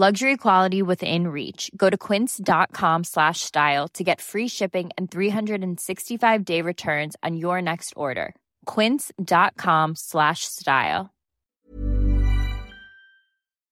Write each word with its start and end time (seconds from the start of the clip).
Luxury 0.00 0.36
quality 0.36 0.80
within 0.80 1.26
reach. 1.26 1.72
Go 1.76 1.90
to 1.90 1.98
quince.com 1.98 3.02
slash 3.02 3.40
style 3.40 3.88
to 3.94 4.04
get 4.04 4.20
free 4.20 4.46
shipping 4.46 4.90
and 4.96 5.10
365-day 5.10 6.62
returns 6.62 7.16
on 7.24 7.36
your 7.36 7.60
next 7.60 7.94
order. 7.96 8.36
quince.com 8.64 9.96
slash 9.96 10.44
style. 10.44 11.10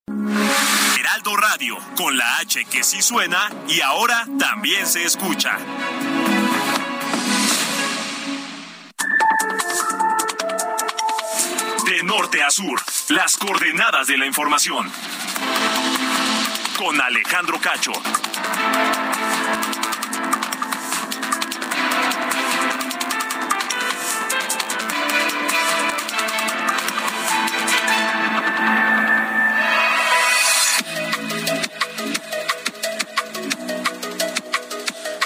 Heraldo 0.09 1.37
Radio, 1.37 1.77
con 1.95 2.17
la 2.17 2.39
H 2.41 2.65
que 2.65 2.83
sí 2.83 3.01
suena 3.01 3.49
y 3.69 3.79
ahora 3.79 4.27
también 4.37 4.85
se 4.85 5.05
escucha. 5.05 5.57
De 11.85 12.03
norte 12.03 12.43
a 12.43 12.51
sur, 12.51 12.81
las 13.11 13.37
coordenadas 13.37 14.07
de 14.07 14.17
la 14.17 14.25
información. 14.25 14.91
Con 16.77 17.01
Alejandro 17.01 17.59
Cacho. 17.59 17.91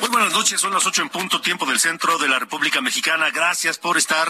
Buenas 0.10 0.34
noches, 0.34 0.62
son 0.62 0.74
las 0.74 0.86
ocho 0.86 1.02
en 1.02 1.10
punto, 1.10 1.42
tiempo 1.42 1.66
del 1.66 1.80
centro 1.80 2.18
de 2.18 2.30
la 2.30 2.40
República 2.40 2.80
Mexicana. 2.80 3.30
Gracias 3.30 3.78
por 3.78 3.98
estar 3.98 4.30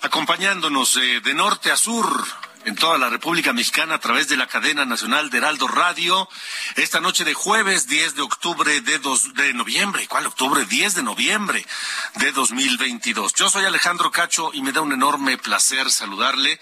acompañándonos 0.00 0.96
eh, 0.96 1.20
de 1.20 1.34
norte 1.34 1.70
a 1.70 1.76
sur 1.76 2.26
en 2.68 2.76
toda 2.76 2.98
la 2.98 3.08
República 3.08 3.54
Mexicana 3.54 3.94
a 3.94 3.98
través 3.98 4.28
de 4.28 4.36
la 4.36 4.46
cadena 4.46 4.84
nacional 4.84 5.30
de 5.30 5.38
Heraldo 5.38 5.68
Radio. 5.68 6.28
Esta 6.76 7.00
noche 7.00 7.24
de 7.24 7.32
jueves 7.32 7.88
10 7.88 8.14
de 8.14 8.22
octubre 8.22 8.80
de, 8.82 8.98
dos, 8.98 9.32
de 9.34 9.54
noviembre, 9.54 10.06
¿cuál 10.06 10.26
octubre? 10.26 10.66
10 10.66 10.96
de 10.96 11.02
noviembre 11.02 11.66
de 12.16 12.30
2022. 12.30 13.32
Yo 13.32 13.48
soy 13.48 13.64
Alejandro 13.64 14.10
Cacho 14.10 14.50
y 14.52 14.60
me 14.60 14.72
da 14.72 14.82
un 14.82 14.92
enorme 14.92 15.38
placer 15.38 15.90
saludarle 15.90 16.60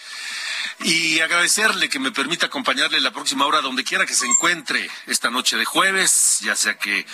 y 0.85 1.19
agradecerle 1.19 1.89
que 1.89 1.99
me 1.99 2.13
permita 2.13 2.47
acompañarle 2.47 3.01
la 3.01 3.11
próxima 3.11 3.45
hora 3.45 3.61
donde 3.61 3.83
quiera 3.83 4.07
que 4.07 4.15
se 4.15 4.27
encuentre 4.27 4.89
esta 5.07 5.31
noche 5.31 5.57
de 5.57 5.65
jueves, 5.65 6.39
ya 6.41 6.55
sea 6.55 6.79
que 6.79 7.05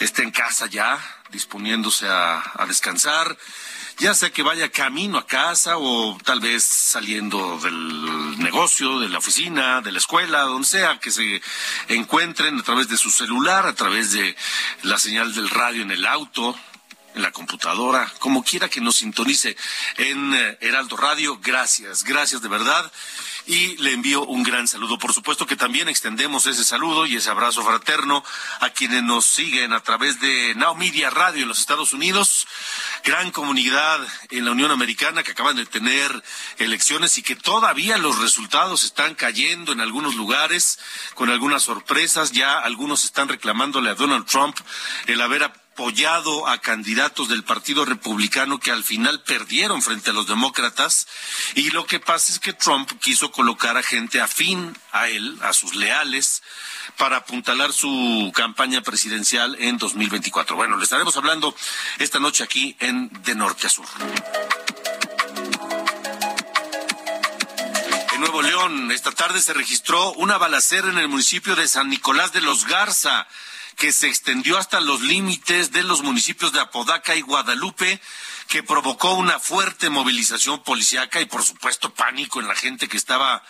esté 0.00 0.22
en 0.22 0.30
casa 0.30 0.66
ya, 0.68 0.98
disponiéndose 1.28 2.08
a, 2.08 2.42
a 2.54 2.64
descansar, 2.64 3.36
ya 4.02 4.14
sea 4.14 4.30
que 4.30 4.42
vaya 4.42 4.68
camino 4.68 5.16
a 5.16 5.26
casa 5.28 5.78
o 5.78 6.18
tal 6.24 6.40
vez 6.40 6.64
saliendo 6.64 7.56
del 7.60 8.36
negocio, 8.40 8.98
de 8.98 9.08
la 9.08 9.18
oficina, 9.18 9.80
de 9.80 9.92
la 9.92 9.98
escuela, 9.98 10.40
donde 10.40 10.66
sea 10.66 10.98
que 10.98 11.12
se 11.12 11.40
encuentren 11.86 12.58
a 12.58 12.62
través 12.64 12.88
de 12.88 12.96
su 12.96 13.12
celular, 13.12 13.64
a 13.64 13.74
través 13.74 14.10
de 14.10 14.34
la 14.82 14.98
señal 14.98 15.32
del 15.32 15.48
radio 15.48 15.82
en 15.82 15.92
el 15.92 16.04
auto, 16.04 16.52
en 17.14 17.22
la 17.22 17.30
computadora, 17.30 18.12
como 18.18 18.42
quiera 18.42 18.68
que 18.68 18.80
nos 18.80 18.96
sintonice 18.96 19.56
en 19.96 20.34
eh, 20.34 20.58
Heraldo 20.60 20.96
Radio. 20.96 21.38
Gracias, 21.42 22.04
gracias 22.04 22.42
de 22.42 22.48
verdad. 22.48 22.90
Y 23.44 23.76
le 23.78 23.92
envío 23.92 24.24
un 24.24 24.44
gran 24.44 24.68
saludo. 24.68 24.98
Por 24.98 25.12
supuesto 25.12 25.46
que 25.46 25.56
también 25.56 25.88
extendemos 25.88 26.46
ese 26.46 26.62
saludo 26.62 27.06
y 27.06 27.16
ese 27.16 27.28
abrazo 27.28 27.64
fraterno 27.64 28.24
a 28.60 28.70
quienes 28.70 29.02
nos 29.02 29.26
siguen 29.26 29.72
a 29.72 29.80
través 29.80 30.20
de 30.20 30.54
Now 30.54 30.76
Media 30.76 31.10
Radio 31.10 31.42
en 31.42 31.48
los 31.48 31.58
Estados 31.58 31.92
Unidos. 31.92 32.46
Gran 33.04 33.32
comunidad 33.32 33.98
en 34.30 34.44
la 34.44 34.52
Unión 34.52 34.70
Americana 34.70 35.24
que 35.24 35.32
acaban 35.32 35.56
de 35.56 35.66
tener 35.66 36.22
elecciones 36.58 37.18
y 37.18 37.22
que 37.22 37.34
todavía 37.34 37.98
los 37.98 38.20
resultados 38.20 38.84
están 38.84 39.16
cayendo 39.16 39.72
en 39.72 39.80
algunos 39.80 40.14
lugares 40.14 40.78
con 41.14 41.28
algunas 41.28 41.64
sorpresas. 41.64 42.30
Ya 42.30 42.60
algunos 42.60 43.04
están 43.04 43.28
reclamándole 43.28 43.90
a 43.90 43.94
Donald 43.94 44.26
Trump 44.26 44.56
el 45.08 45.20
haber 45.20 45.42
apoyado 45.72 46.46
a 46.48 46.58
candidatos 46.58 47.30
del 47.30 47.44
Partido 47.44 47.86
Republicano 47.86 48.60
que 48.60 48.70
al 48.70 48.84
final 48.84 49.22
perdieron 49.22 49.80
frente 49.80 50.10
a 50.10 50.12
los 50.12 50.26
demócratas 50.26 51.06
y 51.54 51.70
lo 51.70 51.86
que 51.86 51.98
pasa 51.98 52.30
es 52.30 52.38
que 52.38 52.52
Trump 52.52 52.90
quiso 53.00 53.32
colocar 53.32 53.78
a 53.78 53.82
gente 53.82 54.20
afín 54.20 54.76
a 54.92 55.08
él, 55.08 55.38
a 55.40 55.54
sus 55.54 55.74
leales, 55.74 56.42
para 56.98 57.16
apuntalar 57.18 57.72
su 57.72 58.30
campaña 58.34 58.82
presidencial 58.82 59.56
en 59.60 59.78
2024. 59.78 60.56
Bueno, 60.56 60.76
le 60.76 60.84
estaremos 60.84 61.16
hablando 61.16 61.56
esta 61.98 62.20
noche 62.20 62.44
aquí 62.44 62.76
en 62.78 63.08
De 63.22 63.34
Norte 63.34 63.66
a 63.66 63.70
Sur. 63.70 63.86
En 68.12 68.20
Nuevo 68.20 68.42
León, 68.42 68.92
esta 68.92 69.10
tarde 69.10 69.40
se 69.40 69.54
registró 69.54 70.12
una 70.12 70.36
balacera 70.36 70.90
en 70.90 70.98
el 70.98 71.08
municipio 71.08 71.56
de 71.56 71.66
San 71.66 71.88
Nicolás 71.88 72.34
de 72.34 72.42
los 72.42 72.66
Garza 72.66 73.26
que 73.76 73.92
se 73.92 74.08
extendió 74.08 74.58
hasta 74.58 74.80
los 74.80 75.00
límites 75.00 75.72
de 75.72 75.82
los 75.82 76.02
municipios 76.02 76.52
de 76.52 76.60
Apodaca 76.60 77.14
y 77.14 77.20
Guadalupe, 77.20 78.00
que 78.48 78.62
provocó 78.62 79.14
una 79.14 79.38
fuerte 79.38 79.90
movilización 79.90 80.62
policíaca 80.62 81.20
y 81.20 81.26
por 81.26 81.42
supuesto 81.42 81.94
pánico 81.94 82.40
en 82.40 82.48
la 82.48 82.54
gente 82.54 82.88
que 82.88 82.96
estaba 82.96 83.42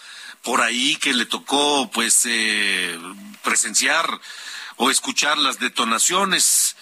por 0.42 0.60
ahí, 0.60 0.96
que 0.96 1.14
le 1.14 1.26
tocó 1.26 1.90
pues 1.90 2.22
eh, 2.26 2.98
presenciar 3.42 4.20
o 4.76 4.90
escuchar 4.90 5.38
las 5.38 5.58
detonaciones. 5.58 6.76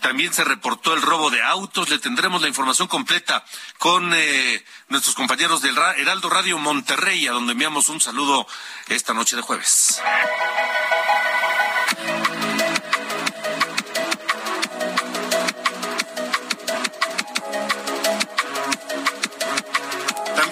También 0.00 0.32
se 0.32 0.44
reportó 0.44 0.92
el 0.94 1.02
robo 1.02 1.30
de 1.30 1.42
autos. 1.42 1.88
Le 1.88 1.98
tendremos 1.98 2.42
la 2.42 2.48
información 2.48 2.86
completa 2.86 3.44
con 3.78 4.12
eh, 4.14 4.64
nuestros 4.88 5.14
compañeros 5.14 5.62
del 5.62 5.76
Heraldo 5.76 6.28
Radio 6.28 6.58
Monterrey, 6.58 7.26
a 7.26 7.32
donde 7.32 7.52
enviamos 7.52 7.88
un 7.88 8.00
saludo 8.00 8.46
esta 8.88 9.14
noche 9.14 9.36
de 9.36 9.42
jueves. 9.42 10.00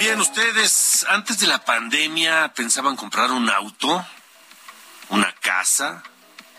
También 0.05 0.21
ustedes, 0.21 1.07
antes 1.09 1.39
de 1.39 1.47
la 1.47 1.65
pandemia, 1.65 2.53
pensaban 2.55 2.95
comprar 2.95 3.31
un 3.31 3.49
auto, 3.49 4.07
una 5.09 5.33
casa, 5.37 6.03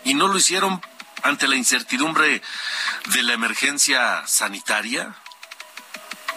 y 0.02 0.14
no 0.14 0.26
lo 0.26 0.36
hicieron 0.36 0.82
ante 1.22 1.46
la 1.46 1.54
incertidumbre 1.54 2.42
de 3.04 3.22
la 3.22 3.34
emergencia 3.34 4.26
sanitaria. 4.26 5.14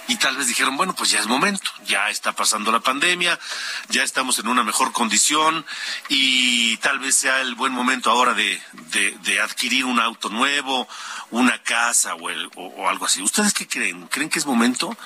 Y 0.10 0.16
tal 0.16 0.36
vez 0.36 0.48
dijeron, 0.48 0.76
bueno, 0.76 0.96
pues 0.96 1.12
ya 1.12 1.20
es 1.20 1.28
momento, 1.28 1.72
ya 1.86 2.10
está 2.10 2.32
pasando 2.34 2.72
la 2.72 2.80
pandemia, 2.80 3.40
ya 3.90 4.02
estamos 4.02 4.40
en 4.40 4.48
una 4.48 4.64
mejor 4.64 4.92
condición 4.92 5.64
y 6.08 6.78
tal 6.78 6.98
vez 6.98 7.16
sea 7.16 7.42
el 7.42 7.54
buen 7.54 7.72
momento 7.72 8.10
ahora 8.10 8.34
de, 8.34 8.60
de, 9.22 9.40
adquirir 9.40 9.86
un 9.86 10.00
auto 10.00 10.30
nuevo 10.30 10.88
una 11.30 11.62
casa 11.62 12.16
o, 12.16 12.32
el, 12.32 12.50
o, 12.56 12.66
o, 12.66 12.90
algo 12.90 13.06
así. 13.06 13.22
¿Ustedes 13.22 13.54
qué 13.54 13.68
creen? 13.68 14.08
¿Creen 14.08 14.30
que 14.30 14.40
es 14.40 14.48
momento? 14.48 14.98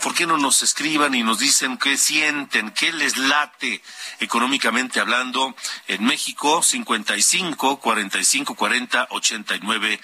¿Por 0.00 0.14
qué 0.14 0.26
no 0.26 0.38
nos 0.38 0.62
escriban 0.62 1.12
y 1.16 1.24
nos 1.24 1.40
dicen 1.40 1.76
qué 1.76 1.98
sienten, 1.98 2.70
qué 2.70 2.92
les 2.92 3.16
late 3.16 3.82
económicamente 4.20 5.00
hablando 5.00 5.56
en 5.88 6.04
México? 6.04 6.62
55 6.62 7.80
45 7.80 8.54
40 8.54 9.08
89 9.10 10.00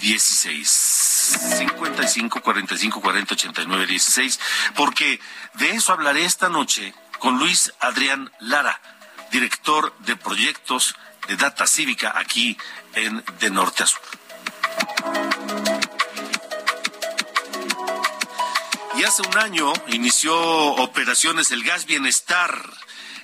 16. 0.00 1.09
55 1.20 2.40
45 2.40 3.00
40 3.00 3.34
89 3.34 3.86
16. 3.86 4.40
Porque 4.74 5.20
de 5.54 5.70
eso 5.70 5.92
hablaré 5.92 6.24
esta 6.24 6.48
noche 6.48 6.94
con 7.18 7.38
Luis 7.38 7.72
Adrián 7.80 8.32
Lara, 8.40 8.80
director 9.30 9.96
de 10.00 10.16
proyectos 10.16 10.96
de 11.28 11.36
Data 11.36 11.66
Cívica 11.66 12.14
aquí 12.16 12.56
en 12.94 13.22
De 13.38 13.50
Norte 13.50 13.82
a 13.82 13.86
Sur. 13.86 14.00
Y 18.96 19.04
hace 19.04 19.22
un 19.22 19.38
año 19.38 19.72
inició 19.88 20.36
operaciones 20.36 21.50
el 21.52 21.62
Gas 21.62 21.86
Bienestar, 21.86 22.70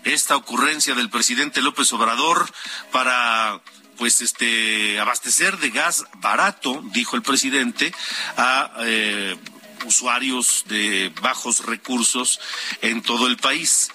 esta 0.04 0.36
ocurrencia 0.36 0.94
del 0.94 1.10
presidente 1.10 1.60
López 1.60 1.92
Obrador 1.92 2.48
para 2.92 3.60
pues 3.96 4.20
este 4.20 4.98
abastecer 5.00 5.58
de 5.58 5.70
gas 5.70 6.04
barato, 6.14 6.82
dijo 6.92 7.16
el 7.16 7.22
presidente, 7.22 7.92
a 8.36 8.72
eh, 8.80 9.36
usuarios 9.84 10.64
de 10.66 11.12
bajos 11.20 11.64
recursos 11.66 12.40
en 12.82 13.02
todo 13.02 13.26
el 13.26 13.36
país. 13.36 13.90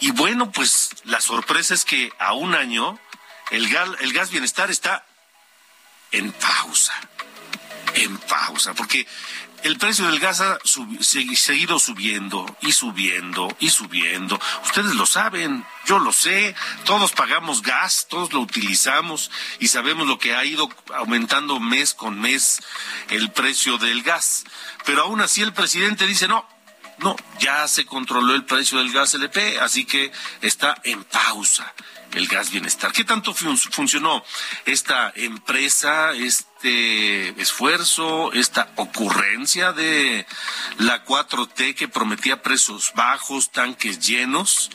Y 0.00 0.10
bueno, 0.10 0.50
pues 0.50 0.90
la 1.04 1.20
sorpresa 1.20 1.74
es 1.74 1.84
que 1.84 2.12
a 2.18 2.34
un 2.34 2.54
año 2.54 2.98
el 3.50 3.68
gas, 3.68 3.88
el 4.00 4.12
gas 4.12 4.30
bienestar 4.30 4.70
está 4.70 5.04
en 6.12 6.32
pausa. 6.32 6.92
En 7.94 8.18
pausa, 8.18 8.74
porque 8.74 9.06
el 9.64 9.78
precio 9.78 10.06
del 10.06 10.20
gas 10.20 10.42
ha 10.42 10.58
seguido 11.00 11.78
subiendo 11.78 12.44
y 12.60 12.72
subiendo 12.72 13.48
y 13.60 13.70
subiendo. 13.70 14.38
Ustedes 14.62 14.94
lo 14.94 15.06
saben, 15.06 15.64
yo 15.86 15.98
lo 15.98 16.12
sé, 16.12 16.54
todos 16.84 17.12
pagamos 17.12 17.62
gas, 17.62 18.06
todos 18.10 18.34
lo 18.34 18.40
utilizamos 18.40 19.30
y 19.60 19.68
sabemos 19.68 20.06
lo 20.06 20.18
que 20.18 20.34
ha 20.34 20.44
ido 20.44 20.68
aumentando 20.94 21.60
mes 21.60 21.94
con 21.94 22.20
mes 22.20 22.60
el 23.08 23.32
precio 23.32 23.78
del 23.78 24.02
gas. 24.02 24.44
Pero 24.84 25.04
aún 25.04 25.22
así 25.22 25.40
el 25.40 25.54
presidente 25.54 26.06
dice, 26.06 26.28
no, 26.28 26.46
no, 26.98 27.16
ya 27.40 27.66
se 27.68 27.84
controló 27.84 28.34
el 28.34 28.44
precio 28.44 28.78
del 28.78 28.92
gas 28.92 29.14
LP, 29.14 29.58
así 29.60 29.84
que 29.84 30.12
está 30.40 30.80
en 30.84 31.04
pausa 31.04 31.72
el 32.14 32.28
gas 32.28 32.50
bienestar. 32.50 32.92
¿Qué 32.92 33.04
tanto 33.04 33.34
funcionó 33.34 34.24
esta 34.64 35.12
empresa, 35.16 36.12
este 36.12 37.28
esfuerzo, 37.40 38.32
esta 38.32 38.70
ocurrencia 38.76 39.72
de 39.72 40.26
la 40.78 41.04
4T 41.04 41.74
que 41.74 41.88
prometía 41.88 42.42
precios 42.42 42.92
bajos, 42.94 43.50
tanques 43.50 44.00
llenos? 44.00 44.70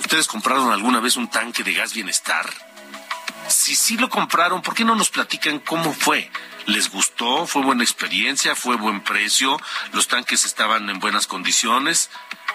¿Ustedes 0.00 0.26
compraron 0.26 0.72
alguna 0.72 1.00
vez 1.00 1.16
un 1.16 1.30
tanque 1.30 1.62
de 1.62 1.74
gas 1.74 1.94
bienestar? 1.94 2.50
Si 3.48 3.76
sí 3.76 3.96
lo 3.96 4.08
compraron, 4.08 4.62
¿por 4.62 4.74
qué 4.74 4.84
no 4.84 4.94
nos 4.94 5.10
platican 5.10 5.60
cómo 5.60 5.92
fue? 5.92 6.30
¿Les 6.66 6.90
gustó? 6.90 7.46
¿Fue 7.46 7.62
buena 7.62 7.82
experiencia? 7.82 8.54
¿Fue 8.54 8.76
buen 8.76 9.02
precio? 9.02 9.60
¿Los 9.92 10.06
tanques 10.08 10.44
estaban 10.44 10.88
en 10.90 11.00
buenas 11.00 11.26
condiciones? 11.26 12.08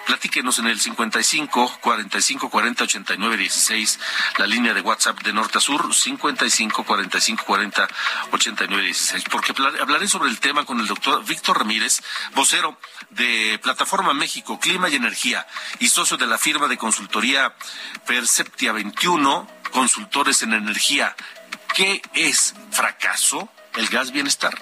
Platíquenos 0.06 0.58
en 0.58 0.68
el 0.68 0.80
55 0.80 1.80
45 1.82 2.48
40 2.48 2.84
89 2.84 3.36
16, 3.36 4.00
la 4.38 4.46
línea 4.46 4.72
de 4.72 4.80
WhatsApp 4.80 5.20
de 5.22 5.34
norte 5.34 5.58
a 5.58 5.60
sur, 5.60 5.94
55 5.94 6.84
45 6.84 7.44
40 7.44 7.88
89 8.32 8.82
16, 8.84 9.24
porque 9.30 9.52
hablaré 9.78 10.08
sobre 10.08 10.30
el 10.30 10.40
tema 10.40 10.64
con 10.64 10.80
el 10.80 10.86
doctor 10.86 11.22
Víctor 11.26 11.58
Ramírez, 11.58 12.00
vocero 12.34 12.78
de 13.10 13.60
Plataforma 13.62 14.14
México, 14.14 14.58
Clima 14.58 14.88
y 14.88 14.94
Energía 14.94 15.46
y 15.78 15.88
socio 15.88 16.16
de 16.16 16.26
la 16.26 16.38
firma 16.38 16.68
de 16.68 16.78
consultoría 16.78 17.54
Perceptia 18.06 18.72
21, 18.72 19.46
consultores 19.70 20.42
en 20.42 20.54
energía. 20.54 21.14
¿Qué 21.74 22.00
es 22.14 22.54
fracaso? 22.70 23.50
El 23.76 23.88
gas 23.88 24.10
bienestar. 24.12 24.54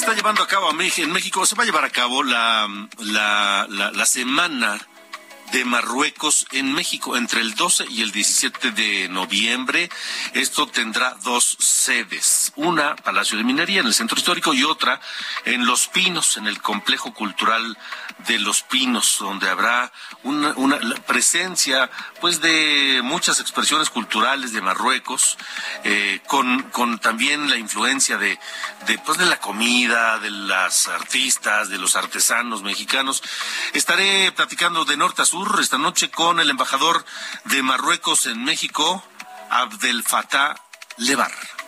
está 0.00 0.14
llevando 0.14 0.42
a 0.42 0.46
cabo 0.46 0.70
en 0.70 1.12
México, 1.12 1.44
se 1.46 1.54
va 1.54 1.62
a 1.62 1.66
llevar 1.66 1.84
a 1.84 1.90
cabo 1.90 2.22
la, 2.22 2.66
la, 2.98 3.66
la, 3.68 4.06
semana 4.06 4.80
de 5.52 5.64
Marruecos 5.64 6.46
en 6.52 6.72
México 6.72 7.16
entre 7.16 7.40
el 7.40 7.54
12 7.54 7.86
y 7.90 8.02
el 8.02 8.12
17 8.12 8.70
de 8.70 9.08
noviembre. 9.08 9.90
Esto 10.34 10.66
tendrá 10.66 11.16
dos 11.22 11.56
sedes, 11.58 12.52
una 12.56 12.94
Palacio 12.96 13.36
de 13.36 13.44
Minería 13.44 13.80
en 13.80 13.86
el 13.86 13.94
centro 13.94 14.16
histórico 14.16 14.54
y 14.54 14.64
otra 14.64 15.00
en 15.44 15.66
Los 15.66 15.88
Pinos, 15.88 16.36
en 16.36 16.46
el 16.46 16.60
complejo 16.60 17.12
cultural 17.12 17.76
de 18.28 18.38
Los 18.38 18.62
Pinos, 18.62 19.16
donde 19.18 19.48
habrá 19.48 19.92
una, 20.22 20.54
presencia 21.06 21.90
pues 22.20 22.40
de 22.40 23.00
muchas 23.02 23.40
expresiones 23.40 23.90
culturales 23.90 24.52
de 24.52 24.60
Marruecos, 24.60 25.38
eh, 25.84 26.20
con, 26.26 26.62
con 26.70 26.98
también 26.98 27.48
la 27.48 27.56
influencia 27.56 28.18
de, 28.18 28.38
de, 28.86 28.98
pues, 28.98 29.18
de 29.18 29.26
la 29.26 29.40
comida, 29.40 30.18
de 30.18 30.30
las 30.30 30.88
artistas, 30.88 31.68
de 31.68 31.78
los 31.78 31.96
artesanos 31.96 32.62
mexicanos. 32.62 33.22
Estaré 33.72 34.30
platicando 34.32 34.84
de 34.84 34.96
norte 34.96 35.22
a 35.22 35.24
sur 35.24 35.39
esta 35.60 35.78
noche 35.78 36.10
con 36.10 36.38
el 36.40 36.50
embajador 36.50 37.04
de 37.44 37.62
Marruecos 37.62 38.26
en 38.26 38.44
México, 38.44 39.02
Abdel 39.50 40.02
Fattah 40.02 40.60
Levar. 40.98 41.59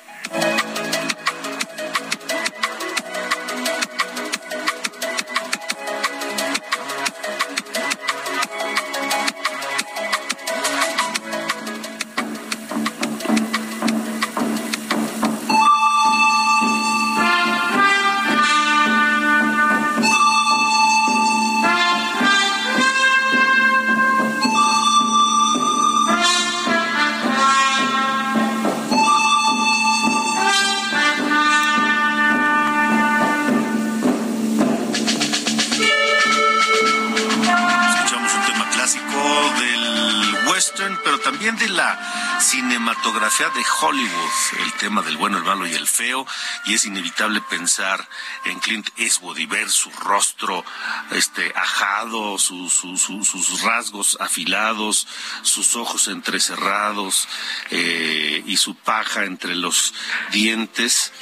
Cinematografía 43.33 43.49
de 43.51 43.65
Hollywood, 43.81 44.65
el 44.65 44.73
tema 44.75 45.03
del 45.03 45.17
bueno, 45.17 45.39
el 45.39 45.45
malo 45.45 45.67
y 45.67 45.75
el 45.75 45.87
feo, 45.87 46.27
y 46.67 46.75
es 46.75 46.85
inevitable 46.85 47.41
pensar 47.41 48.07
en 48.45 48.59
Clint 48.61 48.89
Eastwood 48.97 49.39
y 49.39 49.47
ver 49.47 49.71
su 49.71 49.91
rostro 49.91 50.65
este 51.13 51.53
ajado, 51.55 52.39
sus 52.39 53.63
rasgos 53.63 54.19
afilados, 54.21 55.07
sus 55.43 55.77
ojos 55.77 56.09
entrecerrados 56.09 57.29
eh, 57.71 58.43
y 58.47 58.57
su 58.57 58.75
paja 58.75 59.25
entre 59.25 59.55
los 59.55 59.95
dientes 60.33 61.13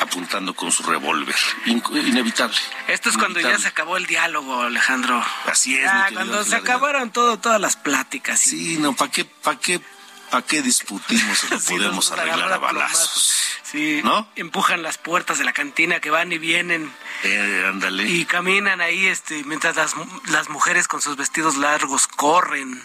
apuntando 0.00 0.54
con 0.54 0.72
su 0.72 0.82
revólver. 0.84 1.36
inevitable. 1.66 2.56
Esto 2.88 3.10
es 3.10 3.18
cuando 3.18 3.40
ya 3.40 3.58
se 3.58 3.68
acabó 3.68 3.96
el 3.96 4.06
diálogo, 4.06 4.62
Alejandro. 4.62 5.22
Así 5.46 5.76
es. 5.76 5.90
cuando 6.14 6.44
se 6.44 6.56
acabaron 6.56 7.10
todo, 7.10 7.38
todas 7.38 7.60
las 7.60 7.76
pláticas. 7.76 8.40
Sí, 8.40 8.78
no, 8.78 8.94
¿para 8.94 9.10
qué, 9.10 9.24
para 9.24 9.58
qué, 9.58 9.80
para 10.30 10.46
qué 10.46 10.62
discutimos 10.62 11.38
si 11.38 11.48
lo 11.48 11.60
podemos 11.68 12.12
arreglar 12.12 12.52
a 12.52 12.58
balazos? 12.58 13.36
Sí, 13.62 14.00
¿no? 14.02 14.28
empujan 14.34 14.82
las 14.82 14.98
puertas 14.98 15.38
de 15.38 15.44
la 15.44 15.52
cantina 15.52 16.00
que 16.00 16.10
van 16.10 16.32
y 16.32 16.38
vienen. 16.38 16.92
Eh, 17.22 17.64
ándale. 17.66 18.04
Y 18.04 18.24
caminan 18.24 18.80
ahí, 18.80 19.06
este, 19.06 19.44
mientras 19.44 19.76
las, 19.76 19.94
las 20.26 20.48
mujeres 20.48 20.88
con 20.88 21.02
sus 21.02 21.16
vestidos 21.16 21.56
largos 21.56 22.06
corren. 22.06 22.82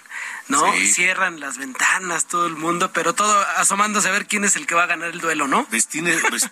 ¿no? 0.48 0.72
Cierran 0.74 1.40
las 1.40 1.58
ventanas, 1.58 2.28
todo 2.28 2.46
el 2.46 2.56
mundo, 2.56 2.92
pero 2.94 3.14
todo 3.14 3.40
asomándose 3.58 4.10
a 4.10 4.12
ver 4.12 4.28
quién 4.28 4.44
es 4.44 4.56
el 4.56 4.68
que 4.68 4.76
va 4.76 4.84
a 4.84 4.88
ganar 4.88 5.10
el 5.10 5.20
duelo, 5.20 5.48
¿no? 5.48 5.68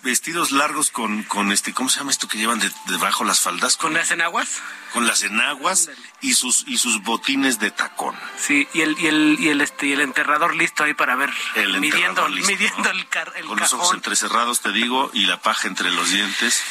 vestidos 0.02 0.50
largos 0.50 0.90
con, 0.90 1.22
con 1.24 1.52
este, 1.52 1.72
¿cómo 1.72 1.88
se 1.88 2.00
llama 2.00 2.10
esto 2.10 2.26
que 2.28 2.38
llevan 2.38 2.60
debajo 2.86 3.24
las 3.24 3.40
faldas? 3.40 3.76
¿Con, 3.76 3.94
las 3.94 4.10
enaguas? 4.10 4.60
Con 4.92 5.06
las 5.06 5.22
enaguas 5.22 5.90
y 6.20 6.34
sus, 6.34 6.64
y 6.66 6.78
sus 6.78 7.02
botines 7.02 7.58
de 7.60 7.70
tacón. 7.70 8.16
Sí, 8.36 8.66
y 8.74 8.80
el, 8.80 8.98
y 8.98 9.06
el, 9.06 9.36
y 9.38 9.48
el, 9.50 9.60
este, 9.60 9.86
y 9.86 9.92
el 9.92 10.00
enterrador 10.00 10.54
listo 10.56 10.84
ahí 10.84 10.94
para 10.94 11.14
ver, 11.14 11.30
el 11.54 11.78
midiendo, 11.80 12.28
midiendo 12.28 12.90
el, 12.90 13.08
car, 13.08 13.32
Con 13.46 13.58
los 13.58 13.72
ojos 13.74 13.94
entrecerrados, 13.94 14.60
te 14.60 14.72
digo, 14.72 15.10
y 15.12 15.26
la 15.26 15.40
paja 15.40 15.68
entre 15.68 15.90
los 15.90 16.10
dientes 16.10 16.62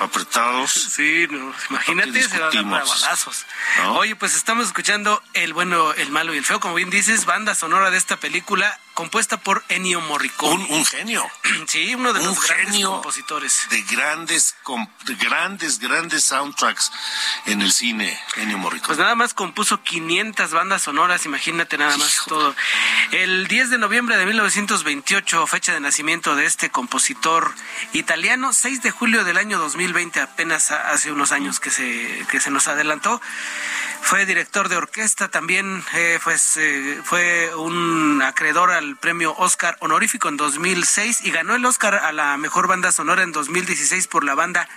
apretados. 0.00 0.70
Sí, 0.70 1.26
imagínate, 1.70 2.22
se 2.22 2.38
van 2.38 2.56
a 2.56 2.62
dar 2.62 2.86
balazos. 2.86 3.46
Oye, 3.96 4.16
pues 4.16 4.34
estamos 4.34 4.66
escuchando 4.66 5.22
El 5.32 5.52
bueno, 5.52 5.92
el 5.94 6.10
malo 6.10 6.34
y 6.34 6.38
el 6.38 6.44
feo, 6.44 6.60
como 6.60 6.74
bien 6.74 6.90
dices, 6.90 7.26
banda 7.26 7.54
sonora 7.54 7.90
de 7.90 7.98
esta 7.98 8.16
película 8.16 8.78
compuesta 8.94 9.36
por 9.36 9.64
Ennio 9.68 10.00
Morricone. 10.00 10.66
Un, 10.70 10.84
genio. 10.86 11.24
Sí, 11.66 11.94
uno 11.94 12.12
de 12.12 12.22
los 12.22 12.40
grandes 12.46 12.84
compositores. 12.84 13.66
De 13.70 13.82
grandes, 13.82 14.54
de 15.06 15.14
grandes, 15.16 15.78
grandes 15.78 16.24
soundtracks 16.24 16.92
en 17.46 17.62
el 17.62 17.72
cine, 17.72 18.18
Ennio 18.36 18.58
Morricone. 18.58 18.86
Pues 18.86 18.98
nada 18.98 19.14
más 19.14 19.34
compuso 19.34 19.82
500 19.82 20.52
bandas 20.52 20.82
sonoras, 20.82 21.26
imagínate 21.26 21.78
nada 21.78 21.96
más 21.96 22.22
todo. 22.26 22.54
El 23.10 23.48
10 23.48 23.70
de 23.70 23.78
noviembre 23.78 24.16
de 24.16 24.26
1928, 24.26 25.46
fecha 25.46 25.72
de 25.72 25.80
nacimiento 25.80 26.36
de 26.36 26.46
este 26.46 26.70
compositor 26.70 27.52
italiano, 27.92 28.52
6 28.52 28.82
de 28.82 28.90
julio 28.90 29.24
del 29.24 29.36
año 29.36 29.58
2020, 29.58 30.20
apenas 30.20 30.70
hace 30.70 31.10
unos 31.10 31.32
años 31.32 31.60
que 31.60 31.70
se, 31.70 32.26
que 32.30 32.40
se 32.40 32.50
nos 32.50 32.68
adelantó. 32.68 33.20
Fue 34.04 34.26
director 34.26 34.68
de 34.68 34.76
orquesta, 34.76 35.28
también 35.28 35.82
eh, 35.94 36.18
pues, 36.22 36.58
eh, 36.58 37.00
fue 37.02 37.54
un 37.54 38.20
acreedor 38.22 38.70
al 38.70 38.96
premio 38.96 39.34
Oscar 39.38 39.78
honorífico 39.80 40.28
en 40.28 40.36
2006 40.36 41.22
y 41.24 41.30
ganó 41.30 41.54
el 41.54 41.64
Oscar 41.64 41.94
a 41.94 42.12
la 42.12 42.36
mejor 42.36 42.68
banda 42.68 42.92
sonora 42.92 43.22
en 43.22 43.32
2016 43.32 44.06
por 44.08 44.22
la 44.24 44.34
banda 44.34 44.68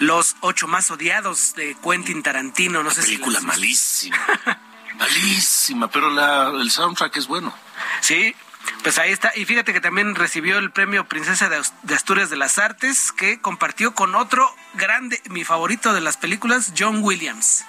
Los 0.00 0.34
Ocho 0.40 0.66
Más 0.66 0.90
Odiados 0.90 1.54
de 1.54 1.76
Quentin 1.84 2.24
Tarantino. 2.24 2.82
No 2.82 2.90
sé 2.90 3.02
película 3.02 3.40
malísima, 3.42 4.18
malísima, 4.98 5.88
pero 5.88 6.10
la, 6.10 6.48
el 6.48 6.68
soundtrack 6.68 7.16
es 7.16 7.28
bueno. 7.28 7.56
Sí, 8.00 8.34
pues 8.82 8.98
ahí 8.98 9.12
está. 9.12 9.30
Y 9.36 9.44
fíjate 9.44 9.72
que 9.72 9.80
también 9.80 10.16
recibió 10.16 10.58
el 10.58 10.72
premio 10.72 11.06
Princesa 11.06 11.48
de 11.48 11.94
Asturias 11.94 12.28
de 12.28 12.36
las 12.36 12.58
Artes, 12.58 13.12
que 13.12 13.40
compartió 13.40 13.94
con 13.94 14.16
otro 14.16 14.52
grande, 14.74 15.22
mi 15.30 15.44
favorito 15.44 15.92
de 15.92 16.00
las 16.00 16.16
películas, 16.16 16.72
John 16.76 17.04
Williams. 17.04 17.64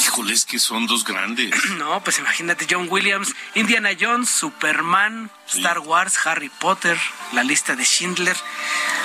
Híjole, 0.00 0.32
es 0.32 0.44
que 0.44 0.58
son 0.58 0.86
dos 0.86 1.04
grandes. 1.04 1.54
No, 1.78 2.02
pues 2.02 2.18
imagínate 2.18 2.66
John 2.68 2.86
Williams, 2.90 3.34
Indiana 3.54 3.90
Jones, 3.98 4.28
Superman, 4.28 5.30
Star 5.48 5.78
Wars, 5.78 6.18
Harry 6.26 6.48
Potter, 6.48 6.98
la 7.32 7.44
lista 7.44 7.76
de 7.76 7.84
Schindler. 7.84 8.36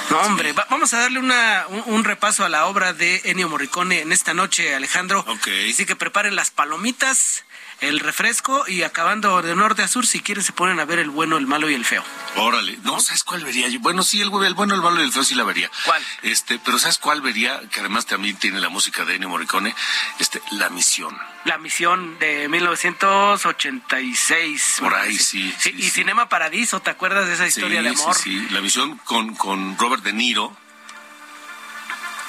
No, 0.09 0.19
hombre, 0.21 0.53
vamos 0.53 0.93
a 0.93 0.99
darle 0.99 1.19
una, 1.19 1.65
un, 1.67 2.03
repaso 2.03 2.43
a 2.43 2.49
la 2.49 2.65
obra 2.65 2.93
de 2.93 3.21
Ennio 3.25 3.47
Morricone 3.47 4.01
en 4.01 4.11
esta 4.11 4.33
noche, 4.33 4.75
Alejandro. 4.75 5.19
Ok. 5.27 5.47
Así 5.71 5.85
que 5.85 5.95
preparen 5.95 6.35
las 6.35 6.51
palomitas, 6.51 7.45
el 7.83 7.99
refresco 7.99 8.63
y 8.67 8.83
acabando 8.83 9.41
de 9.41 9.55
norte 9.55 9.81
a 9.81 9.87
sur, 9.87 10.05
si 10.05 10.19
quieren 10.21 10.43
se 10.43 10.53
ponen 10.53 10.79
a 10.79 10.85
ver 10.85 10.99
el 10.99 11.09
bueno, 11.09 11.37
el 11.37 11.47
malo 11.47 11.67
y 11.69 11.73
el 11.73 11.85
feo. 11.85 12.03
Órale, 12.35 12.77
no, 12.83 12.99
¿sabes 12.99 13.23
cuál 13.23 13.43
vería 13.43 13.67
yo? 13.67 13.79
Bueno, 13.79 14.03
sí, 14.03 14.21
el, 14.21 14.31
el 14.43 14.53
bueno, 14.53 14.75
el 14.75 14.81
malo 14.81 15.01
y 15.01 15.05
el 15.05 15.11
feo 15.11 15.23
sí 15.23 15.33
la 15.35 15.43
vería. 15.43 15.69
¿Cuál? 15.85 16.01
Este, 16.21 16.59
pero 16.59 16.77
¿sabes 16.79 16.97
cuál 16.97 17.21
vería? 17.21 17.61
Que 17.69 17.81
además 17.81 18.05
también 18.05 18.37
tiene 18.37 18.59
la 18.59 18.69
música 18.69 19.05
de 19.05 19.15
Ennio 19.15 19.29
Morricone, 19.29 19.75
este, 20.19 20.41
La 20.51 20.69
Misión. 20.69 21.17
La 21.45 21.57
Misión 21.57 22.19
de 22.19 22.47
1986. 22.47 24.77
Por 24.79 24.95
ahí, 24.95 25.17
sí. 25.17 25.53
sí, 25.57 25.73
y 25.77 25.89
Cinema 25.89 26.29
Paradiso, 26.29 26.81
¿te 26.81 26.89
acuerdas 26.89 27.27
de 27.27 27.33
esa 27.33 27.47
historia 27.47 27.81
de 27.81 27.89
amor? 27.89 28.15
Sí, 28.15 28.39
sí, 28.39 28.47
La 28.53 28.61
Misión 28.61 28.97
con, 28.99 29.35
con 29.35 29.77
Robert 29.77 30.03
De 30.03 30.13
Niro 30.13 30.55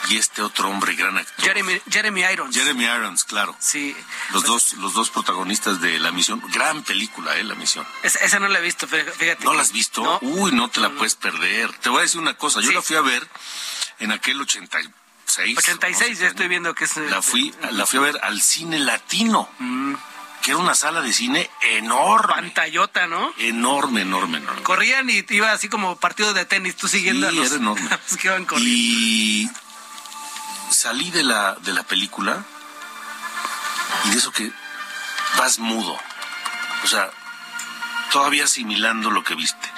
y 0.08 0.18
este 0.18 0.42
otro 0.42 0.68
hombre 0.68 0.94
gran 0.94 1.16
actor. 1.18 1.44
Jeremy, 1.44 1.80
Jeremy 1.90 2.22
Irons. 2.32 2.56
Jeremy 2.56 2.84
Irons, 2.84 3.24
claro. 3.24 3.56
Sí. 3.58 3.94
Los 4.32 4.42
pues 4.42 4.44
dos, 4.44 4.72
los 4.74 4.94
dos 4.94 5.10
protagonistas 5.10 5.80
de 5.80 5.98
La 5.98 6.12
Misión. 6.12 6.42
Gran 6.52 6.82
película, 6.82 7.36
eh, 7.36 7.44
La 7.44 7.54
Misión. 7.54 7.86
Esa, 8.02 8.38
no 8.38 8.48
la 8.48 8.58
he 8.58 8.62
visto, 8.62 8.86
fíjate. 8.86 9.44
¿No 9.44 9.54
la 9.54 9.62
has 9.62 9.72
visto? 9.72 10.18
Uy, 10.22 10.52
no 10.52 10.68
te 10.68 10.80
la 10.80 10.90
puedes 10.90 11.14
perder. 11.14 11.72
Te 11.78 11.88
voy 11.88 12.00
a 12.00 12.02
decir 12.02 12.20
una 12.20 12.34
cosa. 12.34 12.60
Yo 12.60 12.72
la 12.72 12.82
fui 12.82 12.96
a 12.96 13.00
ver 13.00 13.26
en 13.98 14.12
aquel 14.12 14.40
86. 14.40 15.58
86, 15.58 16.18
ya 16.18 16.28
estoy 16.28 16.48
viendo 16.48 16.74
que 16.74 16.84
es. 16.84 16.96
La 16.96 17.22
fui, 17.22 17.52
la 17.72 17.86
fui 17.86 17.98
a 17.98 18.02
ver 18.02 18.20
al 18.22 18.40
cine 18.40 18.78
latino. 18.78 19.48
Mm. 19.58 19.94
que 20.42 20.50
era 20.50 20.58
una 20.58 20.74
sala 20.74 21.00
de 21.00 21.10
cine 21.12 21.50
enorme. 21.62 22.34
Pantallota, 22.34 23.06
¿no? 23.06 23.32
Enorme, 23.38 24.02
enorme, 24.02 24.38
enorme. 24.38 24.62
Corrían 24.62 25.08
y 25.08 25.24
iba 25.30 25.50
así 25.52 25.70
como 25.70 25.96
partido 25.96 26.34
de 26.34 26.44
tenis, 26.44 26.76
tú 26.76 26.86
siguiendo 26.86 27.30
sí, 27.30 27.40
era 27.40 27.54
enorme. 27.54 27.88
que 28.20 28.26
iban 28.28 28.44
corriendo. 28.44 28.70
Y 28.70 29.50
salí 30.84 31.10
de 31.10 31.24
la, 31.24 31.54
de 31.62 31.72
la 31.72 31.82
película 31.82 32.44
y 34.04 34.10
de 34.10 34.18
eso 34.18 34.30
que 34.32 34.52
vas 35.38 35.58
mudo. 35.58 35.98
O 36.82 36.86
sea, 36.86 37.10
todavía 38.12 38.44
asimilando 38.44 39.10
lo 39.10 39.24
que 39.24 39.34
viste. 39.34 39.72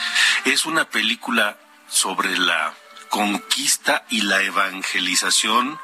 Es 0.46 0.66
una 0.66 0.84
película 0.84 1.58
sobre 1.88 2.36
la 2.36 2.74
conquista 3.08 4.04
y 4.08 4.22
la 4.22 4.42
evangelización 4.42 5.78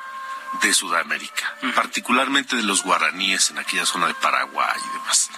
de 0.60 0.74
Sudamérica, 0.74 1.56
particularmente 1.76 2.56
de 2.56 2.64
los 2.64 2.82
guaraníes 2.82 3.50
en 3.50 3.60
aquella 3.60 3.86
zona 3.86 4.08
de 4.08 4.14
Paraguay 4.14 4.76
y 4.76 4.98
demás. 4.98 5.30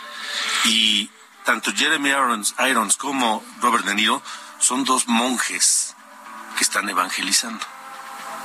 Y 0.64 1.10
tanto 1.44 1.74
Jeremy 1.76 2.08
Irons, 2.08 2.54
Irons 2.58 2.96
como 2.96 3.44
Robert 3.60 3.84
De 3.84 3.94
Niro 3.94 4.22
son 4.60 4.84
dos 4.84 5.08
monjes 5.08 5.94
que 6.56 6.64
están 6.64 6.88
evangelizando 6.88 7.73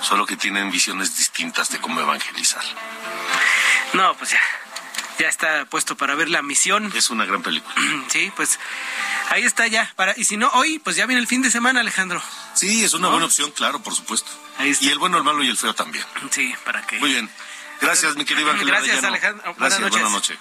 solo 0.01 0.25
que 0.25 0.35
tienen 0.35 0.71
visiones 0.71 1.17
distintas 1.17 1.69
de 1.69 1.79
cómo 1.79 1.99
evangelizar. 2.01 2.63
No, 3.93 4.15
pues 4.15 4.31
ya, 4.31 4.41
ya 5.19 5.27
está 5.27 5.65
puesto 5.65 5.95
para 5.97 6.15
ver 6.15 6.29
la 6.29 6.41
misión. 6.41 6.91
Es 6.95 7.09
una 7.09 7.25
gran 7.25 7.41
película. 7.41 7.75
Sí, 8.09 8.31
pues 8.35 8.59
ahí 9.29 9.43
está 9.43 9.67
ya. 9.67 9.91
Para, 9.95 10.13
y 10.17 10.23
si 10.23 10.35
no, 10.37 10.49
hoy, 10.49 10.79
pues 10.79 10.95
ya 10.95 11.05
viene 11.05 11.21
el 11.21 11.27
fin 11.27 11.41
de 11.41 11.51
semana, 11.51 11.81
Alejandro. 11.81 12.21
Sí, 12.55 12.83
es 12.83 12.93
una 12.93 13.09
buena 13.09 13.25
opción, 13.27 13.51
claro, 13.51 13.79
por 13.81 13.93
supuesto. 13.93 14.29
Y 14.59 14.89
el 14.89 14.99
bueno, 14.99 15.17
el 15.17 15.23
malo 15.23 15.43
y 15.43 15.47
el 15.47 15.57
feo 15.57 15.73
también. 15.73 16.05
Sí, 16.31 16.53
para 16.65 16.85
que. 16.85 16.99
Muy 16.99 17.11
bien. 17.11 17.29
Gracias, 17.81 18.15
mi 18.15 18.25
querido 18.25 18.51
Ángel. 18.51 18.67
Gracias, 18.67 19.03
Alejandro. 19.03 19.55
Gracias, 19.57 19.89
buenas 19.89 20.11
noches. 20.11 20.37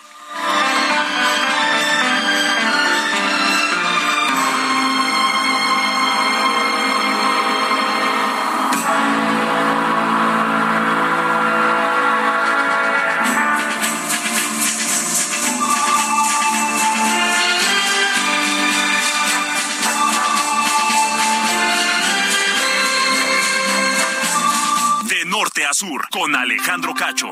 Sur 25.72 26.08
con 26.10 26.34
Alejandro 26.34 26.94
Cacho. 26.94 27.30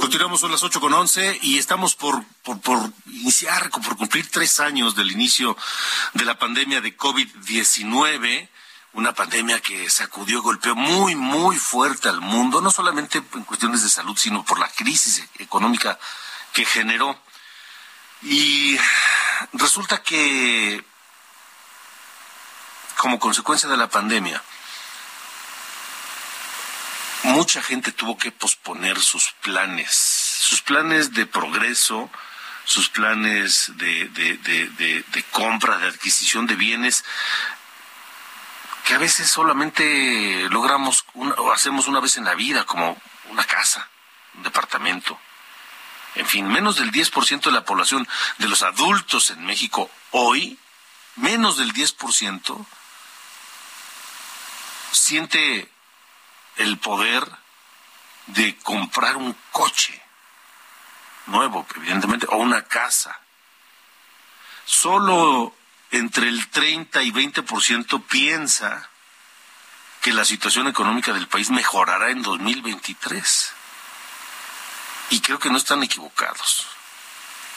Continuamos 0.00 0.40
son 0.40 0.50
las 0.50 0.62
ocho 0.62 0.80
con 0.80 0.92
once 0.92 1.38
y 1.42 1.58
estamos 1.58 1.94
por, 1.94 2.24
por, 2.42 2.60
por, 2.60 2.92
iniciar, 3.06 3.70
por 3.70 3.96
cumplir 3.96 4.30
tres 4.30 4.60
años 4.60 4.94
del 4.94 5.10
inicio 5.10 5.56
de 6.12 6.24
la 6.24 6.38
pandemia 6.38 6.80
de 6.80 6.96
COVID-19 6.96 8.48
una 8.94 9.14
pandemia 9.14 9.60
que 9.60 9.88
sacudió 9.88 10.42
golpeó 10.42 10.74
muy, 10.74 11.14
muy 11.14 11.56
fuerte 11.56 12.10
al 12.10 12.20
mundo, 12.20 12.60
no 12.60 12.70
solamente 12.70 13.22
en 13.34 13.44
cuestiones 13.44 13.82
de 13.82 13.88
salud, 13.88 14.16
sino 14.18 14.44
por 14.44 14.58
la 14.58 14.68
crisis 14.68 15.26
económica 15.38 15.98
que 16.52 16.66
generó. 16.66 17.18
Y 18.20 18.76
resulta 19.54 20.02
que, 20.02 20.84
como 22.98 23.18
consecuencia 23.18 23.66
de 23.68 23.78
la 23.78 23.88
pandemia, 23.88 24.42
mucha 27.22 27.62
gente 27.62 27.92
tuvo 27.92 28.18
que 28.18 28.32
posponer 28.32 29.00
sus 29.00 29.32
planes, 29.42 29.90
sus 29.92 30.62
planes 30.62 31.12
de 31.12 31.26
progreso, 31.26 32.10
sus 32.64 32.88
planes 32.88 33.72
de, 33.76 35.24
compra, 35.30 35.78
de 35.78 35.88
adquisición 35.88 36.46
de 36.46 36.56
bienes, 36.56 37.04
que 38.84 38.94
a 38.94 38.98
veces 38.98 39.30
solamente 39.30 40.48
logramos 40.50 41.04
o 41.14 41.52
hacemos 41.52 41.86
una 41.86 42.00
vez 42.00 42.16
en 42.16 42.24
la 42.24 42.34
vida, 42.34 42.64
como 42.64 43.00
una 43.30 43.44
casa, 43.44 43.88
un 44.34 44.42
departamento. 44.42 45.18
En 46.14 46.26
fin, 46.26 46.46
menos 46.46 46.76
del 46.76 46.92
10% 46.92 47.42
de 47.42 47.52
la 47.52 47.64
población 47.64 48.06
de 48.38 48.48
los 48.48 48.62
adultos 48.62 49.30
en 49.30 49.44
México 49.46 49.90
hoy, 50.10 50.58
menos 51.16 51.56
del 51.56 51.72
10%, 51.72 52.66
siente 54.92 55.70
el 56.56 56.78
poder 56.78 57.26
de 58.26 58.56
comprar 58.58 59.16
un 59.16 59.36
coche 59.50 60.00
nuevo, 61.26 61.66
evidentemente, 61.76 62.26
o 62.28 62.36
una 62.36 62.64
casa. 62.64 63.18
Solo 64.64 65.54
entre 65.90 66.28
el 66.28 66.48
30 66.48 67.02
y 67.02 67.12
20% 67.12 68.04
piensa 68.06 68.88
que 70.00 70.12
la 70.12 70.24
situación 70.24 70.66
económica 70.66 71.12
del 71.12 71.28
país 71.28 71.50
mejorará 71.50 72.10
en 72.10 72.22
2023. 72.22 73.52
Y 75.10 75.20
creo 75.20 75.38
que 75.38 75.50
no 75.50 75.58
están 75.58 75.82
equivocados. 75.82 76.66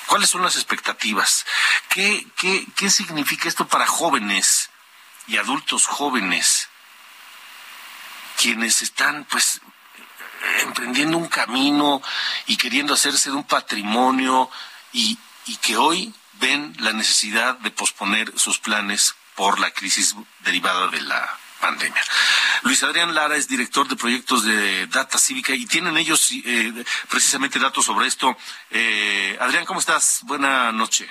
¿Cuáles 0.08 0.30
son 0.30 0.44
las 0.44 0.56
expectativas? 0.56 1.46
¿Qué, 1.90 2.28
qué, 2.36 2.66
qué 2.76 2.90
significa 2.90 3.48
esto 3.48 3.68
para 3.68 3.88
jóvenes 3.88 4.70
y 5.28 5.38
adultos 5.38 5.88
jóvenes 5.88 6.70
quienes 8.46 8.84
están 8.84 9.26
pues 9.26 9.60
emprendiendo 10.62 11.18
un 11.18 11.28
camino 11.28 12.00
y 12.46 12.58
queriendo 12.58 12.94
hacerse 12.94 13.32
de 13.32 13.36
un 13.36 13.44
patrimonio 13.44 14.52
y, 14.94 15.18
que 15.64 15.78
hoy 15.78 16.14
ven 16.34 16.76
la 16.78 16.94
necesidad 16.94 17.58
de 17.58 17.72
posponer 17.72 18.32
sus 18.38 18.60
planes 18.60 19.16
por 19.34 19.60
la 19.60 19.72
crisis 19.72 20.16
derivada 20.42 20.90
de 20.90 21.02
la 21.02 21.40
pandemia. 21.60 22.04
Luis 22.62 22.84
Adrián 22.84 23.16
Lara 23.16 23.36
es 23.36 23.48
director 23.48 23.88
de 23.88 23.96
proyectos 23.96 24.44
de 24.44 24.86
Data 24.88 25.18
Cívica 25.18 25.56
y 25.56 25.66
tienen 25.66 25.98
ellos 25.98 26.30
eh, 26.32 26.72
precisamente 27.10 27.58
datos 27.58 27.86
sobre 27.86 28.06
esto. 28.06 28.38
Eh, 28.70 29.36
Adrián, 29.42 29.66
¿cómo 29.66 29.80
estás? 29.80 30.20
Buena 30.22 30.72
noche. 30.72 31.10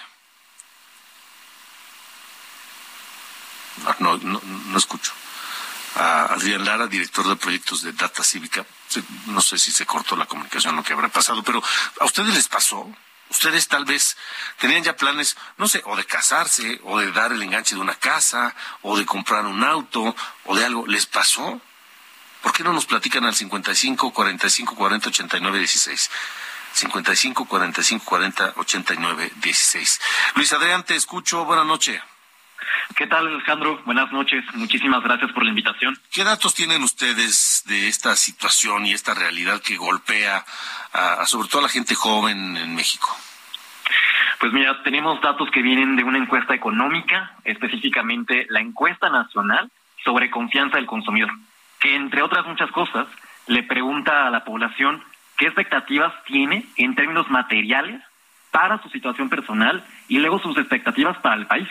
no, 3.98 4.16
no, 4.18 4.40
no 4.40 4.78
escucho 4.78 5.12
a 5.94 6.32
Adrián 6.32 6.64
Lara, 6.64 6.86
director 6.86 7.26
de 7.26 7.36
proyectos 7.36 7.82
de 7.82 7.92
Data 7.92 8.22
Cívica. 8.22 8.64
No 9.26 9.40
sé 9.40 9.58
si 9.58 9.72
se 9.72 9.86
cortó 9.86 10.16
la 10.16 10.26
comunicación 10.26 10.78
o 10.78 10.84
qué 10.84 10.92
habrá 10.92 11.08
pasado, 11.08 11.42
pero 11.42 11.62
¿a 12.00 12.04
ustedes 12.04 12.34
les 12.34 12.48
pasó? 12.48 12.88
Ustedes 13.30 13.68
tal 13.68 13.84
vez 13.84 14.16
tenían 14.58 14.84
ya 14.84 14.96
planes, 14.96 15.36
no 15.56 15.66
sé, 15.66 15.82
o 15.86 15.96
de 15.96 16.04
casarse, 16.04 16.80
o 16.84 16.98
de 16.98 17.10
dar 17.10 17.32
el 17.32 17.42
enganche 17.42 17.74
de 17.74 17.80
una 17.80 17.94
casa, 17.94 18.54
o 18.82 18.96
de 18.96 19.06
comprar 19.06 19.44
un 19.46 19.64
auto, 19.64 20.14
o 20.44 20.56
de 20.56 20.64
algo. 20.64 20.86
¿Les 20.86 21.06
pasó? 21.06 21.60
¿Por 22.42 22.52
qué 22.52 22.62
no 22.62 22.72
nos 22.72 22.86
platican 22.86 23.24
al 23.24 23.34
55 23.34 24.12
45 24.12 24.74
40 24.76 25.08
89 25.08 25.58
16? 25.58 26.10
55 26.74 27.44
45 27.46 28.04
40 28.04 28.52
89 28.56 29.32
16. 29.36 30.00
Luis 30.34 30.52
Adrián, 30.52 30.84
te 30.84 30.94
escucho. 30.94 31.44
Buenas 31.44 31.66
noches. 31.66 32.00
¿Qué 32.96 33.06
tal, 33.06 33.26
Alejandro? 33.26 33.80
Buenas 33.84 34.12
noches. 34.12 34.44
Muchísimas 34.54 35.02
gracias 35.02 35.32
por 35.32 35.42
la 35.44 35.50
invitación. 35.50 35.98
¿Qué 36.12 36.24
datos 36.24 36.54
tienen 36.54 36.82
ustedes 36.82 37.64
de 37.66 37.88
esta 37.88 38.14
situación 38.16 38.86
y 38.86 38.92
esta 38.92 39.14
realidad 39.14 39.60
que 39.60 39.76
golpea 39.76 40.44
a, 40.92 41.26
sobre 41.26 41.48
todo 41.48 41.60
a 41.60 41.62
la 41.62 41.68
gente 41.68 41.94
joven 41.94 42.56
en 42.56 42.74
México? 42.74 43.08
Pues 44.40 44.52
mira, 44.52 44.82
tenemos 44.82 45.20
datos 45.20 45.50
que 45.50 45.62
vienen 45.62 45.96
de 45.96 46.04
una 46.04 46.18
encuesta 46.18 46.54
económica, 46.54 47.34
específicamente 47.44 48.46
la 48.50 48.60
encuesta 48.60 49.08
nacional 49.08 49.70
sobre 50.04 50.30
confianza 50.30 50.76
del 50.76 50.86
consumidor, 50.86 51.30
que 51.80 51.96
entre 51.96 52.22
otras 52.22 52.46
muchas 52.46 52.70
cosas 52.70 53.06
le 53.46 53.62
pregunta 53.62 54.26
a 54.26 54.30
la 54.30 54.44
población 54.44 55.02
qué 55.38 55.46
expectativas 55.46 56.12
tiene 56.24 56.66
en 56.76 56.94
términos 56.94 57.30
materiales 57.30 58.02
para 58.50 58.80
su 58.82 58.88
situación 58.90 59.28
personal 59.28 59.84
y 60.08 60.18
luego 60.18 60.38
sus 60.38 60.56
expectativas 60.58 61.16
para 61.18 61.36
el 61.36 61.46
país. 61.46 61.68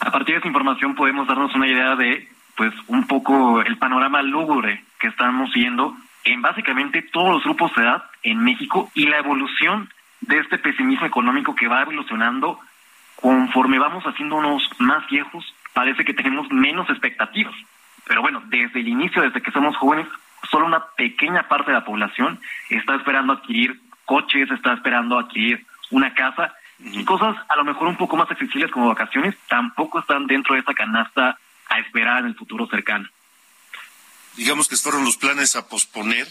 A 0.06 0.10
partir 0.10 0.34
de 0.34 0.38
esa 0.38 0.48
información 0.48 0.94
podemos 0.94 1.28
darnos 1.28 1.54
una 1.54 1.68
idea 1.68 1.94
de, 1.96 2.28
pues, 2.56 2.72
un 2.86 3.06
poco 3.06 3.60
el 3.60 3.76
panorama 3.78 4.22
lúgubre 4.22 4.82
que 4.98 5.08
estamos 5.08 5.52
viendo 5.52 5.94
en 6.24 6.42
básicamente 6.42 7.02
todos 7.02 7.34
los 7.34 7.44
grupos 7.44 7.74
de 7.74 7.82
edad 7.82 8.04
en 8.22 8.42
México 8.42 8.90
y 8.94 9.06
la 9.06 9.18
evolución 9.18 9.90
de 10.20 10.38
este 10.38 10.58
pesimismo 10.58 11.06
económico 11.06 11.54
que 11.54 11.68
va 11.68 11.82
evolucionando 11.82 12.58
conforme 13.16 13.78
vamos 13.78 14.04
haciéndonos 14.04 14.68
más 14.78 15.06
viejos, 15.08 15.44
parece 15.74 16.04
que 16.04 16.14
tenemos 16.14 16.50
menos 16.50 16.88
expectativas. 16.88 17.54
Pero 18.06 18.22
bueno, 18.22 18.42
desde 18.46 18.80
el 18.80 18.88
inicio, 18.88 19.22
desde 19.22 19.42
que 19.42 19.50
somos 19.50 19.76
jóvenes, 19.76 20.06
solo 20.50 20.66
una 20.66 20.84
pequeña 20.96 21.44
parte 21.44 21.70
de 21.70 21.78
la 21.78 21.84
población 21.84 22.40
está 22.70 22.94
esperando 22.96 23.34
adquirir 23.34 23.78
coches, 24.06 24.50
está 24.50 24.72
esperando 24.72 25.18
adquirir 25.18 25.64
una 25.90 26.14
casa 26.14 26.54
y 26.82 27.04
cosas 27.04 27.36
a 27.48 27.56
lo 27.56 27.64
mejor 27.64 27.88
un 27.88 27.96
poco 27.96 28.16
más 28.16 28.30
accesibles 28.30 28.70
como 28.70 28.88
vacaciones 28.88 29.34
tampoco 29.48 30.00
están 30.00 30.26
dentro 30.26 30.54
de 30.54 30.60
esa 30.60 30.74
canasta 30.74 31.38
a 31.68 31.78
esperar 31.78 32.20
en 32.20 32.26
el 32.26 32.34
futuro 32.34 32.66
cercano. 32.66 33.08
Digamos 34.36 34.68
que 34.68 34.76
fueron 34.76 35.04
los 35.04 35.16
planes 35.16 35.56
a 35.56 35.68
posponer 35.68 36.26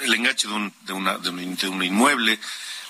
el 0.00 0.14
enganche 0.14 0.48
de 0.48 0.54
un, 0.54 0.72
de, 0.82 0.92
una, 0.92 1.18
de, 1.18 1.30
un, 1.30 1.82
inmueble, 1.82 2.38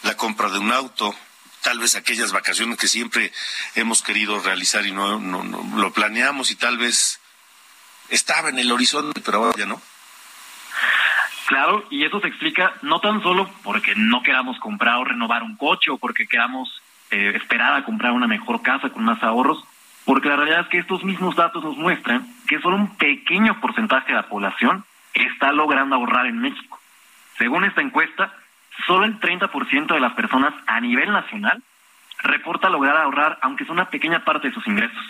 la 0.03 0.17
compra 0.17 0.51
de 0.51 0.59
un 0.59 0.71
auto, 0.73 1.15
tal 1.63 1.79
vez 1.79 1.95
aquellas 1.95 2.33
vacaciones 2.33 2.79
que 2.79 2.89
siempre 2.89 3.33
hemos 3.75 4.03
querido 4.03 4.41
realizar 4.41 4.87
y 4.87 4.93
no, 4.93 5.19
no, 5.19 5.43
no, 5.43 5.79
lo 5.79 5.93
planeamos 5.93 6.51
y 6.51 6.57
tal 6.57 6.79
vez 6.79 7.21
estaba 8.11 8.51
en 8.51 8.59
el 8.59 8.71
horizonte, 8.71 9.21
pero 9.21 9.39
ahora 9.39 9.55
ya 9.59 9.67
no. 9.67 9.81
Claro, 11.49 11.83
y 11.88 12.05
eso 12.05 12.21
se 12.21 12.28
explica 12.28 12.75
no 12.83 13.00
tan 13.00 13.23
solo 13.23 13.49
porque 13.64 13.95
no 13.97 14.23
queramos 14.23 14.59
comprar 14.59 14.97
o 14.97 15.05
renovar 15.05 15.43
un 15.43 15.57
coche 15.57 15.90
o 15.90 15.97
porque 15.97 16.26
queramos 16.26 16.83
eh, 17.11 17.33
esperar 17.37 17.73
a 17.73 17.85
comprar 17.85 18.12
una 18.12 18.26
mejor 18.26 18.61
casa 18.61 18.90
con 18.90 19.02
más 19.02 19.23
ahorros, 19.23 19.64
porque 20.05 20.28
la 20.28 20.37
realidad 20.37 20.61
es 20.61 20.69
que 20.69 20.78
estos 20.78 21.02
mismos 21.05 21.37
datos 21.37 21.64
nos 21.64 21.78
muestran 21.78 22.26
que 22.47 22.61
solo 22.61 22.76
un 22.76 22.95
pequeño 22.99 23.59
porcentaje 23.62 24.09
de 24.09 24.17
la 24.17 24.28
población 24.28 24.85
está 25.14 25.50
logrando 25.52 25.97
ahorrar 25.97 26.26
en 26.26 26.38
México. 26.38 26.78
Según 27.38 27.64
esta 27.64 27.81
encuesta, 27.81 28.31
solo 28.87 29.07
el 29.07 29.19
30% 29.19 29.87
de 29.87 30.00
las 30.00 30.12
personas 30.12 30.52
a 30.67 30.83
nivel 30.83 31.11
nacional 31.11 31.62
reporta 32.25 32.69
lograr 32.69 32.99
ahorrar, 32.99 33.38
aunque 33.40 33.64
es 33.64 33.71
una 33.71 33.87
pequeña 33.87 34.23
parte 34.23 34.49
de 34.49 34.55
sus 34.55 34.67
ingresos. 34.67 35.02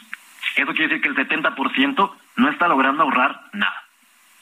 Eso 0.54 0.73
quiere 0.73 0.87
decir 0.87 1.00
que 1.00 1.09
el 1.09 1.16
70% 1.16 2.12
no 2.37 2.49
está 2.49 2.68
logrando 2.68 3.02
ahorrar 3.02 3.40
nada. 3.54 3.88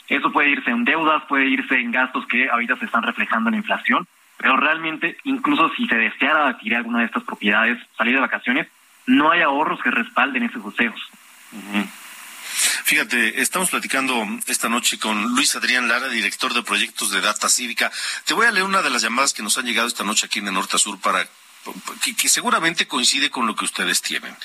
Eso 0.08 0.30
puede 0.32 0.50
irse 0.50 0.70
en 0.70 0.84
deudas, 0.84 1.22
puede 1.28 1.46
irse 1.46 1.74
en 1.74 1.90
gastos 1.90 2.26
que 2.26 2.48
ahorita 2.48 2.76
se 2.76 2.84
están 2.84 3.02
reflejando 3.02 3.48
en 3.48 3.54
la 3.54 3.58
inflación, 3.58 4.06
pero 4.36 4.56
realmente, 4.56 5.16
incluso 5.24 5.70
si 5.76 5.86
se 5.86 5.96
deseara 5.96 6.48
adquirir 6.48 6.76
alguna 6.76 7.00
de 7.00 7.06
estas 7.06 7.24
propiedades, 7.24 7.78
salir 7.96 8.14
de 8.14 8.20
vacaciones, 8.20 8.68
no 9.06 9.30
hay 9.30 9.42
ahorros 9.42 9.80
que 9.82 9.90
respalden 9.90 10.44
esos 10.44 10.64
deseos. 10.64 11.00
Fíjate, 12.84 13.40
estamos 13.40 13.70
platicando 13.70 14.24
esta 14.46 14.68
noche 14.68 14.98
con 14.98 15.34
Luis 15.34 15.56
Adrián 15.56 15.88
Lara, 15.88 16.08
director 16.08 16.54
de 16.54 16.62
proyectos 16.62 17.10
de 17.10 17.20
Data 17.20 17.48
Cívica. 17.48 17.90
Te 18.24 18.34
voy 18.34 18.46
a 18.46 18.52
leer 18.52 18.64
una 18.64 18.82
de 18.82 18.90
las 18.90 19.02
llamadas 19.02 19.32
que 19.32 19.42
nos 19.42 19.58
han 19.58 19.66
llegado 19.66 19.88
esta 19.88 20.04
noche 20.04 20.26
aquí 20.26 20.38
en 20.38 20.48
el 20.48 20.54
Norte 20.54 20.78
Sur 20.78 21.00
para 21.00 21.26
que, 22.02 22.14
que 22.14 22.28
seguramente 22.28 22.86
coincide 22.86 23.30
con 23.30 23.46
lo 23.46 23.54
que 23.54 23.64
ustedes 23.64 24.02
tienen. 24.02 24.36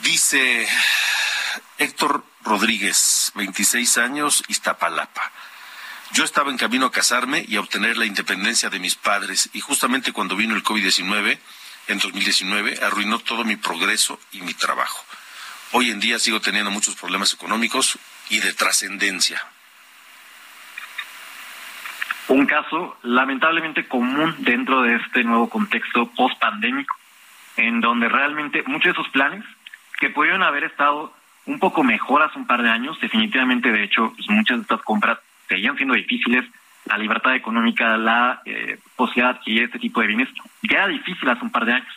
Dice 0.00 0.68
Héctor 1.78 2.24
Rodríguez, 2.44 3.32
26 3.34 3.98
años, 3.98 4.44
Iztapalapa. 4.48 5.32
Yo 6.12 6.24
estaba 6.24 6.50
en 6.50 6.58
camino 6.58 6.86
a 6.86 6.92
casarme 6.92 7.44
y 7.48 7.56
a 7.56 7.60
obtener 7.60 7.96
la 7.96 8.04
independencia 8.04 8.70
de 8.70 8.78
mis 8.78 8.94
padres 8.94 9.50
y 9.52 9.60
justamente 9.60 10.12
cuando 10.12 10.36
vino 10.36 10.54
el 10.54 10.62
COVID-19, 10.62 11.38
en 11.88 11.98
2019, 11.98 12.80
arruinó 12.84 13.18
todo 13.18 13.44
mi 13.44 13.56
progreso 13.56 14.20
y 14.30 14.42
mi 14.42 14.54
trabajo. 14.54 15.04
Hoy 15.72 15.90
en 15.90 16.00
día 16.00 16.18
sigo 16.18 16.40
teniendo 16.40 16.70
muchos 16.70 16.94
problemas 16.94 17.32
económicos 17.32 17.98
y 18.28 18.38
de 18.38 18.52
trascendencia. 18.52 19.42
Un 22.28 22.46
caso 22.46 22.96
lamentablemente 23.02 23.88
común 23.88 24.36
dentro 24.38 24.82
de 24.82 24.96
este 24.96 25.24
nuevo 25.24 25.48
contexto 25.48 26.06
post-pandémico, 26.10 26.94
en 27.56 27.80
donde 27.80 28.08
realmente 28.08 28.62
muchos 28.66 28.94
de 28.94 29.00
esos 29.00 29.08
planes 29.12 29.44
que 29.98 30.10
pudieron 30.10 30.42
haber 30.42 30.64
estado 30.64 31.12
un 31.46 31.58
poco 31.58 31.82
mejor 31.82 32.22
hace 32.22 32.38
un 32.38 32.46
par 32.46 32.62
de 32.62 32.70
años. 32.70 32.98
Definitivamente, 33.00 33.70
de 33.70 33.84
hecho, 33.84 34.12
pues, 34.14 34.28
muchas 34.28 34.58
de 34.58 34.62
estas 34.62 34.82
compras 34.82 35.18
seguían 35.48 35.76
siendo 35.76 35.94
difíciles. 35.94 36.44
La 36.86 36.98
libertad 36.98 37.34
económica, 37.34 37.96
la 37.96 38.42
eh, 38.44 38.78
posibilidad 38.96 39.32
de 39.32 39.38
adquirir 39.38 39.62
este 39.64 39.78
tipo 39.78 40.00
de 40.00 40.08
bienes, 40.08 40.28
ya 40.62 40.78
era 40.78 40.88
difícil 40.88 41.28
hace 41.28 41.44
un 41.44 41.50
par 41.50 41.64
de 41.64 41.74
años. 41.74 41.94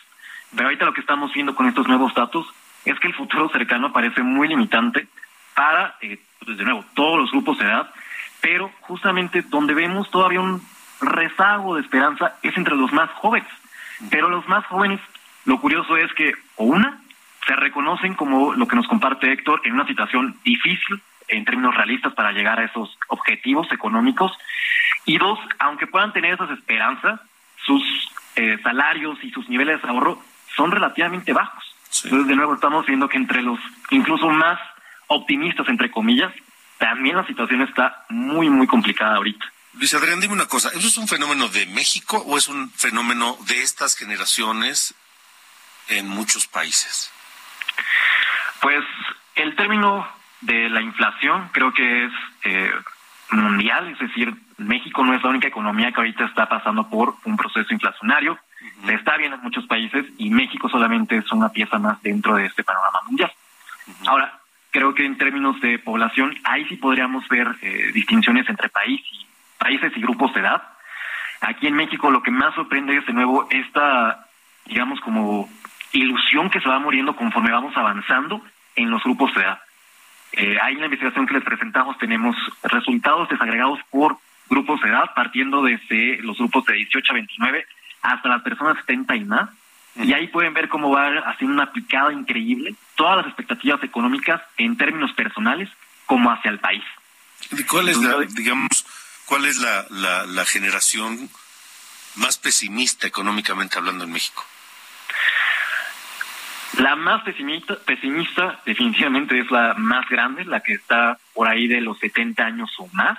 Pero 0.50 0.68
ahorita 0.68 0.86
lo 0.86 0.94
que 0.94 1.02
estamos 1.02 1.32
viendo 1.34 1.54
con 1.54 1.68
estos 1.68 1.86
nuevos 1.86 2.14
datos 2.14 2.46
es 2.84 2.98
que 2.98 3.08
el 3.08 3.14
futuro 3.14 3.50
cercano 3.50 3.92
parece 3.92 4.22
muy 4.22 4.48
limitante 4.48 5.08
para, 5.54 5.96
eh, 6.00 6.18
pues, 6.44 6.56
de 6.56 6.64
nuevo, 6.64 6.84
todos 6.94 7.18
los 7.18 7.30
grupos 7.30 7.58
de 7.58 7.66
edad, 7.66 7.90
pero 8.40 8.70
justamente 8.80 9.42
donde 9.42 9.74
vemos 9.74 10.10
todavía 10.10 10.40
un 10.40 10.62
rezago 11.00 11.74
de 11.74 11.82
esperanza 11.82 12.36
es 12.42 12.56
entre 12.56 12.76
los 12.76 12.92
más 12.92 13.10
jóvenes. 13.10 13.48
Pero 14.10 14.28
los 14.28 14.48
más 14.48 14.64
jóvenes, 14.66 15.00
lo 15.44 15.60
curioso 15.60 15.96
es 15.96 16.12
que, 16.14 16.32
o 16.56 16.64
una, 16.64 17.00
se 17.48 17.56
reconocen 17.56 18.14
como 18.14 18.52
lo 18.52 18.68
que 18.68 18.76
nos 18.76 18.86
comparte 18.86 19.32
Héctor 19.32 19.62
en 19.64 19.72
una 19.72 19.86
situación 19.86 20.38
difícil 20.44 21.00
en 21.28 21.44
términos 21.46 21.74
realistas 21.74 22.12
para 22.12 22.32
llegar 22.32 22.60
a 22.60 22.64
esos 22.64 22.96
objetivos 23.08 23.66
económicos. 23.72 24.32
Y 25.06 25.16
dos, 25.16 25.38
aunque 25.58 25.86
puedan 25.86 26.12
tener 26.12 26.34
esas 26.34 26.50
esperanzas, 26.50 27.20
sus 27.64 27.82
eh, 28.36 28.58
salarios 28.62 29.18
y 29.22 29.30
sus 29.30 29.48
niveles 29.48 29.80
de 29.80 29.88
ahorro 29.88 30.22
son 30.54 30.70
relativamente 30.70 31.32
bajos. 31.32 31.74
Entonces, 32.04 32.28
de 32.28 32.36
nuevo, 32.36 32.54
estamos 32.54 32.84
viendo 32.84 33.08
que 33.08 33.16
entre 33.16 33.40
los 33.42 33.58
incluso 33.90 34.28
más 34.28 34.60
optimistas, 35.06 35.68
entre 35.68 35.90
comillas, 35.90 36.32
también 36.76 37.16
la 37.16 37.26
situación 37.26 37.62
está 37.62 38.04
muy, 38.10 38.50
muy 38.50 38.66
complicada 38.66 39.16
ahorita. 39.16 39.44
Luis 39.72 39.94
Adrián, 39.94 40.20
dime 40.20 40.34
una 40.34 40.46
cosa, 40.46 40.68
¿eso 40.70 40.86
es 40.86 40.96
un 40.98 41.08
fenómeno 41.08 41.48
de 41.48 41.66
México 41.66 42.18
o 42.26 42.36
es 42.36 42.48
un 42.48 42.70
fenómeno 42.72 43.38
de 43.46 43.62
estas 43.62 43.96
generaciones 43.96 44.94
en 45.88 46.08
muchos 46.08 46.46
países? 46.46 47.10
Pues 48.60 48.84
el 49.34 49.54
término 49.56 50.06
de 50.40 50.68
la 50.68 50.80
inflación 50.80 51.48
creo 51.52 51.72
que 51.72 52.04
es 52.04 52.12
eh, 52.44 52.72
mundial, 53.30 53.88
es 53.88 53.98
decir, 53.98 54.34
México 54.56 55.04
no 55.04 55.14
es 55.14 55.22
la 55.22 55.30
única 55.30 55.48
economía 55.48 55.92
que 55.92 56.00
ahorita 56.00 56.24
está 56.24 56.48
pasando 56.48 56.88
por 56.88 57.14
un 57.24 57.36
proceso 57.36 57.72
inflacionario, 57.72 58.38
se 58.84 58.94
está 58.94 59.16
viendo 59.16 59.36
en 59.36 59.42
muchos 59.42 59.66
países 59.66 60.06
y 60.18 60.30
México 60.30 60.68
solamente 60.68 61.16
es 61.16 61.30
una 61.32 61.50
pieza 61.50 61.78
más 61.78 62.00
dentro 62.02 62.34
de 62.34 62.46
este 62.46 62.64
panorama 62.64 62.98
mundial. 63.06 63.32
Ahora, 64.06 64.38
creo 64.70 64.94
que 64.94 65.04
en 65.04 65.18
términos 65.18 65.60
de 65.60 65.78
población, 65.78 66.36
ahí 66.44 66.64
sí 66.66 66.76
podríamos 66.76 67.26
ver 67.28 67.48
eh, 67.62 67.90
distinciones 67.92 68.48
entre 68.48 68.68
país 68.68 69.00
y, 69.12 69.26
países 69.58 69.92
y 69.96 70.00
grupos 70.00 70.32
de 70.34 70.40
edad. 70.40 70.62
Aquí 71.40 71.66
en 71.66 71.74
México 71.74 72.10
lo 72.10 72.22
que 72.22 72.30
más 72.30 72.54
sorprende 72.54 72.96
es 72.96 73.06
de 73.06 73.12
nuevo 73.12 73.48
esta, 73.50 74.26
digamos, 74.66 75.00
como 75.00 75.48
ilusión 75.98 76.50
que 76.50 76.60
se 76.60 76.68
va 76.68 76.78
muriendo 76.78 77.16
conforme 77.16 77.50
vamos 77.50 77.76
avanzando 77.76 78.42
en 78.76 78.90
los 78.90 79.02
grupos 79.02 79.34
de 79.34 79.42
edad. 79.42 79.60
Eh, 80.32 80.58
ahí 80.62 80.74
en 80.74 80.80
la 80.80 80.86
investigación 80.86 81.26
que 81.26 81.34
les 81.34 81.44
presentamos 81.44 81.96
tenemos 81.98 82.36
resultados 82.62 83.28
desagregados 83.28 83.80
por 83.90 84.18
grupos 84.48 84.80
de 84.82 84.90
edad, 84.90 85.14
partiendo 85.14 85.62
desde 85.62 86.18
los 86.22 86.38
grupos 86.38 86.64
de 86.66 86.74
18 86.74 87.12
a 87.12 87.14
29 87.14 87.66
hasta 88.02 88.28
las 88.28 88.42
personas 88.42 88.76
70 88.78 89.16
y 89.16 89.24
más. 89.24 89.50
Y 89.96 90.12
ahí 90.12 90.28
pueden 90.28 90.54
ver 90.54 90.68
cómo 90.68 90.90
va 90.90 91.08
haciendo 91.26 91.54
una 91.54 91.72
picada 91.72 92.12
increíble 92.12 92.74
todas 92.94 93.16
las 93.16 93.26
expectativas 93.26 93.82
económicas 93.82 94.40
en 94.56 94.76
términos 94.76 95.12
personales 95.12 95.68
como 96.06 96.30
hacia 96.30 96.50
el 96.50 96.60
país. 96.60 96.84
¿Cuál 97.68 97.88
es 97.88 97.98
la, 97.98 98.20
digamos, 98.20 98.86
cuál 99.24 99.44
es 99.46 99.56
la, 99.58 99.86
la, 99.90 100.26
la 100.26 100.44
generación 100.44 101.28
más 102.14 102.38
pesimista 102.38 103.06
económicamente 103.06 103.76
hablando 103.76 104.04
en 104.04 104.12
México? 104.12 104.44
La 106.78 106.94
más 106.94 107.22
pesimista, 107.22 107.76
pesimista 107.84 108.60
definitivamente 108.64 109.38
es 109.38 109.50
la 109.50 109.74
más 109.74 110.08
grande, 110.08 110.44
la 110.44 110.60
que 110.60 110.74
está 110.74 111.18
por 111.34 111.48
ahí 111.48 111.66
de 111.66 111.80
los 111.80 111.98
70 111.98 112.44
años 112.44 112.70
o 112.78 112.88
más. 112.92 113.18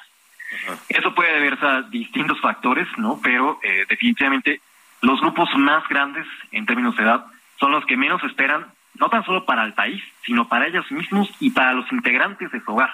Eso 0.87 1.13
puede 1.13 1.33
deberse 1.33 1.65
a 1.65 1.81
distintos 1.81 2.39
factores, 2.39 2.87
¿no? 2.97 3.19
Pero 3.21 3.59
eh, 3.61 3.85
definitivamente 3.87 4.61
los 5.01 5.19
grupos 5.19 5.49
más 5.57 5.87
grandes 5.89 6.25
en 6.51 6.65
términos 6.65 6.95
de 6.95 7.03
edad 7.03 7.25
son 7.59 7.71
los 7.71 7.85
que 7.85 7.97
menos 7.97 8.23
esperan 8.23 8.65
no 8.95 9.09
tan 9.09 9.25
solo 9.25 9.45
para 9.45 9.65
el 9.65 9.73
país, 9.73 10.01
sino 10.25 10.47
para 10.47 10.67
ellos 10.67 10.89
mismos 10.91 11.29
y 11.39 11.51
para 11.51 11.73
los 11.73 11.91
integrantes 11.91 12.51
de 12.51 12.61
su 12.61 12.71
hogar. 12.71 12.91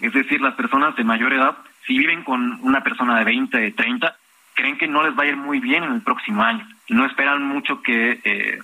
Es 0.00 0.12
decir, 0.12 0.40
las 0.40 0.54
personas 0.54 0.94
de 0.96 1.04
mayor 1.04 1.32
edad, 1.32 1.56
si 1.86 1.98
viven 1.98 2.24
con 2.24 2.58
una 2.62 2.82
persona 2.82 3.18
de 3.18 3.24
20, 3.24 3.56
de 3.56 3.70
30, 3.72 4.16
creen 4.54 4.78
que 4.78 4.88
no 4.88 5.04
les 5.04 5.16
va 5.16 5.22
a 5.22 5.26
ir 5.26 5.36
muy 5.36 5.60
bien 5.60 5.84
en 5.84 5.92
el 5.92 6.02
próximo 6.02 6.42
año. 6.42 6.66
No 6.88 7.06
esperan 7.06 7.42
mucho 7.44 7.82
que 7.82 8.20
eh, 8.24 8.58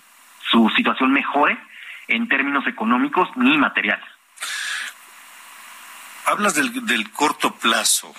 su 0.55 0.71
situación 0.77 1.13
mejore 1.13 1.59
en 2.07 2.29
términos 2.29 2.65
económicos 2.69 3.29
ni 3.35 3.59
materiales. 3.59 4.07
Hablas 6.27 6.55
del, 6.55 6.87
del 6.87 7.11
corto 7.11 7.57
plazo. 7.57 8.15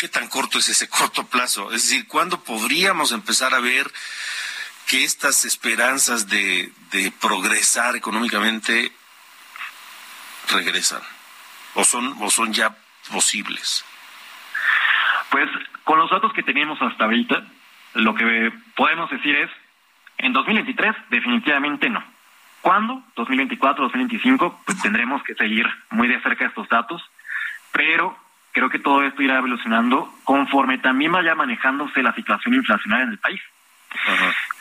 ¿Qué 0.00 0.08
tan 0.08 0.28
corto 0.28 0.58
es 0.58 0.70
ese 0.70 0.88
corto 0.88 1.26
plazo? 1.26 1.70
Es 1.72 1.82
decir, 1.82 2.08
¿cuándo 2.08 2.42
podríamos 2.42 3.12
empezar 3.12 3.52
a 3.52 3.60
ver 3.60 3.86
que 4.86 5.04
estas 5.04 5.44
esperanzas 5.44 6.28
de, 6.28 6.72
de 6.90 7.12
progresar 7.20 7.96
económicamente 7.96 8.90
regresan? 10.50 11.02
¿O 11.74 11.84
son, 11.84 12.16
¿O 12.20 12.30
son 12.30 12.54
ya 12.54 12.74
posibles? 13.10 13.84
Pues 15.28 15.50
con 15.84 15.98
los 15.98 16.10
datos 16.10 16.32
que 16.32 16.42
tenemos 16.42 16.80
hasta 16.80 17.04
ahorita, 17.04 17.46
lo 17.92 18.14
que 18.14 18.52
podemos 18.74 19.10
decir 19.10 19.36
es, 19.36 19.50
en 20.18 20.32
2023 20.32 20.94
definitivamente 21.10 21.88
no. 21.90 22.02
¿Cuándo? 22.60 23.02
2024, 23.14 23.84
2025, 23.84 24.62
pues 24.64 24.82
tendremos 24.82 25.22
que 25.22 25.34
seguir 25.34 25.66
muy 25.90 26.08
de 26.08 26.20
cerca 26.20 26.46
estos 26.46 26.68
datos, 26.68 27.02
pero 27.72 28.16
creo 28.52 28.70
que 28.70 28.78
todo 28.78 29.02
esto 29.04 29.22
irá 29.22 29.38
evolucionando 29.38 30.12
conforme 30.24 30.78
también 30.78 31.12
vaya 31.12 31.34
manejándose 31.34 32.02
la 32.02 32.14
situación 32.14 32.54
inflacionaria 32.54 33.04
en 33.04 33.12
el 33.12 33.18
país. 33.18 33.40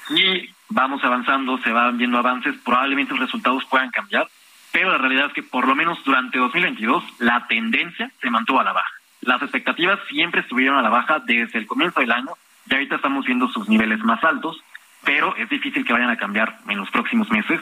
Y 0.10 0.50
vamos 0.70 1.04
avanzando, 1.04 1.58
se 1.60 1.72
van 1.72 1.98
viendo 1.98 2.18
avances, 2.18 2.56
probablemente 2.64 3.14
los 3.14 3.22
resultados 3.22 3.66
puedan 3.66 3.90
cambiar, 3.92 4.28
pero 4.72 4.92
la 4.92 4.98
realidad 4.98 5.28
es 5.28 5.34
que 5.34 5.44
por 5.44 5.68
lo 5.68 5.76
menos 5.76 6.04
durante 6.04 6.38
2022 6.38 7.04
la 7.20 7.48
tendencia 7.48 8.12
se 8.22 8.30
mantuvo 8.30 8.60
a 8.60 8.66
la 8.66 8.74
baja. 8.74 8.92
Las 9.22 9.42
expectativas 9.42 10.00
siempre 10.10 10.42
estuvieron 10.42 10.78
a 10.78 10.82
la 10.82 10.90
baja 10.90 11.20
desde 11.20 11.58
el 11.58 11.66
comienzo 11.66 12.02
del 12.02 12.12
año 12.12 12.32
y 12.70 12.74
ahorita 12.74 12.98
estamos 12.98 13.26
viendo 13.26 13.48
sus 13.48 13.70
niveles 13.70 14.00
más 14.04 14.24
altos, 14.24 14.62
pero 15.06 15.34
es 15.38 15.48
difícil 15.50 15.86
que 15.86 15.94
vayan 15.94 16.10
a 16.10 16.18
cambiar 16.18 16.60
en 16.68 16.78
los 16.78 16.90
próximos 16.90 17.30
meses. 17.30 17.62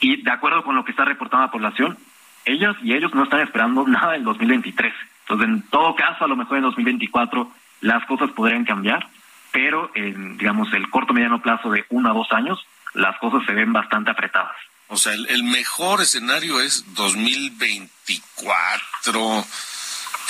Y 0.00 0.22
de 0.22 0.30
acuerdo 0.30 0.64
con 0.64 0.76
lo 0.76 0.84
que 0.84 0.92
está 0.92 1.04
reportando 1.04 1.46
la 1.46 1.52
población, 1.52 1.98
ellas 2.44 2.76
y 2.82 2.94
ellos 2.94 3.12
no 3.14 3.24
están 3.24 3.40
esperando 3.40 3.86
nada 3.88 4.16
en 4.16 4.24
2023. 4.24 4.94
Entonces, 5.22 5.48
en 5.48 5.62
todo 5.68 5.94
caso, 5.94 6.24
a 6.24 6.28
lo 6.28 6.36
mejor 6.36 6.58
en 6.58 6.64
2024 6.64 7.50
las 7.80 8.04
cosas 8.06 8.30
podrían 8.30 8.64
cambiar, 8.64 9.08
pero 9.52 9.90
en, 9.94 10.38
digamos, 10.38 10.72
el 10.72 10.88
corto 10.88 11.12
mediano 11.12 11.42
plazo 11.42 11.70
de 11.70 11.84
uno 11.90 12.10
a 12.10 12.14
dos 12.14 12.32
años, 12.32 12.66
las 12.94 13.18
cosas 13.18 13.44
se 13.46 13.52
ven 13.52 13.72
bastante 13.72 14.10
apretadas. 14.10 14.56
O 14.88 14.96
sea, 14.96 15.12
el, 15.12 15.26
el 15.28 15.44
mejor 15.44 16.00
escenario 16.00 16.60
es 16.60 16.94
2024, 16.94 19.44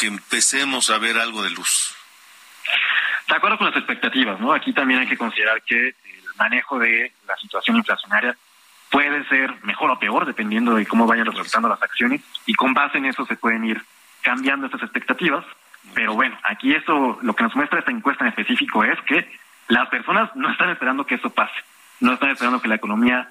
que 0.01 0.07
empecemos 0.07 0.91
a 0.91 0.99
ver 0.99 1.19
algo 1.19 1.43
de 1.43 1.51
luz. 1.51 1.95
De 3.29 3.35
acuerdo 3.35 3.59
con 3.59 3.69
las 3.69 3.77
expectativas, 3.77 4.41
¿no? 4.41 4.53
Aquí 4.53 4.73
también 4.73 5.01
hay 5.01 5.07
que 5.07 5.17
considerar 5.17 5.63
que 5.63 5.89
el 5.89 6.24
manejo 6.39 6.79
de 6.79 7.13
la 7.27 7.37
situación 7.37 7.77
inflacionaria 7.77 8.37
puede 8.91 9.25
ser 9.29 9.53
mejor 9.65 9.91
o 9.91 9.99
peor 9.99 10.27
dependiendo 10.27 10.75
de 10.75 10.87
cómo 10.87 11.07
vayan 11.07 11.27
resultando 11.27 11.69
las 11.69 11.83
acciones 11.83 12.21
y 12.47 12.55
con 12.55 12.75
base 12.75 12.99
en 12.99 13.07
eso 13.07 13.27
se 13.27 13.37
pueden 13.37 13.65
ir 13.65 13.83
cambiando 14.23 14.67
estas 14.67 14.83
expectativas. 14.83 15.45
Pero 15.95 16.15
bueno, 16.15 16.39
aquí 16.45 16.75
eso, 16.75 17.19
lo 17.23 17.35
que 17.35 17.43
nos 17.45 17.55
muestra 17.57 17.81
esta 17.81 17.91
encuesta 17.91 18.25
en 18.25 18.31
específico 18.31 18.85
es 18.85 18.99
que 19.03 19.29
las 19.69 19.89
personas 19.89 20.35
no 20.35 20.51
están 20.51 20.71
esperando 20.71 21.07
que 21.07 21.17
eso 21.17 21.31
pase, 21.31 21.55
no 22.01 22.13
están 22.13 22.31
esperando 22.31 22.61
que 22.61 22.69
la 22.69 22.77
economía 22.77 23.31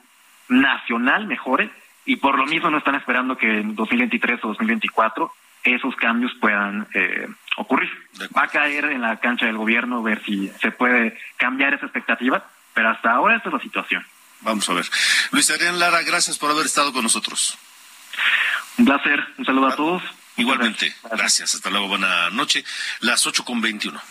nacional 0.49 1.27
mejore 1.27 1.69
y 2.05 2.17
por 2.17 2.37
lo 2.37 2.45
mismo 2.45 2.69
no 2.69 2.77
están 2.77 2.95
esperando 2.95 3.37
que 3.37 3.59
en 3.59 3.75
2023 3.75 4.43
o 4.43 4.49
2024 4.49 5.31
esos 5.63 5.95
cambios 5.95 6.33
puedan 6.39 6.87
eh, 6.93 7.27
ocurrir. 7.57 7.89
Va 8.35 8.43
a 8.43 8.47
caer 8.47 8.85
en 8.85 9.01
la 9.01 9.17
cancha 9.17 9.45
del 9.45 9.57
gobierno 9.57 10.03
ver 10.03 10.21
si 10.23 10.49
se 10.59 10.71
puede 10.71 11.17
cambiar 11.37 11.73
esa 11.73 11.85
expectativa, 11.85 12.45
pero 12.73 12.89
hasta 12.89 13.11
ahora 13.11 13.37
esta 13.37 13.49
es 13.49 13.53
la 13.53 13.61
situación. 13.61 14.05
Vamos 14.41 14.67
a 14.69 14.73
ver. 14.73 14.89
Luis 15.31 15.49
Adrián 15.49 15.79
Lara, 15.79 16.01
gracias 16.01 16.37
por 16.37 16.51
haber 16.51 16.65
estado 16.65 16.91
con 16.91 17.03
nosotros. 17.03 17.57
Un 18.77 18.85
placer, 18.85 19.19
un 19.37 19.45
saludo 19.45 19.67
a 19.67 19.75
todos. 19.75 20.03
Igualmente, 20.35 20.95
gracias. 21.11 21.55
Hasta 21.55 21.69
luego, 21.69 21.87
buena 21.87 22.29
noche. 22.31 22.65
Las 22.99 23.25
ocho 23.27 23.45
con 23.45 23.61
veintiuno. 23.61 24.01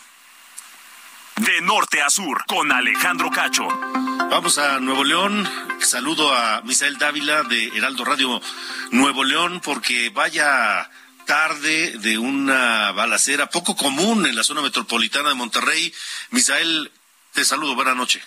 De 1.37 1.61
norte 1.63 2.01
a 2.01 2.11
sur, 2.11 2.45
con 2.47 2.71
Alejandro 2.71 3.31
Cacho. 3.31 3.67
Vamos 4.31 4.59
a 4.59 4.79
Nuevo 4.81 5.03
León. 5.03 5.49
Saludo 5.81 6.35
a 6.35 6.63
Misael 6.63 6.99
Dávila 6.99 7.43
de 7.43 7.69
Heraldo 7.77 8.05
Radio 8.05 8.41
Nuevo 8.91 9.25
León, 9.25 9.61
porque 9.65 10.11
vaya 10.11 10.89
tarde 11.27 11.99
de 11.99 12.19
una 12.19 12.93
balacera 12.93 13.49
poco 13.49 13.77
común 13.77 14.27
en 14.27 14.37
la 14.37 14.45
zona 14.45 14.63
metropolitana 14.63 15.31
de 15.31 15.35
Monterrey. 15.35 15.93
Misael, 16.31 16.93
te 17.33 17.45
saludo, 17.45 17.75
buena 17.75 17.95
noche. 17.95 18.23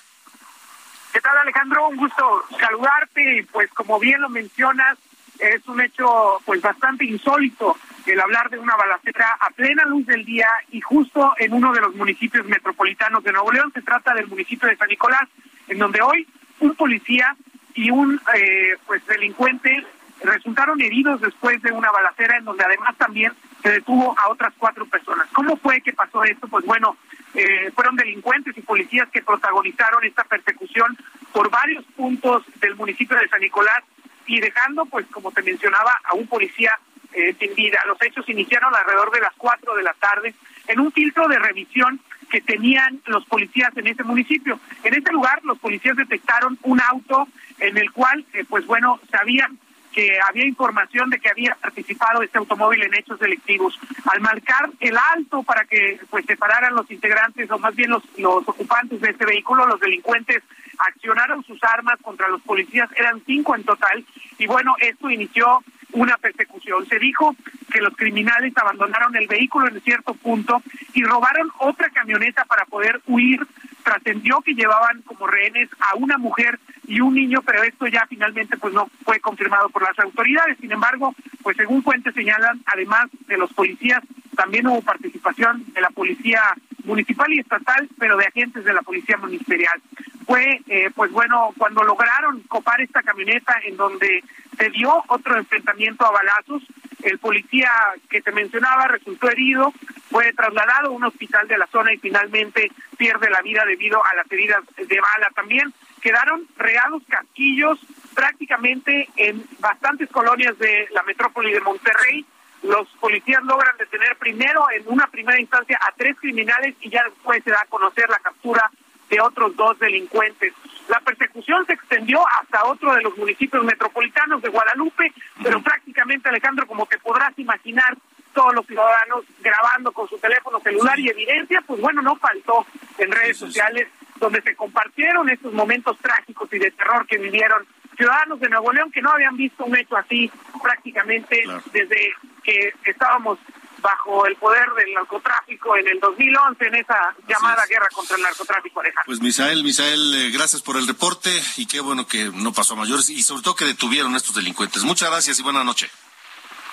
¿Qué 1.15 1.21
tal 1.21 1.37
Alejandro? 1.37 1.87
Un 1.87 1.95
gusto 1.95 2.43
saludarte 2.59 3.37
y 3.37 3.43
pues 3.43 3.71
como 3.71 3.97
bien 4.01 4.19
lo 4.19 4.27
mencionas, 4.27 4.97
es 5.39 5.65
un 5.65 5.79
hecho 5.79 6.41
pues 6.43 6.61
bastante 6.61 7.05
insólito 7.05 7.77
el 8.05 8.19
hablar 8.19 8.49
de 8.49 8.59
una 8.59 8.75
balacera 8.75 9.37
a 9.39 9.49
plena 9.51 9.85
luz 9.85 10.05
del 10.07 10.25
día 10.25 10.49
y 10.71 10.81
justo 10.81 11.31
en 11.37 11.53
uno 11.53 11.71
de 11.71 11.79
los 11.79 11.95
municipios 11.95 12.45
metropolitanos 12.45 13.23
de 13.23 13.31
Nuevo 13.31 13.49
León. 13.53 13.71
Se 13.73 13.81
trata 13.81 14.13
del 14.13 14.27
municipio 14.27 14.67
de 14.67 14.75
San 14.75 14.89
Nicolás, 14.89 15.29
en 15.69 15.79
donde 15.79 16.01
hoy 16.01 16.27
un 16.59 16.75
policía 16.75 17.33
y 17.75 17.91
un 17.91 18.19
eh, 18.35 18.75
pues 18.85 19.05
delincuente 19.07 19.87
resultaron 20.21 20.81
heridos 20.81 21.21
después 21.21 21.61
de 21.61 21.71
una 21.71 21.91
balacera 21.91 22.39
en 22.39 22.43
donde 22.43 22.65
además 22.65 22.93
también 22.97 23.31
se 23.63 23.71
detuvo 23.71 24.13
a 24.19 24.29
otras 24.29 24.53
cuatro 24.57 24.85
personas. 24.85 25.29
¿Cómo 25.31 25.55
fue 25.55 25.79
que 25.79 25.93
pasó 25.93 26.25
esto? 26.25 26.49
Pues 26.49 26.65
bueno, 26.65 26.97
eh, 27.35 27.71
fueron 27.73 27.95
delincuentes 27.95 28.57
y 28.57 28.61
policías 28.61 29.09
que 29.09 29.21
protagonizaron 29.21 30.03
esta 30.03 30.23
persecución 30.23 30.97
por 31.31 31.49
varios 31.49 31.83
puntos 31.95 32.43
del 32.61 32.75
municipio 32.75 33.17
de 33.17 33.27
San 33.27 33.41
Nicolás 33.41 33.83
y 34.25 34.39
dejando, 34.39 34.85
pues 34.85 35.05
como 35.07 35.31
te 35.31 35.41
mencionaba, 35.41 35.91
a 36.05 36.15
un 36.15 36.27
policía 36.27 36.71
eh, 37.13 37.35
sin 37.39 37.53
vida. 37.55 37.79
Los 37.85 38.01
hechos 38.01 38.27
iniciaron 38.29 38.73
alrededor 38.73 39.11
de 39.11 39.21
las 39.21 39.33
cuatro 39.37 39.75
de 39.75 39.83
la 39.83 39.93
tarde 39.93 40.33
en 40.67 40.79
un 40.79 40.91
filtro 40.91 41.27
de 41.27 41.39
revisión 41.39 41.99
que 42.29 42.41
tenían 42.41 43.01
los 43.05 43.25
policías 43.25 43.75
en 43.77 43.87
ese 43.87 44.03
municipio. 44.03 44.59
En 44.83 44.93
ese 44.93 45.11
lugar 45.11 45.43
los 45.43 45.59
policías 45.59 45.95
detectaron 45.95 46.57
un 46.63 46.81
auto 46.81 47.27
en 47.59 47.77
el 47.77 47.91
cual, 47.91 48.25
eh, 48.33 48.43
pues 48.47 48.65
bueno, 48.65 48.99
sabían 49.11 49.59
que 49.95 50.19
había 50.19 50.45
información 50.45 51.09
de 51.09 51.19
que 51.19 51.29
había 51.29 51.55
participado 51.55 52.21
este 52.21 52.37
automóvil 52.37 52.83
en 52.83 52.93
hechos 52.93 53.17
delictivos. 53.17 53.79
Al 54.11 54.19
marcar 54.19 54.69
el 54.81 54.97
alto 55.13 55.41
para 55.41 55.63
que 55.63 55.97
pues 56.09 56.25
separaran 56.25 56.75
los 56.75 56.91
integrantes 56.91 57.49
o 57.49 57.57
más 57.57 57.73
bien 57.73 57.91
los, 57.91 58.03
los 58.17 58.47
ocupantes 58.47 58.99
de 58.99 59.11
este 59.11 59.25
vehículo, 59.25 59.65
los 59.65 59.79
delincuentes 59.79 60.43
accionaron 60.77 61.45
sus 61.45 61.63
armas 61.63 61.95
contra 62.01 62.27
los 62.27 62.41
policías, 62.41 62.89
eran 62.97 63.23
cinco 63.25 63.55
en 63.55 63.63
total, 63.63 64.05
y 64.37 64.45
bueno, 64.47 64.75
esto 64.81 65.09
inició 65.09 65.63
una 65.93 66.17
persecución. 66.17 66.85
Se 66.87 66.99
dijo 66.99 67.33
que 67.71 67.79
los 67.79 67.95
criminales 67.95 68.53
abandonaron 68.57 69.15
el 69.15 69.27
vehículo 69.27 69.69
en 69.69 69.79
cierto 69.81 70.13
punto 70.13 70.61
y 70.93 71.03
robaron 71.03 71.49
otra 71.59 71.89
camioneta 71.89 72.43
para 72.45 72.65
poder 72.65 73.01
huir. 73.07 73.39
Trascendió 73.85 74.41
que 74.41 74.55
llevaban 74.55 75.03
como 75.03 75.27
rehenes 75.27 75.69
a 75.79 75.95
una 75.95 76.17
mujer 76.17 76.59
y 76.87 77.01
un 77.01 77.13
niño, 77.13 77.43
pero 77.45 77.61
esto 77.61 77.85
ya 77.85 78.05
finalmente 78.09 78.57
pues 78.57 78.73
no 78.73 78.87
fue 79.03 79.19
confirmado 79.19 79.69
por 79.69 79.83
las 79.83 79.97
autoridades. 79.99 80.57
Sin 80.59 80.71
embargo, 80.71 81.13
pues 81.43 81.55
según 81.55 81.83
fuentes 81.83 82.15
señalan, 82.15 82.61
además 82.65 83.05
de 83.27 83.37
los 83.37 83.53
policías, 83.53 84.01
también 84.35 84.65
hubo 84.65 84.81
participación 84.81 85.63
de 85.73 85.81
la 85.81 85.91
policía 85.91 86.41
municipal 86.83 87.31
y 87.31 87.39
estatal, 87.39 87.87
pero 87.99 88.17
de 88.17 88.25
agentes 88.25 88.65
de 88.65 88.73
la 88.73 88.81
policía 88.81 89.17
ministerial. 89.17 89.79
Fue, 90.25 90.61
eh, 90.67 90.89
pues 90.95 91.11
bueno, 91.11 91.53
cuando 91.57 91.83
lograron 91.83 92.41
copar 92.47 92.81
esta 92.81 93.03
camioneta 93.03 93.55
en 93.63 93.77
donde 93.77 94.23
se 94.57 94.69
dio 94.71 95.03
otro 95.07 95.37
enfrentamiento 95.37 96.05
a 96.05 96.11
balazos, 96.11 96.63
el 97.09 97.19
policía 97.19 97.71
que 98.09 98.21
te 98.21 98.31
mencionaba 98.31 98.87
resultó 98.87 99.29
herido, 99.29 99.73
fue 100.09 100.33
trasladado 100.33 100.87
a 100.87 100.91
un 100.91 101.03
hospital 101.03 101.47
de 101.47 101.57
la 101.57 101.67
zona 101.67 101.93
y 101.93 101.97
finalmente 101.97 102.71
pierde 102.97 103.29
la 103.29 103.41
vida 103.41 103.65
debido 103.65 104.03
a 104.03 104.15
las 104.15 104.31
heridas 104.31 104.63
de 104.75 104.99
bala 104.99 105.29
también. 105.35 105.73
Quedaron 106.01 106.47
regados 106.57 107.03
casquillos 107.07 107.79
prácticamente 108.13 109.09
en 109.17 109.43
bastantes 109.59 110.09
colonias 110.09 110.57
de 110.57 110.87
la 110.91 111.03
metrópoli 111.03 111.51
de 111.51 111.61
Monterrey. 111.61 112.25
Los 112.63 112.87
policías 112.99 113.43
logran 113.43 113.77
detener 113.77 114.15
primero 114.17 114.65
en 114.71 114.83
una 114.87 115.07
primera 115.07 115.39
instancia 115.39 115.77
a 115.81 115.91
tres 115.91 116.15
criminales 116.19 116.75
y 116.81 116.89
ya 116.89 117.03
después 117.03 117.43
se 117.43 117.51
da 117.51 117.61
a 117.61 117.69
conocer 117.69 118.09
la 118.09 118.19
captura 118.19 118.71
de 119.09 119.21
otros 119.21 119.55
dos 119.55 119.77
delincuentes. 119.79 120.53
La 120.87 120.99
persecución 120.99 121.65
se 121.65 121.73
extendió 121.73 122.23
hasta 122.41 122.65
otro 122.65 122.93
de 122.93 123.01
los 123.01 123.17
municipios 123.17 123.63
metropolitanos 123.63 124.41
de 124.41 124.49
Guadalupe, 124.49 125.13
pero 125.41 125.61
prácticamente, 125.61 125.84
Alejandro, 126.25 126.67
como 126.67 126.85
te 126.85 126.97
podrás 126.99 127.37
imaginar, 127.37 127.97
todos 128.33 128.53
los 128.53 128.65
ciudadanos 128.65 129.23
grabando 129.41 129.91
con 129.91 130.07
su 130.09 130.17
teléfono 130.17 130.59
celular 130.59 130.99
y 130.99 131.09
evidencia, 131.09 131.63
pues 131.65 131.79
bueno, 131.79 132.01
no 132.01 132.15
faltó 132.17 132.65
en 132.97 133.11
redes 133.11 133.37
sociales 133.37 133.87
donde 134.17 134.41
se 134.41 134.55
compartieron 134.55 135.29
estos 135.29 135.53
momentos 135.53 135.97
trágicos 135.99 136.51
y 136.51 136.59
de 136.59 136.71
terror 136.71 137.07
que 137.07 137.17
vivieron 137.17 137.65
ciudadanos 137.95 138.39
de 138.39 138.49
Nuevo 138.49 138.73
León 138.73 138.91
que 138.91 139.01
no 139.01 139.11
habían 139.11 139.37
visto 139.37 139.63
un 139.63 139.77
hecho 139.77 139.95
así 139.95 140.29
prácticamente 140.61 141.43
desde 141.71 142.13
que 142.43 142.73
estábamos 142.85 143.39
bajo 143.85 144.25
el 144.25 144.35
poder 144.37 144.67
del 144.77 144.93
narcotráfico 144.93 145.77
en 145.77 145.87
el 145.87 145.99
2011 145.99 146.65
en 146.65 146.75
esa 146.75 147.15
llamada 147.27 147.63
guerra 147.67 147.87
contra 147.93 148.17
el 148.17 148.23
narcotráfico, 148.23 148.79
Alejandro. 148.79 149.03
Pues 149.05 149.21
Misael, 149.21 149.63
Misael, 149.63 150.15
eh, 150.15 150.31
gracias 150.31 150.63
por 150.63 150.77
el 150.77 150.87
reporte 150.87 151.29
y 151.57 151.67
qué 151.67 151.81
bueno 151.81 152.07
que 152.07 152.31
no 152.33 152.51
pasó 152.51 152.73
a 152.73 152.77
mayores 152.77 153.09
y 153.09 153.21
sobre 153.21 153.43
todo 153.43 153.55
que 153.55 153.65
detuvieron 153.65 154.15
a 154.15 154.17
estos 154.17 154.33
delincuentes. 154.33 154.83
Muchas 154.83 155.11
gracias 155.11 155.39
y 155.39 155.43
buena 155.43 155.63
noche. 155.63 155.87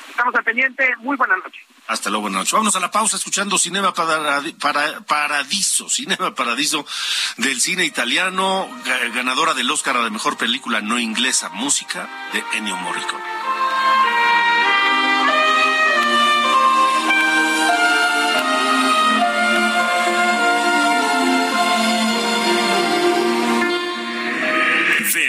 Estamos 0.09 0.35
al 0.35 0.45
pendiente, 0.45 0.97
muy 0.99 1.17
buena 1.17 1.37
noche. 1.37 1.61
Hasta 1.87 2.09
luego, 2.09 2.23
buenas 2.23 2.41
noches. 2.41 2.53
Vámonos 2.53 2.77
a 2.77 2.81
la 2.81 2.91
pausa 2.91 3.17
escuchando 3.17 3.59
Cinema 3.59 3.93
para, 3.93 4.43
para, 4.59 5.01
Paradiso, 5.01 5.91
Cinema 5.91 6.35
Paradiso 6.35 6.87
del 7.37 7.61
cine 7.61 7.85
italiano, 7.85 8.69
ganadora 9.15 9.53
del 9.53 9.71
Oscar 9.71 9.99
a 9.99 10.03
la 10.03 10.11
mejor 10.11 10.39
película 10.39 10.81
no 10.81 10.99
inglesa, 10.99 11.51
música 11.51 12.09
de 12.33 12.43
Ennio 12.57 12.77
Morricone. 12.77 13.42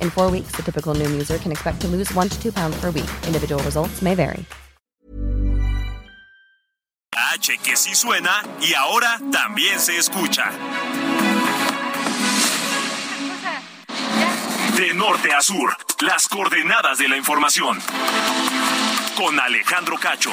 In 0.00 0.10
four 0.10 0.30
weeks, 0.30 0.52
the 0.52 0.62
typical 0.62 0.94
Noom 0.94 1.10
user 1.10 1.38
can 1.38 1.50
expect 1.50 1.80
to 1.80 1.88
lose 1.88 2.14
one 2.14 2.28
to 2.28 2.40
two 2.40 2.52
pounds 2.52 2.80
per 2.80 2.92
week. 2.92 3.10
Individual 3.26 3.60
results 3.64 4.00
may 4.00 4.14
vary. 4.14 4.44
H 7.32 7.58
que 7.62 7.76
sí 7.76 7.94
suena 7.94 8.42
y 8.60 8.74
ahora 8.74 9.18
también 9.32 9.78
se 9.78 9.96
escucha. 9.96 10.50
De 14.76 14.94
norte 14.94 15.32
a 15.32 15.40
sur, 15.42 15.76
las 16.00 16.28
coordenadas 16.28 16.98
de 16.98 17.08
la 17.08 17.16
información. 17.16 17.78
Con 19.16 19.38
Alejandro 19.38 19.96
Cacho. 19.98 20.32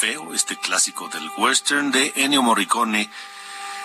Este 0.00 0.56
clásico 0.56 1.08
del 1.08 1.28
western 1.36 1.90
de 1.90 2.12
Ennio 2.14 2.40
Morricone, 2.40 3.10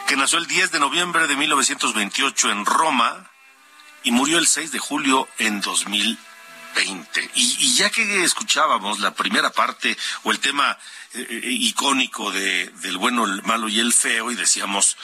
que 0.06 0.16
nació 0.16 0.38
el 0.38 0.46
10 0.46 0.72
de 0.72 0.80
noviembre 0.80 1.26
de 1.26 1.36
1928 1.36 2.52
en 2.52 2.66
Roma 2.68 3.32
y 4.04 4.12
murió 4.12 4.38
el 4.38 4.46
6 4.46 4.72
de 4.72 4.78
julio 4.78 5.28
en 5.40 5.60
2020. 5.60 7.32
Y, 7.34 7.74
ya 7.74 7.90
que 7.90 8.24
escuchábamos 8.24 9.00
la 9.00 9.16
primera 9.16 9.50
parte 9.50 9.98
o 10.22 10.32
el 10.32 10.40
tema 10.40 10.78
eh, 11.16 11.26
eh, 11.28 11.42
icónico 11.46 12.32
de, 12.32 12.68
del 12.68 12.98
bueno, 12.98 13.26
el 13.26 13.42
malo 13.42 13.68
y 13.68 13.80
el 13.80 13.92
feo, 13.92 14.30
y 14.30 14.36
decíamos 14.36 14.98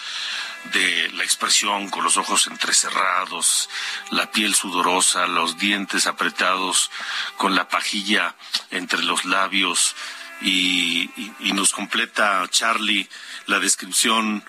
de 0.73 1.09
la 1.13 1.23
expresión 1.23 1.89
con 1.89 2.03
los 2.03 2.17
ojos 2.17 2.45
entrecerrados, 2.45 3.67
la 4.11 4.29
piel 4.29 4.53
sudorosa, 4.53 5.25
los 5.25 5.57
dientes 5.57 6.05
apretados, 6.05 6.91
con 7.37 7.55
la 7.55 7.67
pajilla 7.67 8.35
entre 8.69 9.01
los 9.01 9.25
labios, 9.25 9.95
y, 10.41 11.09
nos 11.53 11.73
completa 11.73 12.45
Charlie 12.49 13.09
la 13.47 13.59
descripción. 13.59 14.43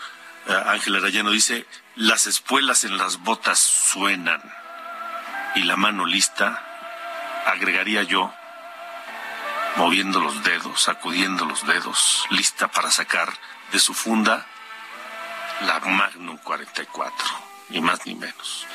Eh, 0.47 0.63
Ángel 0.67 0.97
Arayano 0.97 1.31
dice, 1.31 1.67
las 1.97 2.27
espuelas 2.27 2.85
en 2.85 2.97
las 2.97 3.19
botas 3.19 3.59
suenan 3.59 4.41
y 5.57 5.65
la 5.65 5.77
mano 5.77 6.07
lista, 6.07 7.43
agregaría 7.47 8.05
yo, 8.05 8.33
moviendo 9.77 10.21
los 10.21 10.43
dedos, 10.45 10.83
sacudiendo 10.83 11.45
los 11.45 11.67
dedos, 11.67 12.27
lista 12.31 12.69
para 12.69 12.91
sacar 12.91 13.33
de 13.73 13.79
su 13.79 13.95
funda 13.95 14.47
la 15.63 15.79
Magnum 15.81 16.39
44, 16.39 17.27
ni 17.71 17.81
más 17.81 18.07
ni 18.07 18.15
menos. 18.15 18.67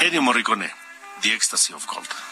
Ennio 0.00 0.22
Morricone, 0.22 0.70
The 1.20 1.34
Ecstasy 1.34 1.72
of 1.72 1.86
Gold. 1.86 2.31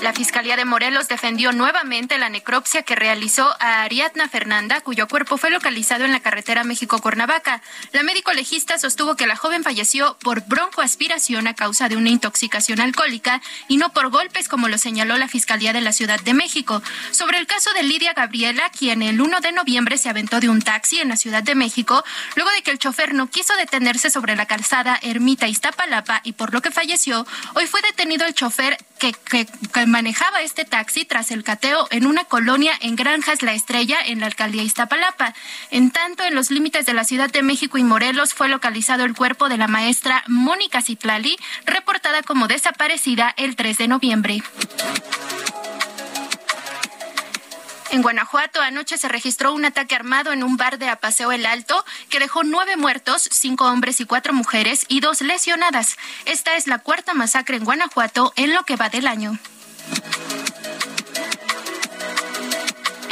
La 0.00 0.12
Fiscalía 0.12 0.54
de 0.54 0.64
Morelos 0.64 1.08
defendió 1.08 1.50
nuevamente 1.50 2.18
la 2.18 2.28
necropsia 2.28 2.82
que 2.82 2.94
realizó 2.94 3.56
a 3.58 3.82
Ariadna 3.82 4.28
Fernanda, 4.28 4.80
cuyo 4.80 5.08
cuerpo 5.08 5.38
fue 5.38 5.50
localizado 5.50 6.04
en 6.04 6.12
la 6.12 6.20
carretera 6.20 6.62
México-Cuernavaca. 6.62 7.62
La 7.90 8.04
médico 8.04 8.32
legista 8.32 8.78
sostuvo 8.78 9.16
que 9.16 9.26
la 9.26 9.34
joven 9.34 9.64
falleció 9.64 10.16
por 10.22 10.46
broncoaspiración 10.46 11.48
a 11.48 11.54
causa 11.54 11.88
de 11.88 11.96
una 11.96 12.10
intoxicación 12.10 12.80
alcohólica 12.80 13.42
y 13.66 13.76
no 13.76 13.92
por 13.92 14.10
golpes, 14.10 14.48
como 14.48 14.68
lo 14.68 14.78
señaló 14.78 15.16
la 15.18 15.26
Fiscalía 15.26 15.72
de 15.72 15.80
la 15.80 15.92
Ciudad 15.92 16.20
de 16.20 16.32
México. 16.32 16.80
Sobre 17.10 17.38
el 17.38 17.48
caso 17.48 17.72
de 17.72 17.82
Lidia 17.82 18.12
Gabriela, 18.12 18.70
quien 18.70 19.02
el 19.02 19.20
1 19.20 19.40
de 19.40 19.50
noviembre 19.50 19.98
se 19.98 20.08
aventó 20.08 20.38
de 20.38 20.48
un 20.48 20.62
taxi 20.62 21.00
en 21.00 21.08
la 21.08 21.16
Ciudad 21.16 21.42
de 21.42 21.56
México, 21.56 22.04
luego 22.36 22.52
de 22.52 22.62
que 22.62 22.70
el 22.70 22.78
chofer 22.78 23.14
no 23.14 23.30
quiso 23.30 23.56
detenerse 23.56 24.10
sobre 24.10 24.36
la 24.36 24.46
calzada 24.46 24.96
Ermita 25.02 25.48
Iztapalapa 25.48 26.20
y 26.22 26.34
por 26.34 26.54
lo 26.54 26.62
que 26.62 26.70
falleció, 26.70 27.26
hoy 27.54 27.66
fue 27.66 27.82
detenido 27.82 28.26
el 28.26 28.34
chofer 28.34 28.78
que, 29.00 29.12
que 29.12 29.46
manejaba 29.88 30.42
este 30.42 30.64
taxi 30.64 31.04
tras 31.04 31.30
el 31.30 31.42
cateo 31.42 31.88
en 31.90 32.06
una 32.06 32.24
colonia 32.24 32.72
en 32.80 32.94
Granjas 32.94 33.42
La 33.42 33.54
Estrella, 33.54 33.96
en 34.04 34.20
la 34.20 34.26
alcaldía 34.26 34.62
Iztapalapa. 34.62 35.34
En 35.70 35.90
tanto, 35.90 36.22
en 36.22 36.34
los 36.34 36.50
límites 36.50 36.86
de 36.86 36.94
la 36.94 37.04
Ciudad 37.04 37.30
de 37.30 37.42
México 37.42 37.78
y 37.78 37.84
Morelos 37.84 38.34
fue 38.34 38.48
localizado 38.48 39.04
el 39.04 39.14
cuerpo 39.14 39.48
de 39.48 39.56
la 39.56 39.68
maestra 39.68 40.22
Mónica 40.28 40.82
Citlali, 40.82 41.36
reportada 41.64 42.22
como 42.22 42.46
desaparecida 42.46 43.34
el 43.36 43.56
3 43.56 43.78
de 43.78 43.88
noviembre. 43.88 44.42
En 47.90 48.02
Guanajuato 48.02 48.60
anoche 48.60 48.98
se 48.98 49.08
registró 49.08 49.54
un 49.54 49.64
ataque 49.64 49.94
armado 49.94 50.32
en 50.32 50.42
un 50.42 50.58
bar 50.58 50.78
de 50.78 50.90
Apaseo 50.90 51.32
El 51.32 51.46
Alto 51.46 51.84
que 52.10 52.18
dejó 52.18 52.44
nueve 52.44 52.76
muertos, 52.76 53.26
cinco 53.32 53.64
hombres 53.64 54.00
y 54.00 54.04
cuatro 54.04 54.34
mujeres 54.34 54.84
y 54.88 55.00
dos 55.00 55.22
lesionadas. 55.22 55.96
Esta 56.26 56.56
es 56.56 56.66
la 56.66 56.80
cuarta 56.80 57.14
masacre 57.14 57.56
en 57.56 57.64
Guanajuato 57.64 58.34
en 58.36 58.52
lo 58.52 58.64
que 58.64 58.76
va 58.76 58.90
del 58.90 59.06
año. 59.06 59.38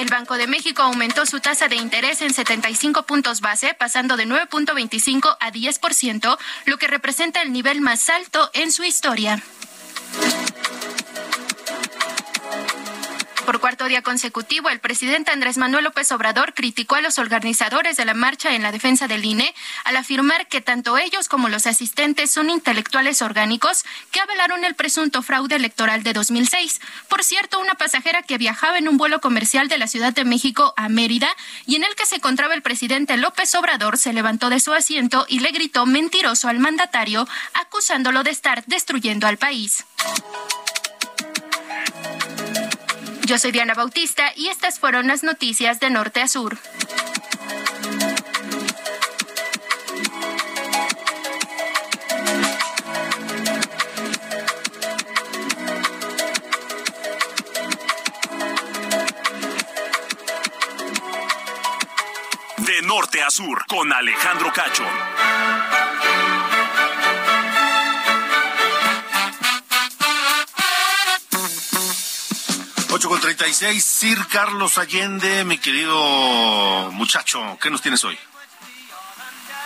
El 0.06 0.12
Banco 0.12 0.38
de 0.38 0.46
México 0.46 0.82
aumentó 0.82 1.26
su 1.26 1.40
tasa 1.40 1.66
de 1.66 1.74
interés 1.74 2.22
en 2.22 2.32
75 2.32 3.02
puntos 3.06 3.40
base, 3.40 3.74
pasando 3.74 4.16
de 4.16 4.24
9.25 4.24 5.36
a 5.40 5.50
10%, 5.50 6.38
lo 6.66 6.78
que 6.78 6.86
representa 6.86 7.42
el 7.42 7.52
nivel 7.52 7.80
más 7.80 8.08
alto 8.08 8.48
en 8.54 8.70
su 8.70 8.84
historia. 8.84 9.42
Cuarto 13.66 13.86
día 13.86 14.02
consecutivo, 14.02 14.68
el 14.68 14.78
presidente 14.78 15.32
Andrés 15.32 15.58
Manuel 15.58 15.82
López 15.82 16.12
Obrador 16.12 16.54
criticó 16.54 16.94
a 16.94 17.00
los 17.00 17.18
organizadores 17.18 17.96
de 17.96 18.04
la 18.04 18.14
marcha 18.14 18.54
en 18.54 18.62
la 18.62 18.70
defensa 18.70 19.08
del 19.08 19.24
INE 19.24 19.52
al 19.82 19.96
afirmar 19.96 20.46
que 20.46 20.60
tanto 20.60 20.96
ellos 20.96 21.28
como 21.28 21.48
los 21.48 21.66
asistentes 21.66 22.30
son 22.30 22.48
intelectuales 22.48 23.22
orgánicos 23.22 23.82
que 24.12 24.20
avalaron 24.20 24.64
el 24.64 24.76
presunto 24.76 25.20
fraude 25.20 25.56
electoral 25.56 26.04
de 26.04 26.12
2006. 26.12 26.80
Por 27.08 27.24
cierto, 27.24 27.58
una 27.58 27.74
pasajera 27.74 28.22
que 28.22 28.38
viajaba 28.38 28.78
en 28.78 28.86
un 28.86 28.98
vuelo 28.98 29.20
comercial 29.20 29.66
de 29.66 29.78
la 29.78 29.88
Ciudad 29.88 30.12
de 30.12 30.24
México 30.24 30.72
a 30.76 30.88
Mérida 30.88 31.34
y 31.66 31.74
en 31.74 31.82
el 31.82 31.96
que 31.96 32.06
se 32.06 32.14
encontraba 32.14 32.54
el 32.54 32.62
presidente 32.62 33.16
López 33.16 33.52
Obrador 33.56 33.98
se 33.98 34.12
levantó 34.12 34.48
de 34.48 34.60
su 34.60 34.74
asiento 34.74 35.26
y 35.28 35.40
le 35.40 35.50
gritó 35.50 35.86
mentiroso 35.86 36.46
al 36.46 36.60
mandatario, 36.60 37.26
acusándolo 37.52 38.22
de 38.22 38.30
estar 38.30 38.64
destruyendo 38.66 39.26
al 39.26 39.38
país. 39.38 39.84
Yo 43.26 43.40
soy 43.40 43.50
Diana 43.50 43.74
Bautista 43.74 44.32
y 44.36 44.46
estas 44.46 44.78
fueron 44.78 45.08
las 45.08 45.24
noticias 45.24 45.80
de 45.80 45.90
norte 45.90 46.20
a 46.20 46.28
sur. 46.28 46.56
De 62.58 62.82
norte 62.82 63.24
a 63.24 63.30
sur, 63.30 63.66
con 63.66 63.92
Alejandro 63.92 64.52
Cacho. 64.52 64.84
Ocho 72.96 73.10
con 73.10 73.20
36, 73.20 73.84
Sir 73.84 74.26
Carlos 74.26 74.78
Allende, 74.78 75.44
mi 75.44 75.58
querido 75.58 76.90
muchacho, 76.92 77.58
¿qué 77.60 77.68
nos 77.68 77.82
tienes 77.82 78.02
hoy? 78.04 78.18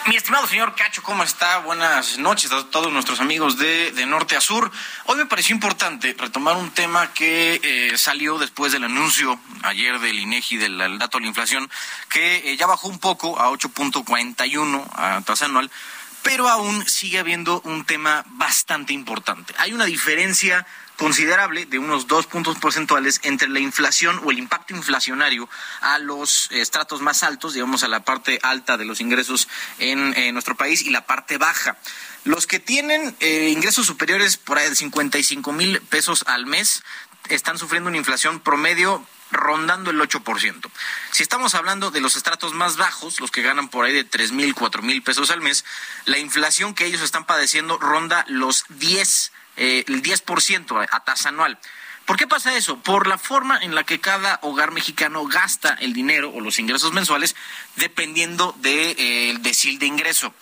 Mi 0.09 0.17
estimado 0.17 0.49
señor 0.49 0.75
Cacho, 0.75 1.01
¿cómo 1.05 1.23
está? 1.23 1.59
Buenas 1.59 2.19
noches 2.19 2.51
a 2.51 2.65
todos 2.71 2.93
nuestros 2.93 3.21
amigos 3.21 3.57
de, 3.57 3.93
de 3.93 4.05
norte 4.05 4.35
a 4.35 4.41
sur. 4.41 4.73
Hoy 5.05 5.17
me 5.17 5.27
pareció 5.27 5.55
importante 5.55 6.13
retomar 6.19 6.57
un 6.57 6.73
tema 6.73 7.13
que 7.13 7.61
eh, 7.63 7.97
salió 7.97 8.37
después 8.37 8.73
del 8.73 8.83
anuncio 8.83 9.39
ayer 9.63 10.01
del 10.01 10.19
INEGI 10.19 10.57
del 10.57 10.99
dato 10.99 11.19
de 11.19 11.23
la 11.23 11.29
inflación, 11.29 11.71
que 12.09 12.51
eh, 12.51 12.57
ya 12.57 12.67
bajó 12.67 12.89
un 12.89 12.99
poco 12.99 13.39
a 13.39 13.49
8.41 13.51 14.89
a 14.93 15.21
tasa 15.21 15.45
anual, 15.45 15.71
pero 16.23 16.49
aún 16.49 16.87
sigue 16.87 17.19
habiendo 17.19 17.61
un 17.63 17.85
tema 17.85 18.25
bastante 18.29 18.93
importante. 18.93 19.55
Hay 19.59 19.73
una 19.73 19.85
diferencia 19.85 20.67
considerable 20.97 21.65
de 21.65 21.79
unos 21.79 22.07
dos 22.09 22.27
puntos 22.27 22.59
porcentuales 22.59 23.21
entre 23.23 23.49
la 23.49 23.59
inflación 23.59 24.21
o 24.23 24.31
el 24.31 24.39
impacto 24.39 24.75
inflacionario 24.75 25.49
a 25.81 25.99
los 25.99 26.51
estratos 26.53 27.01
más 27.01 27.23
altos, 27.23 27.55
digamos 27.55 27.83
a 27.83 27.89
la 27.89 28.05
parte 28.05 28.39
alta 28.43 28.77
de 28.77 28.85
los 28.85 29.01
ingresos 29.01 29.49
en, 29.79 30.15
en 30.15 30.35
nuestro 30.35 30.57
país 30.57 30.83
y 30.83 30.91
la 30.91 31.07
parte 31.07 31.39
baja. 31.39 31.79
Los 32.25 32.47
que 32.47 32.61
tienen 32.61 33.17
eh, 33.21 33.49
ingresos 33.49 33.87
superiores 33.87 34.37
por 34.37 34.59
ahí 34.59 34.69
de 34.69 34.77
55 34.77 35.53
mil 35.55 35.81
pesos 35.81 36.23
al 36.27 36.45
mes 36.45 36.83
están 37.31 37.57
sufriendo 37.57 37.89
una 37.89 37.97
inflación 37.97 38.41
promedio 38.41 39.03
rondando 39.31 39.91
el 39.91 40.01
8%. 40.01 40.71
Si 41.13 41.23
estamos 41.23 41.55
hablando 41.55 41.91
de 41.91 42.01
los 42.01 42.17
estratos 42.17 42.55
más 42.55 42.77
bajos, 42.77 43.21
los 43.21 43.31
que 43.31 43.43
ganan 43.43 43.69
por 43.69 43.85
ahí 43.85 43.93
de 43.93 44.05
tres 44.05 44.33
mil, 44.33 44.55
cuatro 44.55 44.83
mil 44.83 45.03
pesos 45.03 45.31
al 45.31 45.41
mes, 45.41 45.65
la 46.05 46.19
inflación 46.19 46.75
que 46.75 46.87
ellos 46.87 47.03
están 47.03 47.25
padeciendo 47.25 47.79
ronda 47.79 48.25
los 48.29 48.65
10 48.69 49.33
eh, 49.57 49.85
el 49.89 50.03
10% 50.03 50.89
a 50.91 51.01
tasa 51.01 51.29
anual. 51.29 51.59
¿Por 52.11 52.17
qué 52.17 52.27
pasa 52.27 52.57
eso? 52.57 52.77
Por 52.77 53.07
la 53.07 53.19
forma 53.19 53.57
en 53.63 53.77
la 53.77 53.85
que 53.85 54.01
cada 54.01 54.41
hogar 54.43 54.73
mexicano 54.73 55.27
gasta 55.27 55.75
el 55.75 55.93
dinero 55.93 56.33
o 56.35 56.41
los 56.41 56.59
ingresos 56.59 56.93
mensuales 56.93 57.37
dependiendo 57.77 58.53
del 58.59 58.97
de, 58.97 59.31
eh, 59.31 59.37
decil 59.39 59.79
de 59.79 59.87
ingreso. 59.87 60.35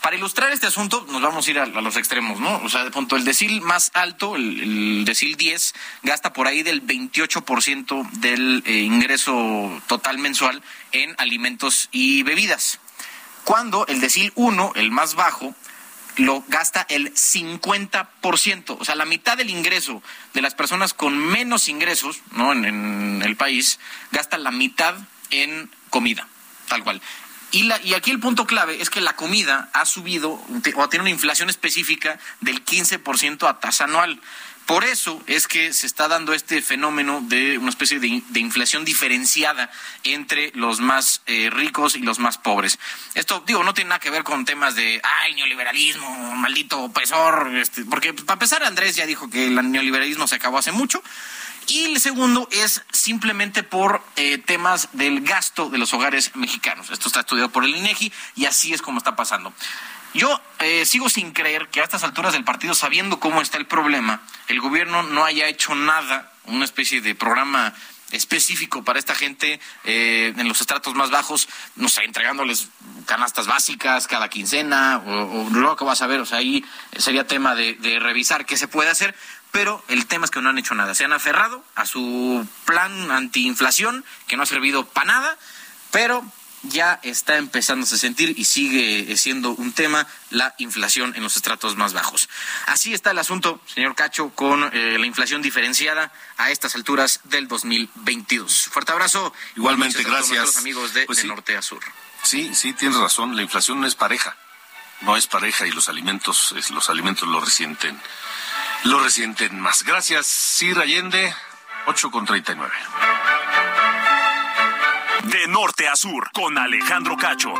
Para 0.00 0.16
ilustrar 0.16 0.50
este 0.50 0.66
asunto 0.66 1.06
nos 1.12 1.22
vamos 1.22 1.46
a 1.46 1.50
ir 1.52 1.60
a, 1.60 1.66
los 1.66 1.96
extremos, 1.96 2.40
¿no? 2.40 2.60
O 2.64 2.68
sea, 2.68 2.82
de 2.82 2.90
punto 2.90 3.14
el 3.14 3.24
decil 3.24 3.60
más 3.60 3.92
alto, 3.94 4.34
el, 4.34 4.62
el 4.62 5.04
decil 5.04 5.36
10, 5.36 5.74
gasta 6.02 6.32
por 6.32 6.48
ahí 6.48 6.64
del 6.64 6.84
28% 6.84 8.10
del 8.14 8.64
eh, 8.66 8.80
ingreso 8.80 9.80
total 9.86 10.18
mensual 10.18 10.60
en 10.90 11.14
alimentos 11.18 11.88
y 11.92 12.24
bebidas. 12.24 12.80
Cuando 13.44 13.86
el 13.86 14.00
decil 14.00 14.32
1, 14.34 14.72
el 14.74 14.90
más 14.90 15.14
bajo, 15.14 15.54
lo 16.16 16.44
gasta 16.48 16.86
el 16.88 17.12
50%, 17.14 18.76
o 18.78 18.84
sea, 18.84 18.94
la 18.94 19.04
mitad 19.04 19.36
del 19.36 19.50
ingreso 19.50 20.02
de 20.34 20.42
las 20.42 20.54
personas 20.54 20.94
con 20.94 21.16
menos 21.16 21.68
ingresos, 21.68 22.20
¿no? 22.32 22.52
En, 22.52 23.22
el 23.22 23.36
país, 23.36 23.78
gasta 24.10 24.36
la 24.36 24.50
mitad 24.50 24.94
en 25.30 25.70
comida, 25.90 26.26
tal 26.68 26.82
cual. 26.82 27.00
Y, 27.50 27.64
la, 27.64 27.80
y 27.82 27.94
aquí 27.94 28.10
el 28.10 28.18
punto 28.18 28.46
clave 28.46 28.80
es 28.80 28.90
que 28.90 29.00
la 29.00 29.14
comida 29.14 29.70
ha 29.74 29.84
subido 29.84 30.42
o 30.76 30.88
tiene 30.88 31.02
una 31.02 31.10
inflación 31.10 31.50
específica 31.50 32.18
del 32.40 32.64
15% 32.64 33.48
a 33.48 33.60
tasa 33.60 33.84
anual. 33.84 34.20
Por 34.66 34.84
eso 34.84 35.20
es 35.26 35.48
que 35.48 35.72
se 35.72 35.86
está 35.86 36.08
dando 36.08 36.32
este 36.32 36.62
fenómeno 36.62 37.20
de 37.22 37.58
una 37.58 37.70
especie 37.70 37.98
de, 37.98 38.22
inflación 38.34 38.84
diferenciada 38.84 39.70
entre 40.04 40.52
los 40.54 40.80
más 40.80 41.22
eh, 41.26 41.50
ricos 41.50 41.96
y 41.96 42.00
los 42.00 42.18
más 42.18 42.38
pobres. 42.38 42.78
Esto, 43.14 43.42
digo, 43.46 43.64
no 43.64 43.74
tiene 43.74 43.90
nada 43.90 44.00
que 44.00 44.10
ver 44.10 44.22
con 44.22 44.44
temas 44.44 44.74
de, 44.74 45.00
ay, 45.22 45.34
neoliberalismo, 45.34 46.36
maldito 46.36 46.80
opresor, 46.80 47.54
este, 47.56 47.84
porque 47.84 48.14
para 48.14 48.34
empezar 48.34 48.62
Andrés 48.62 48.96
ya 48.96 49.06
dijo 49.06 49.28
que 49.28 49.46
el 49.46 49.70
neoliberalismo 49.70 50.26
se 50.26 50.36
acabó 50.36 50.58
hace 50.58 50.72
mucho. 50.72 51.02
Y 51.68 51.84
el 51.84 52.00
segundo 52.00 52.48
es 52.50 52.82
simplemente 52.92 53.62
por 53.62 54.02
eh, 54.16 54.38
temas 54.38 54.88
del 54.92 55.20
gasto 55.20 55.70
de 55.70 55.78
los 55.78 55.94
hogares 55.94 56.34
mexicanos. 56.34 56.90
Esto 56.90 57.08
está 57.08 57.20
estudiado 57.20 57.50
por 57.50 57.64
el 57.64 57.76
INEGI 57.76 58.12
y 58.36 58.46
así 58.46 58.72
es 58.72 58.82
como 58.82 58.98
está 58.98 59.14
pasando. 59.16 59.52
Yo 60.14 60.40
eh, 60.58 60.84
sigo 60.84 61.08
sin 61.08 61.32
creer 61.32 61.68
que 61.68 61.80
a 61.80 61.84
estas 61.84 62.04
alturas 62.04 62.34
del 62.34 62.44
partido, 62.44 62.74
sabiendo 62.74 63.18
cómo 63.18 63.40
está 63.40 63.56
el 63.56 63.66
problema, 63.66 64.20
el 64.48 64.60
gobierno 64.60 65.02
no 65.02 65.24
haya 65.24 65.48
hecho 65.48 65.74
nada, 65.74 66.32
una 66.44 66.64
especie 66.64 67.00
de 67.00 67.14
programa 67.14 67.72
específico 68.10 68.84
para 68.84 68.98
esta 68.98 69.14
gente 69.14 69.58
eh, 69.84 70.34
en 70.36 70.48
los 70.48 70.60
estratos 70.60 70.94
más 70.94 71.10
bajos, 71.10 71.48
no 71.76 71.88
sé, 71.88 72.04
entregándoles 72.04 72.68
canastas 73.06 73.46
básicas 73.46 74.06
cada 74.06 74.28
quincena 74.28 74.98
o, 74.98 75.48
lo 75.50 75.76
que 75.76 75.84
vas 75.84 76.02
a 76.02 76.06
ver, 76.06 76.20
o 76.20 76.26
sea, 76.26 76.38
ahí 76.38 76.62
sería 76.98 77.26
tema 77.26 77.54
de, 77.54 77.74
de 77.74 77.98
revisar 77.98 78.44
qué 78.44 78.58
se 78.58 78.68
puede 78.68 78.90
hacer, 78.90 79.14
pero 79.50 79.82
el 79.88 80.06
tema 80.06 80.26
es 80.26 80.30
que 80.30 80.42
no 80.42 80.50
han 80.50 80.58
hecho 80.58 80.74
nada, 80.74 80.94
se 80.94 81.06
han 81.06 81.14
aferrado 81.14 81.64
a 81.74 81.86
su 81.86 82.46
plan 82.66 83.10
antiinflación, 83.10 84.04
que 84.26 84.36
no 84.36 84.42
ha 84.42 84.46
servido 84.46 84.84
para 84.84 85.06
nada, 85.06 85.38
pero 85.90 86.22
ya 86.62 87.00
está 87.02 87.36
empezando 87.36 87.84
a 87.84 87.88
sentir 87.88 88.34
y 88.36 88.44
sigue 88.44 89.16
siendo 89.16 89.50
un 89.50 89.72
tema 89.72 90.06
la 90.30 90.54
inflación 90.58 91.14
en 91.16 91.22
los 91.22 91.36
estratos 91.36 91.76
más 91.76 91.92
bajos. 91.92 92.28
Así 92.66 92.94
está 92.94 93.10
el 93.10 93.18
asunto, 93.18 93.60
señor 93.66 93.94
Cacho, 93.94 94.30
con 94.30 94.70
eh, 94.72 94.98
la 94.98 95.06
inflación 95.06 95.42
diferenciada 95.42 96.12
a 96.36 96.50
estas 96.50 96.74
alturas 96.74 97.20
del 97.24 97.48
2022. 97.48 98.68
Fuerte 98.70 98.92
abrazo. 98.92 99.32
Igualmente, 99.56 100.02
gracias. 100.02 100.38
A 100.38 100.46
los 100.46 100.56
amigos 100.58 100.94
de, 100.94 101.06
pues 101.06 101.24
norte 101.24 101.56
a 101.56 101.62
sur. 101.62 101.82
Sí, 102.22 102.54
sí, 102.54 102.72
tienes 102.72 102.98
razón. 102.98 103.34
La 103.34 103.42
inflación 103.42 103.80
no 103.80 103.86
es 103.86 103.94
pareja. 103.94 104.36
No 105.00 105.16
es 105.16 105.26
pareja 105.26 105.66
y 105.66 105.72
los 105.72 105.88
alimentos, 105.88 106.54
los 106.70 106.88
alimentos 106.88 107.28
lo 107.28 107.40
resienten, 107.40 108.00
lo 108.84 109.02
resienten 109.02 109.58
más. 109.58 109.82
Gracias, 109.82 110.28
Sir 110.28 110.78
Allende, 110.78 111.34
8 111.86 112.10
con 112.12 112.24
39. 112.24 112.72
De 115.24 115.46
norte 115.48 115.88
a 115.88 115.96
sur, 115.96 116.30
con 116.32 116.58
Alejandro 116.58 117.16
Cacho. 117.16 117.54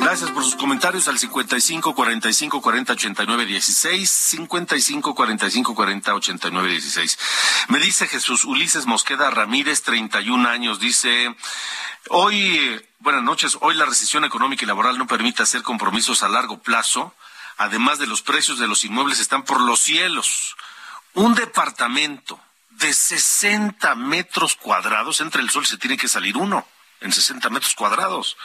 Gracias 0.00 0.30
por 0.30 0.44
sus 0.44 0.54
comentarios 0.54 1.08
al 1.08 1.18
55 1.18 1.94
45 1.94 2.60
40 2.60 2.92
89 2.92 3.46
16. 3.46 4.10
55 4.10 5.14
45 5.14 5.74
40 5.74 6.14
89 6.14 6.70
16. 6.70 7.18
Me 7.68 7.78
dice 7.78 8.06
Jesús 8.06 8.44
Ulises 8.44 8.86
Mosqueda 8.86 9.30
Ramírez, 9.30 9.82
31 9.82 10.48
años. 10.48 10.78
Dice: 10.78 11.34
Hoy, 12.10 12.80
buenas 13.00 13.22
noches. 13.22 13.58
Hoy 13.60 13.74
la 13.74 13.86
recesión 13.86 14.24
económica 14.24 14.64
y 14.64 14.68
laboral 14.68 14.98
no 14.98 15.06
permite 15.06 15.42
hacer 15.42 15.62
compromisos 15.62 16.22
a 16.22 16.28
largo 16.28 16.58
plazo. 16.58 17.14
Además 17.56 17.98
de 17.98 18.06
los 18.06 18.22
precios 18.22 18.58
de 18.58 18.68
los 18.68 18.84
inmuebles 18.84 19.20
están 19.20 19.42
por 19.42 19.60
los 19.60 19.80
cielos. 19.80 20.56
Un 21.14 21.34
departamento 21.34 22.40
de 22.78 22.92
60 22.92 23.94
metros 23.96 24.54
cuadrados, 24.54 25.20
entre 25.20 25.42
el 25.42 25.50
sol 25.50 25.66
se 25.66 25.78
tiene 25.78 25.96
que 25.96 26.08
salir 26.08 26.36
uno, 26.36 26.66
en 27.00 27.12
60 27.12 27.50
metros 27.50 27.74
cuadrados. 27.74 28.36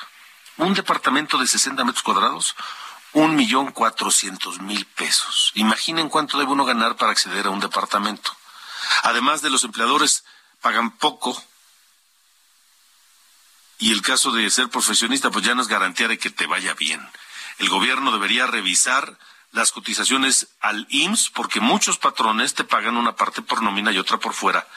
Un 0.57 0.73
departamento 0.73 1.37
de 1.37 1.47
60 1.47 1.83
metros 1.83 2.03
cuadrados, 2.03 2.55
un 3.13 3.35
millón 3.35 3.71
cuatrocientos 3.71 4.59
mil 4.59 4.85
pesos. 4.85 5.51
Imaginen 5.55 6.09
cuánto 6.09 6.37
debe 6.39 6.51
uno 6.51 6.65
ganar 6.65 6.95
para 6.95 7.11
acceder 7.11 7.45
a 7.45 7.51
un 7.51 7.59
departamento. 7.59 8.35
Además 9.03 9.41
de 9.41 9.51
los 9.51 9.63
empleadores 9.63 10.23
pagan 10.61 10.91
poco. 10.97 11.41
Y 13.77 13.91
el 13.91 14.01
caso 14.01 14.31
de 14.31 14.49
ser 14.49 14.69
profesionista, 14.69 15.29
pues 15.29 15.45
ya 15.45 15.53
no 15.53 15.61
es 15.61 15.67
garantía 15.67 16.07
de 16.07 16.17
que 16.17 16.29
te 16.29 16.47
vaya 16.47 16.73
bien. 16.73 17.07
El 17.59 17.69
gobierno 17.69 18.11
debería 18.11 18.47
revisar 18.47 19.17
las 19.53 19.71
cotizaciones 19.71 20.47
al 20.59 20.85
IMSS 20.89 21.29
porque 21.29 21.61
muchos 21.61 21.97
patrones 21.97 22.53
te 22.53 22.63
pagan 22.63 22.97
una 22.97 23.15
parte 23.15 23.41
por 23.41 23.61
nómina 23.61 23.91
y 23.91 23.97
otra 23.97 24.17
por 24.17 24.33
fuera 24.33 24.67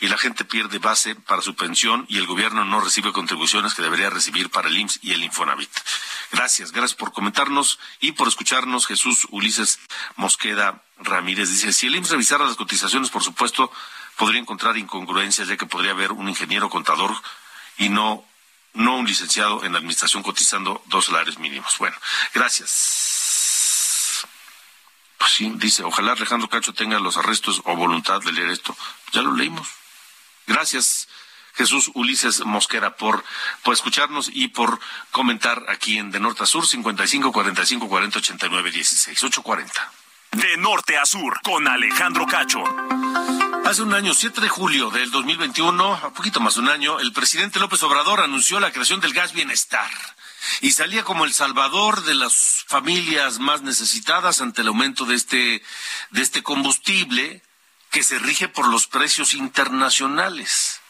y 0.00 0.08
la 0.08 0.18
gente 0.18 0.44
pierde 0.44 0.78
base 0.78 1.14
para 1.14 1.40
su 1.40 1.54
pensión 1.54 2.04
y 2.08 2.18
el 2.18 2.26
gobierno 2.26 2.64
no 2.64 2.80
recibe 2.80 3.12
contribuciones 3.12 3.74
que 3.74 3.82
debería 3.82 4.10
recibir 4.10 4.50
para 4.50 4.68
el 4.68 4.76
IMSS 4.76 4.98
y 5.02 5.12
el 5.12 5.22
Infonavit. 5.22 5.70
Gracias, 6.32 6.72
gracias 6.72 6.94
por 6.94 7.12
comentarnos 7.12 7.78
y 8.00 8.12
por 8.12 8.28
escucharnos. 8.28 8.86
Jesús 8.86 9.26
Ulises 9.30 9.78
Mosqueda 10.16 10.82
Ramírez 10.98 11.48
dice, 11.48 11.72
si 11.72 11.86
el 11.86 11.96
IMSS 11.96 12.10
revisara 12.10 12.44
las 12.44 12.56
cotizaciones, 12.56 13.10
por 13.10 13.22
supuesto, 13.22 13.70
podría 14.16 14.40
encontrar 14.40 14.76
incongruencias, 14.76 15.48
ya 15.48 15.56
que 15.56 15.66
podría 15.66 15.92
haber 15.92 16.12
un 16.12 16.28
ingeniero 16.28 16.68
contador 16.68 17.14
y 17.78 17.88
no, 17.88 18.24
no 18.74 18.96
un 18.96 19.06
licenciado 19.06 19.64
en 19.64 19.76
administración 19.76 20.22
cotizando 20.22 20.82
dos 20.86 21.06
salarios 21.06 21.38
mínimos. 21.38 21.78
Bueno, 21.78 21.96
gracias. 22.34 23.23
Pues 25.24 25.36
sí, 25.36 25.50
dice, 25.56 25.82
ojalá 25.84 26.12
Alejandro 26.12 26.50
Cacho 26.50 26.74
tenga 26.74 27.00
los 27.00 27.16
arrestos 27.16 27.62
o 27.64 27.74
voluntad 27.74 28.20
de 28.20 28.30
leer 28.30 28.50
esto. 28.50 28.76
Ya 29.12 29.22
lo 29.22 29.34
leímos. 29.34 29.66
Gracias, 30.46 31.08
Jesús 31.54 31.90
Ulises 31.94 32.44
Mosquera, 32.44 32.94
por, 32.96 33.24
por 33.62 33.72
escucharnos 33.72 34.28
y 34.30 34.48
por 34.48 34.78
comentar 35.12 35.64
aquí 35.70 35.96
en 35.96 36.10
De 36.10 36.20
Norte 36.20 36.42
a 36.42 36.46
Sur, 36.46 36.66
55 36.66 37.32
45 37.32 37.88
40 37.88 38.18
89 38.18 38.70
16, 38.70 39.24
840. 39.24 39.92
De 40.32 40.58
Norte 40.58 40.98
a 40.98 41.06
Sur, 41.06 41.40
con 41.42 41.66
Alejandro 41.68 42.26
Cacho. 42.26 42.62
Hace 43.64 43.80
un 43.80 43.94
año, 43.94 44.12
7 44.12 44.42
de 44.42 44.50
julio 44.50 44.90
del 44.90 45.10
2021, 45.10 45.94
a 45.94 46.12
poquito 46.12 46.40
más 46.40 46.56
de 46.56 46.60
un 46.60 46.68
año, 46.68 47.00
el 47.00 47.14
presidente 47.14 47.58
López 47.58 47.82
Obrador 47.82 48.20
anunció 48.20 48.60
la 48.60 48.72
creación 48.72 49.00
del 49.00 49.14
gas 49.14 49.32
bienestar 49.32 49.88
y 50.60 50.72
salía 50.72 51.04
como 51.04 51.24
el 51.24 51.32
salvador 51.32 52.04
de 52.04 52.14
las 52.14 52.64
familias 52.66 53.38
más 53.38 53.62
necesitadas 53.62 54.40
ante 54.40 54.62
el 54.62 54.68
aumento 54.68 55.04
de 55.04 55.14
este, 55.14 55.62
de 56.10 56.22
este 56.22 56.42
combustible 56.42 57.42
que 57.90 58.02
se 58.02 58.18
rige 58.18 58.48
por 58.48 58.68
los 58.68 58.86
precios 58.86 59.34
internacionales. 59.34 60.80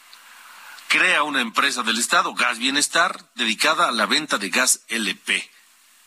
Crea 0.89 1.23
una 1.23 1.41
empresa 1.41 1.83
del 1.83 1.99
Estado, 1.99 2.35
Gas 2.35 2.59
Bienestar, 2.59 3.29
dedicada 3.35 3.89
a 3.89 3.93
la 3.93 4.07
venta 4.07 4.39
de 4.39 4.51
gas 4.51 4.81
LP 4.89 5.51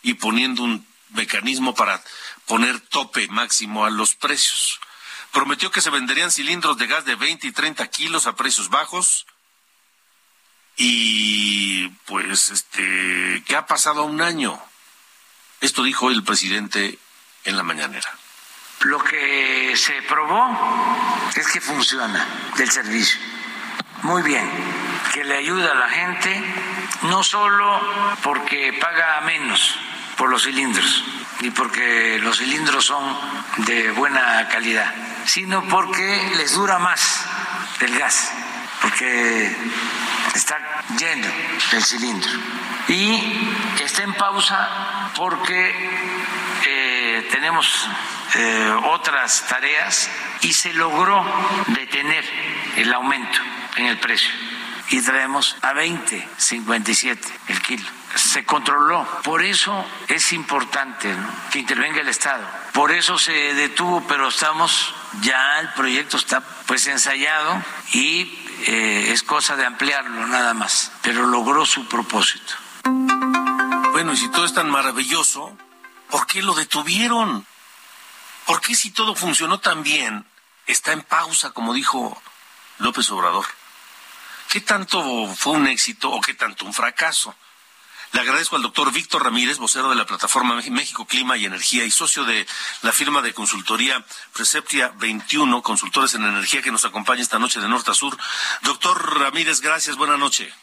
y 0.02 0.16
poniendo 0.16 0.64
un 0.64 0.88
mecanismo 1.10 1.76
para 1.76 2.02
poner 2.46 2.80
tope 2.80 3.28
máximo 3.28 3.86
a 3.86 3.90
los 3.90 4.16
precios. 4.16 4.80
Prometió 5.32 5.72
que 5.72 5.82
se 5.82 5.90
venderían 5.90 6.32
cilindros 6.32 6.78
de 6.78 6.88
gas 6.88 7.06
de 7.06 7.16
20 7.16 7.48
y 7.48 7.52
30 7.52 7.88
kilos 7.88 8.28
a 8.28 8.36
precios 8.36 8.70
bajos 8.70 9.26
y 10.78 11.88
pues, 12.06 12.52
este, 12.52 13.44
¿qué 13.46 13.56
ha 13.56 13.66
pasado 13.66 14.06
un 14.06 14.22
año? 14.22 14.60
Esto 15.60 15.84
dijo 15.84 16.12
el 16.12 16.24
presidente 16.24 17.00
en 17.44 17.58
la 17.58 17.64
mañanera. 17.64 18.10
Lo 18.82 19.04
que 19.04 19.74
se 19.76 20.04
probó 20.04 21.28
es 21.36 21.48
que 21.48 21.60
funciona 21.60 22.26
el 22.60 22.70
servicio. 22.70 23.20
Muy 24.04 24.22
bien, 24.22 24.48
que 25.14 25.24
le 25.24 25.38
ayuda 25.38 25.72
a 25.72 25.76
la 25.76 25.90
gente, 25.90 26.44
no 27.04 27.24
solo 27.24 27.82
porque 28.22 28.72
paga 28.80 29.22
menos 29.22 29.76
por 30.16 30.30
los 30.30 30.44
cilindros 30.44 31.04
y 31.42 31.50
porque 31.50 32.20
los 32.20 32.38
cilindros 32.38 32.86
son 32.86 33.18
de 33.66 33.92
buena 33.92 34.48
calidad, 34.50 34.94
sino 35.26 35.68
porque 35.68 36.32
les 36.38 36.54
dura 36.54 36.78
más 36.78 37.26
el 37.80 37.98
gas, 37.98 38.32
porque 38.82 39.56
está 40.38 40.58
lleno 40.98 41.28
el 41.74 41.84
cilindro. 41.84 42.32
Y 42.88 43.22
está 43.84 44.04
en 44.04 44.14
pausa 44.14 45.12
porque 45.16 45.74
eh, 46.66 47.28
tenemos 47.32 47.88
eh, 48.36 48.74
otras 48.86 49.46
tareas 49.48 50.10
y 50.42 50.54
se 50.54 50.74
logró 50.74 51.26
detener 51.68 52.24
el 52.78 52.94
aumento 52.94 53.40
en 53.76 53.88
el 53.88 53.98
precio. 53.98 54.32
Y 54.90 55.02
traemos 55.02 55.58
a 55.62 55.74
20.57 55.74 57.20
el 57.50 57.62
kilo. 57.62 57.90
Se 58.16 58.46
controló. 58.46 59.06
Por 59.24 59.44
eso 59.44 59.86
es 60.08 60.32
importante 60.32 61.14
que 61.52 61.60
intervenga 61.60 62.00
el 62.00 62.08
Estado. 62.08 62.48
Por 62.72 62.92
eso 62.92 63.18
se 63.18 63.34
detuvo, 63.54 64.08
pero 64.08 64.30
estamos, 64.30 64.96
ya 65.22 65.60
el 65.60 65.74
proyecto 65.74 66.16
está 66.16 66.42
pues 66.66 66.88
ensayado 66.88 67.62
y 67.92 68.47
eh, 68.66 69.12
es 69.12 69.24
cosa 69.24 69.56
de 69.56 69.66
ampliarlo 69.66 70.26
nada 70.28 70.54
más, 70.54 70.92
pero 71.02 71.26
logró 71.26 71.66
su 71.66 71.88
propósito. 71.88 72.54
Bueno, 73.92 74.14
y 74.14 74.18
si 74.18 74.30
todo 74.30 74.46
es 74.46 74.54
tan 74.54 74.70
maravilloso, 74.70 75.58
¿por 76.10 76.26
qué 76.28 76.42
lo 76.42 76.54
detuvieron? 76.54 77.46
¿Por 78.46 78.62
qué 78.62 78.76
si 78.76 78.92
todo 78.92 79.16
funcionó 79.16 79.60
tan 79.60 79.84
bien, 79.84 80.26
está 80.66 80.94
en 80.94 81.02
pausa, 81.02 81.52
como 81.52 81.74
dijo 81.74 82.22
López 82.80 83.10
Obrador? 83.12 83.46
¿Qué 84.50 84.62
tanto 84.62 85.28
fue 85.36 85.54
un 85.54 85.68
éxito 85.68 86.10
o 86.12 86.22
qué 86.22 86.34
tanto 86.34 86.66
un 86.66 86.74
fracaso? 86.74 87.36
Le 88.14 88.22
agradezco 88.22 88.56
al 88.56 88.62
doctor 88.62 88.92
Víctor 88.92 89.24
Ramírez, 89.24 89.58
vocero 89.58 89.90
de 89.90 89.96
la 89.96 90.06
plataforma 90.06 90.62
México 90.70 91.06
Clima 91.06 91.38
y 91.38 91.46
Energía 91.46 91.84
y 91.86 91.92
socio 91.92 92.24
de 92.24 92.48
la 92.82 92.92
firma 92.92 93.22
de 93.22 93.34
consultoría 93.34 94.04
Preceptia 94.34 94.94
21, 94.98 95.62
consultores 95.62 96.14
en 96.14 96.24
energía, 96.24 96.62
que 96.62 96.72
nos 96.72 96.86
acompaña 96.86 97.22
esta 97.22 97.40
noche 97.40 97.60
de 97.60 97.68
norte 97.68 97.92
a 97.92 97.94
sur. 97.94 98.18
Doctor 98.64 99.20
Ramírez, 99.20 99.62
gracias, 99.62 99.98
buena 99.98 100.18
noche. 100.18 100.54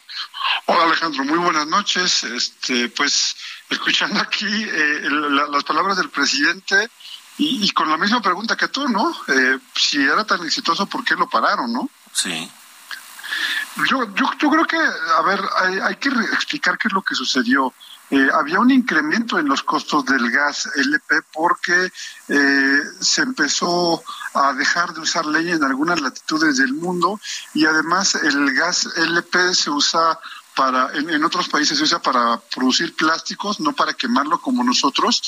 Hola 0.65 0.83
Alejandro, 0.83 1.23
muy 1.23 1.37
buenas 1.37 1.67
noches. 1.67 2.23
Este, 2.23 2.89
pues 2.89 3.35
escuchando 3.69 4.19
aquí 4.19 4.45
eh, 4.47 5.09
las 5.09 5.63
palabras 5.63 5.97
del 5.97 6.09
presidente, 6.09 6.89
y, 7.37 7.69
con 7.71 7.89
la 7.89 7.97
misma 7.97 8.21
pregunta 8.21 8.55
que 8.55 8.69
tú, 8.69 8.87
¿no? 8.87 9.13
Eh, 9.27 9.59
si 9.75 10.01
era 10.01 10.25
tan 10.25 10.45
exitoso, 10.45 10.85
¿por 10.85 11.03
qué 11.03 11.15
lo 11.15 11.27
pararon, 11.27 11.71
no? 11.71 11.89
Sí. 12.13 12.49
Yo, 13.89 14.05
yo, 14.15 14.25
yo 14.39 14.49
creo 14.49 14.65
que, 14.65 14.77
a 14.77 15.21
ver, 15.23 15.39
hay, 15.57 15.79
hay 15.79 15.95
que 15.97 16.09
explicar 16.09 16.77
qué 16.77 16.87
es 16.87 16.93
lo 16.93 17.01
que 17.01 17.15
sucedió. 17.15 17.73
Eh, 18.11 18.29
había 18.33 18.59
un 18.59 18.69
incremento 18.69 19.39
en 19.39 19.47
los 19.47 19.63
costos 19.63 20.05
del 20.05 20.29
gas 20.29 20.69
LP 20.75 21.21
porque 21.33 21.91
eh, 22.27 22.79
se 23.01 23.23
empezó 23.23 24.03
a 24.35 24.53
dejar 24.53 24.93
de 24.93 25.01
usar 25.01 25.25
leña 25.25 25.55
en 25.55 25.63
algunas 25.63 25.99
latitudes 25.99 26.57
del 26.57 26.73
mundo 26.73 27.19
y 27.55 27.65
además 27.65 28.13
el 28.15 28.53
gas 28.53 28.87
LP 28.95 29.55
se 29.55 29.71
usa 29.71 30.19
para 30.55 30.93
en, 30.93 31.23
otros 31.23 31.49
países 31.49 31.79
se 31.79 31.83
usa 31.83 31.99
para 31.99 32.39
producir 32.39 32.95
plásticos, 32.95 33.59
no 33.59 33.73
para 33.73 33.93
quemarlo 33.93 34.39
como 34.39 34.63
nosotros, 34.63 35.21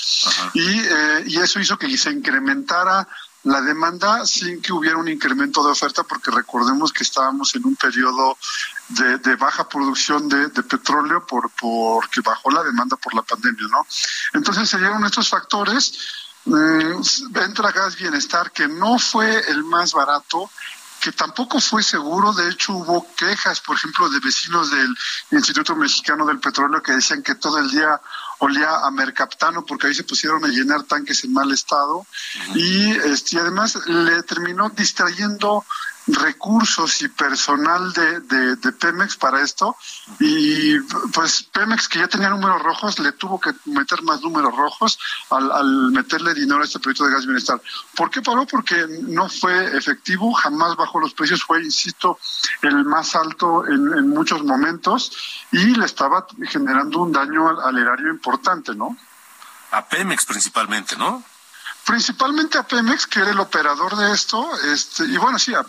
y, 0.53 0.79
eh, 0.79 1.23
y 1.25 1.37
eso 1.37 1.59
hizo 1.59 1.77
que 1.77 1.97
se 1.97 2.11
incrementara 2.11 3.07
la 3.47 3.61
demanda 3.61 4.25
sin 4.25 4.61
que 4.61 4.73
hubiera 4.73 4.97
un 4.97 5.07
incremento 5.07 5.63
de 5.63 5.71
oferta, 5.71 6.03
porque 6.03 6.31
recordemos 6.31 6.91
que 6.91 7.03
estábamos 7.03 7.55
en 7.55 7.65
un 7.65 7.75
periodo 7.75 8.37
de, 8.89 9.35
baja 9.35 9.67
producción 9.67 10.27
de, 10.27 10.49
petróleo 10.49 11.25
por 11.25 11.49
porque 11.51 12.21
bajó 12.21 12.51
la 12.51 12.63
demanda 12.63 12.95
por 12.97 13.13
la 13.13 13.21
pandemia, 13.21 13.67
¿no? 13.69 13.85
Entonces 14.33 14.69
se 14.69 14.77
dieron 14.77 15.05
estos 15.05 15.29
factores. 15.29 15.93
Mm, 16.45 17.01
entra 17.35 17.71
gas 17.71 17.97
bienestar 17.97 18.51
que 18.51 18.67
no 18.67 18.97
fue 18.99 19.43
el 19.49 19.63
más 19.63 19.93
barato 19.93 20.49
que 20.99 21.11
tampoco 21.11 21.59
fue 21.59 21.83
seguro. 21.83 22.33
De 22.33 22.49
hecho, 22.49 22.73
hubo 22.73 23.07
quejas, 23.15 23.59
por 23.61 23.75
ejemplo, 23.75 24.09
de 24.09 24.19
vecinos 24.19 24.71
del 24.71 24.97
Instituto 25.31 25.75
Mexicano 25.75 26.25
del 26.25 26.39
Petróleo 26.39 26.81
que 26.81 26.93
decían 26.93 27.23
que 27.23 27.35
todo 27.35 27.59
el 27.59 27.69
día 27.69 27.99
olía 28.39 28.85
a 28.85 28.91
mercaptano 28.91 29.65
porque 29.65 29.87
ahí 29.87 29.93
se 29.93 30.03
pusieron 30.03 30.43
a 30.45 30.47
llenar 30.47 30.83
tanques 30.83 31.23
en 31.23 31.33
mal 31.33 31.51
estado. 31.51 32.05
Y, 32.55 32.91
este, 32.91 33.39
además 33.39 33.79
le 33.87 34.23
terminó 34.23 34.69
distrayendo 34.69 35.65
recursos 36.07 37.01
y 37.01 37.09
personal 37.09 37.91
de, 37.91 38.55
de, 38.55 38.71
Pemex 38.71 39.17
para 39.17 39.41
esto 39.41 39.75
y 40.19 40.79
pues 41.13 41.43
Pemex 41.43 41.87
que 41.89 41.99
ya 41.99 42.07
tenía 42.07 42.29
números 42.29 42.61
rojos 42.63 42.99
le 42.99 43.11
tuvo 43.11 43.39
que 43.39 43.51
meter 43.65 44.01
más 44.03 44.21
números 44.21 44.55
rojos 44.55 44.97
al, 45.29 45.51
al 45.51 45.91
meterle 45.91 46.33
dinero 46.33 46.61
a 46.61 46.65
este 46.65 46.79
proyecto 46.79 47.05
de 47.05 47.11
gas 47.11 47.25
bienestar. 47.25 47.61
¿Por 47.95 48.09
qué 48.09 48.21
paró? 48.21 48.45
Porque 48.45 48.85
no 49.01 49.27
fue 49.27 49.77
efectivo, 49.77 50.31
jamás 50.33 50.75
bajó 50.75 50.99
los 50.99 51.13
precios, 51.13 51.43
fue, 51.43 51.63
insisto, 51.63 52.19
el 52.61 52.85
más 52.85 53.15
alto 53.15 53.65
en, 53.67 53.97
en 53.97 54.09
muchos 54.09 54.43
momentos 54.43 55.11
y 55.51 55.75
le 55.75 55.85
estaba 55.85 56.25
generando 56.47 56.99
un 56.99 57.11
daño 57.11 57.49
al, 57.49 57.59
al 57.59 57.77
erario 57.77 58.09
importante, 58.09 58.73
¿no? 58.73 58.95
A 59.71 59.85
Pemex 59.85 60.25
principalmente, 60.25 60.95
¿no? 60.95 61.23
Principalmente 61.87 62.57
a 62.57 62.63
Pemex, 62.63 63.07
que 63.07 63.21
era 63.21 63.31
el 63.31 63.39
operador 63.39 63.95
de 63.95 64.11
esto, 64.11 64.45
este, 64.73 65.05
y 65.05 65.15
bueno, 65.17 65.39
sí, 65.39 65.53
a, 65.55 65.63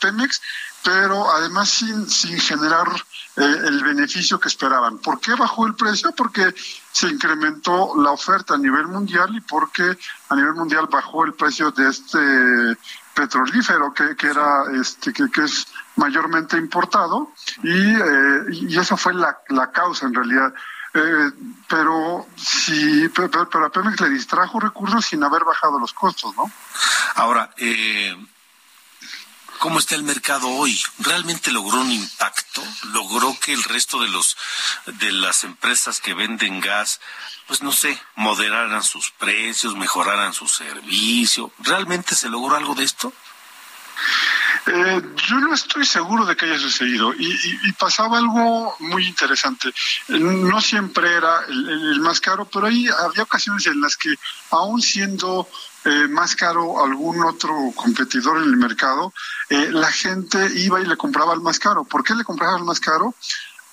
Pemex, 0.00 0.42
pero 0.82 1.30
además 1.30 1.70
sin, 1.70 2.10
sin 2.10 2.36
generar 2.40 2.88
eh, 3.36 3.60
el 3.64 3.84
beneficio 3.84 4.40
que 4.40 4.48
esperaban. 4.48 4.98
¿Por 4.98 5.20
qué 5.20 5.34
bajó 5.34 5.68
el 5.68 5.76
precio? 5.76 6.10
Porque 6.10 6.52
se 6.90 7.08
incrementó 7.08 7.92
la 8.02 8.10
oferta 8.10 8.54
a 8.54 8.58
nivel 8.58 8.88
mundial 8.88 9.34
y 9.36 9.40
porque 9.42 9.96
a 10.28 10.34
nivel 10.34 10.54
mundial 10.54 10.88
bajó 10.90 11.24
el 11.24 11.34
precio 11.34 11.70
de 11.70 11.88
este 11.88 12.76
petrolífero 13.14 13.94
que, 13.94 14.16
que 14.16 14.26
era 14.26 14.64
este 14.72 15.12
que, 15.12 15.30
que 15.30 15.44
es 15.44 15.68
mayormente 15.94 16.56
importado 16.56 17.30
y, 17.62 17.94
eh, 17.94 18.44
y 18.50 18.76
esa 18.76 18.96
fue 18.96 19.14
la, 19.14 19.38
la 19.50 19.70
causa 19.70 20.06
en 20.06 20.14
realidad 20.14 20.52
eh, 20.94 21.32
pero 21.68 22.26
sí, 22.36 23.08
pero, 23.14 23.48
pero, 23.50 23.66
a 23.66 23.70
Pemex 23.70 24.00
le 24.00 24.10
distrajo 24.10 24.60
recursos 24.60 25.04
sin 25.04 25.24
haber 25.24 25.44
bajado 25.44 25.78
los 25.78 25.92
costos, 25.92 26.34
¿no? 26.36 26.50
Ahora, 27.16 27.52
eh, 27.56 28.16
¿cómo 29.58 29.80
está 29.80 29.96
el 29.96 30.04
mercado 30.04 30.48
hoy? 30.48 30.80
¿Realmente 31.00 31.50
logró 31.50 31.80
un 31.80 31.90
impacto? 31.90 32.62
¿Logró 32.92 33.36
que 33.40 33.52
el 33.52 33.64
resto 33.64 34.00
de 34.00 34.08
los 34.08 34.36
de 34.86 35.10
las 35.10 35.42
empresas 35.42 36.00
que 36.00 36.14
venden 36.14 36.60
gas, 36.60 37.00
pues 37.48 37.60
no 37.60 37.72
sé, 37.72 38.00
moderaran 38.14 38.84
sus 38.84 39.10
precios, 39.10 39.74
mejoraran 39.74 40.32
su 40.32 40.46
servicio? 40.46 41.50
¿Realmente 41.58 42.14
se 42.14 42.28
logró 42.28 42.54
algo 42.54 42.74
de 42.76 42.84
esto? 42.84 43.12
Eh, 44.66 45.02
yo 45.28 45.40
no 45.40 45.54
estoy 45.54 45.84
seguro 45.84 46.24
de 46.24 46.36
que 46.36 46.46
haya 46.46 46.58
sucedido 46.58 47.12
y, 47.14 47.72
pasaba 47.78 48.18
algo 48.18 48.74
muy 48.78 49.06
interesante. 49.06 49.68
No 50.08 50.60
siempre 50.60 51.12
era 51.12 51.44
el, 51.48 52.00
más 52.00 52.20
caro, 52.20 52.48
pero 52.50 52.66
ahí 52.66 52.86
había 52.88 53.24
ocasiones 53.24 53.66
en 53.66 53.80
las 53.80 53.96
que, 53.96 54.14
aún 54.50 54.80
siendo 54.80 55.46
eh, 55.84 56.08
más 56.08 56.34
caro 56.34 56.82
algún 56.82 57.22
otro 57.24 57.72
competidor 57.74 58.38
en 58.38 58.44
el 58.44 58.56
mercado, 58.56 59.12
eh, 59.50 59.68
la 59.70 59.90
gente 59.90 60.48
iba 60.54 60.80
y 60.80 60.86
le 60.86 60.96
compraba 60.96 61.34
el 61.34 61.40
más 61.40 61.58
caro. 61.58 61.84
¿Por 61.84 62.02
qué 62.02 62.14
le 62.14 62.24
compraba 62.24 62.56
el 62.56 62.64
más 62.64 62.80
caro? 62.80 63.14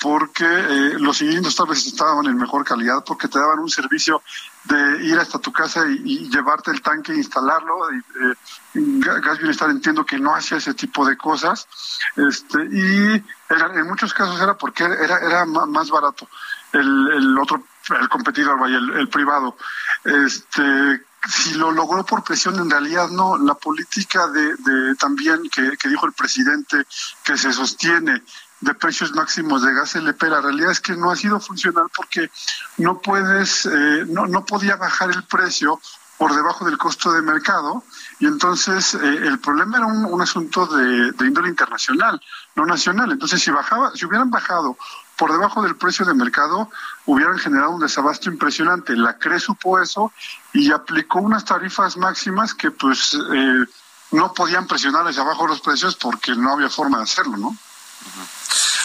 porque 0.01 0.43
eh, 0.43 0.95
los 0.97 1.19
cilindros 1.19 1.55
tal 1.55 1.67
vez 1.67 1.85
estaban 1.85 2.25
en 2.25 2.35
mejor 2.35 2.65
calidad, 2.65 3.03
porque 3.05 3.27
te 3.27 3.37
daban 3.37 3.59
un 3.59 3.69
servicio 3.69 4.23
de 4.63 5.03
ir 5.05 5.17
hasta 5.17 5.39
tu 5.39 5.51
casa 5.51 5.85
y, 5.87 6.29
llevarte 6.29 6.71
el 6.71 6.81
tanque 6.81 7.13
e 7.13 7.17
instalarlo. 7.17 7.89
Eh, 7.91 8.35
Gas 8.73 9.39
Bienestar 9.39 9.69
entiendo 9.69 10.05
que 10.05 10.19
no 10.19 10.35
hacía 10.35 10.57
ese 10.57 10.73
tipo 10.73 11.05
de 11.05 11.17
cosas. 11.17 11.67
Este, 12.15 12.65
y 12.71 13.23
en 13.49 13.87
muchos 13.87 14.13
casos 14.13 14.39
era 14.39 14.55
porque 14.55 14.83
era, 14.83 15.17
era 15.19 15.45
más 15.45 15.89
barato 15.89 16.27
el, 16.73 17.11
el 17.11 17.37
otro, 17.37 17.63
el 17.99 18.09
competidor, 18.09 18.59
vaya, 18.59 18.77
el, 18.77 19.09
privado. 19.09 19.57
Este, 20.03 21.05
si 21.27 21.53
lo 21.55 21.71
logró 21.71 22.05
por 22.05 22.23
presión, 22.23 22.55
en 22.55 22.69
realidad 22.69 23.09
no. 23.09 23.37
La 23.37 23.55
política 23.55 24.27
de, 24.27 24.55
de 24.55 24.95
también 24.95 25.49
que 25.49 25.89
dijo 25.89 26.05
el 26.05 26.13
presidente 26.13 26.85
que 27.23 27.37
se 27.37 27.51
sostiene 27.51 28.21
de 28.61 28.73
precios 28.75 29.13
máximos 29.13 29.63
de 29.63 29.73
gas 29.73 29.95
LP. 29.95 30.29
La 30.29 30.41
realidad 30.41 30.71
es 30.71 30.79
que 30.79 30.95
no 30.95 31.11
ha 31.11 31.15
sido 31.15 31.39
funcional 31.39 31.87
porque 31.95 32.31
no 32.77 32.99
puedes, 32.99 33.65
eh, 33.65 34.05
no, 34.07 34.27
no 34.27 34.45
podía 34.45 34.75
bajar 34.75 35.11
el 35.11 35.23
precio 35.23 35.79
por 36.17 36.35
debajo 36.35 36.65
del 36.65 36.77
costo 36.77 37.11
de 37.11 37.23
mercado 37.23 37.83
y 38.19 38.27
entonces 38.27 38.93
eh, 38.93 38.99
el 39.23 39.39
problema 39.39 39.77
era 39.77 39.87
un, 39.87 40.21
asunto 40.21 40.67
de, 40.67 41.11
de, 41.13 41.25
índole 41.25 41.49
internacional, 41.49 42.21
no 42.55 42.65
nacional. 42.65 43.11
Entonces 43.11 43.41
si 43.41 43.49
bajaba, 43.49 43.91
si 43.95 44.05
hubieran 44.05 44.29
bajado 44.29 44.77
por 45.17 45.31
debajo 45.31 45.63
del 45.63 45.75
precio 45.75 46.05
de 46.05 46.13
mercado, 46.13 46.69
hubieran 47.05 47.37
generado 47.39 47.71
un 47.71 47.81
desabasto 47.81 48.29
impresionante. 48.29 48.95
La 48.95 49.17
CRE 49.17 49.39
supo 49.39 49.79
eso 49.79 50.11
y 50.53 50.71
aplicó 50.71 51.19
unas 51.19 51.45
tarifas 51.45 51.97
máximas 51.97 52.53
que 52.53 52.71
pues 52.71 53.17
eh, 53.33 53.65
no 54.11 54.33
podían 54.33 54.67
presionar 54.67 55.07
hacia 55.07 55.21
abajo 55.21 55.47
los 55.47 55.61
precios 55.61 55.95
porque 55.95 56.35
no 56.35 56.53
había 56.53 56.69
forma 56.69 56.97
de 56.97 57.03
hacerlo, 57.03 57.37
¿no? 57.37 57.55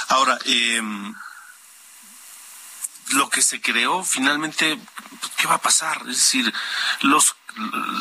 Ahora, 0.09 0.39
eh, 0.45 0.83
lo 3.11 3.29
que 3.31 3.43
se 3.43 3.61
creó 3.61 4.03
finalmente, 4.05 4.79
¿qué 5.37 5.47
va 5.47 5.55
a 5.55 5.63
pasar? 5.63 5.99
Es 6.03 6.17
decir, 6.17 6.53
los, 7.01 7.37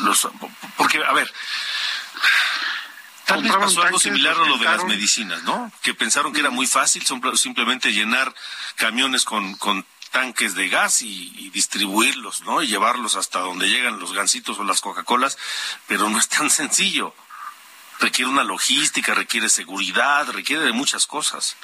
los 0.02 0.28
porque, 0.76 1.02
a 1.04 1.12
ver, 1.12 1.32
Tal 3.26 3.42
vez 3.42 3.52
pasó 3.56 3.82
algo 3.82 3.98
similar 3.98 4.36
a 4.36 4.46
lo 4.46 4.56
de 4.56 4.64
las 4.64 4.84
medicinas, 4.84 5.42
¿no? 5.42 5.72
Que 5.82 5.94
pensaron 5.94 6.32
que 6.32 6.38
era 6.38 6.50
muy 6.50 6.68
fácil 6.68 7.04
simplemente 7.34 7.92
llenar 7.92 8.32
camiones 8.76 9.24
con, 9.24 9.56
con 9.56 9.84
tanques 10.12 10.54
de 10.54 10.68
gas 10.68 11.02
y, 11.02 11.50
distribuirlos, 11.50 12.42
¿no? 12.42 12.62
Y 12.62 12.68
llevarlos 12.68 13.16
hasta 13.16 13.40
donde 13.40 13.68
llegan 13.68 13.98
los 13.98 14.12
gansitos 14.12 14.58
o 14.58 14.64
las 14.64 14.80
Coca-Colas, 14.80 15.38
pero 15.88 16.08
no 16.08 16.18
es 16.18 16.28
tan 16.28 16.50
sencillo. 16.50 17.14
Requiere 17.98 18.30
una 18.30 18.44
logística, 18.44 19.12
requiere 19.14 19.48
seguridad, 19.48 20.28
requiere 20.30 20.62
de 20.62 20.72
muchas 20.72 21.06
cosas. 21.06 21.56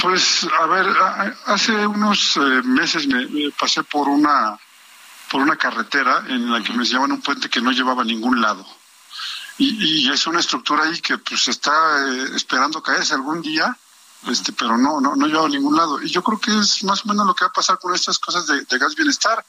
Pues, 0.00 0.46
a 0.60 0.66
ver, 0.66 0.86
hace 1.46 1.86
unos 1.86 2.36
eh, 2.36 2.62
meses 2.64 3.06
me, 3.06 3.50
pasé 3.58 3.82
por 3.84 4.08
una 4.08 4.58
por 5.30 5.40
una 5.40 5.56
carretera 5.56 6.24
en 6.28 6.52
la 6.52 6.62
que 6.62 6.72
me 6.72 6.84
llevaban 6.84 7.12
un 7.12 7.20
puente 7.20 7.48
que 7.48 7.60
no 7.60 7.72
llevaba 7.72 8.02
a 8.02 8.04
ningún 8.04 8.40
lado. 8.40 8.64
Y, 9.56 10.10
es 10.10 10.26
una 10.26 10.40
estructura 10.40 10.84
ahí 10.84 11.00
que 11.00 11.18
pues 11.18 11.48
está 11.48 11.72
eh, 12.06 12.30
esperando 12.34 12.82
caerse 12.82 13.14
algún 13.14 13.40
día, 13.40 13.76
este, 14.26 14.52
pero 14.52 14.76
no, 14.76 15.00
no, 15.00 15.14
no 15.16 15.26
lleva 15.26 15.46
a 15.46 15.48
ningún 15.48 15.76
lado. 15.76 16.02
Y 16.02 16.08
yo 16.08 16.22
creo 16.22 16.38
que 16.38 16.56
es 16.58 16.84
más 16.84 17.04
o 17.04 17.08
menos 17.08 17.26
lo 17.26 17.34
que 17.34 17.44
va 17.44 17.50
a 17.50 17.52
pasar 17.52 17.78
con 17.78 17.94
estas 17.94 18.18
cosas 18.18 18.46
de, 18.46 18.78
gas 18.78 18.94
bienestar. 18.94 19.44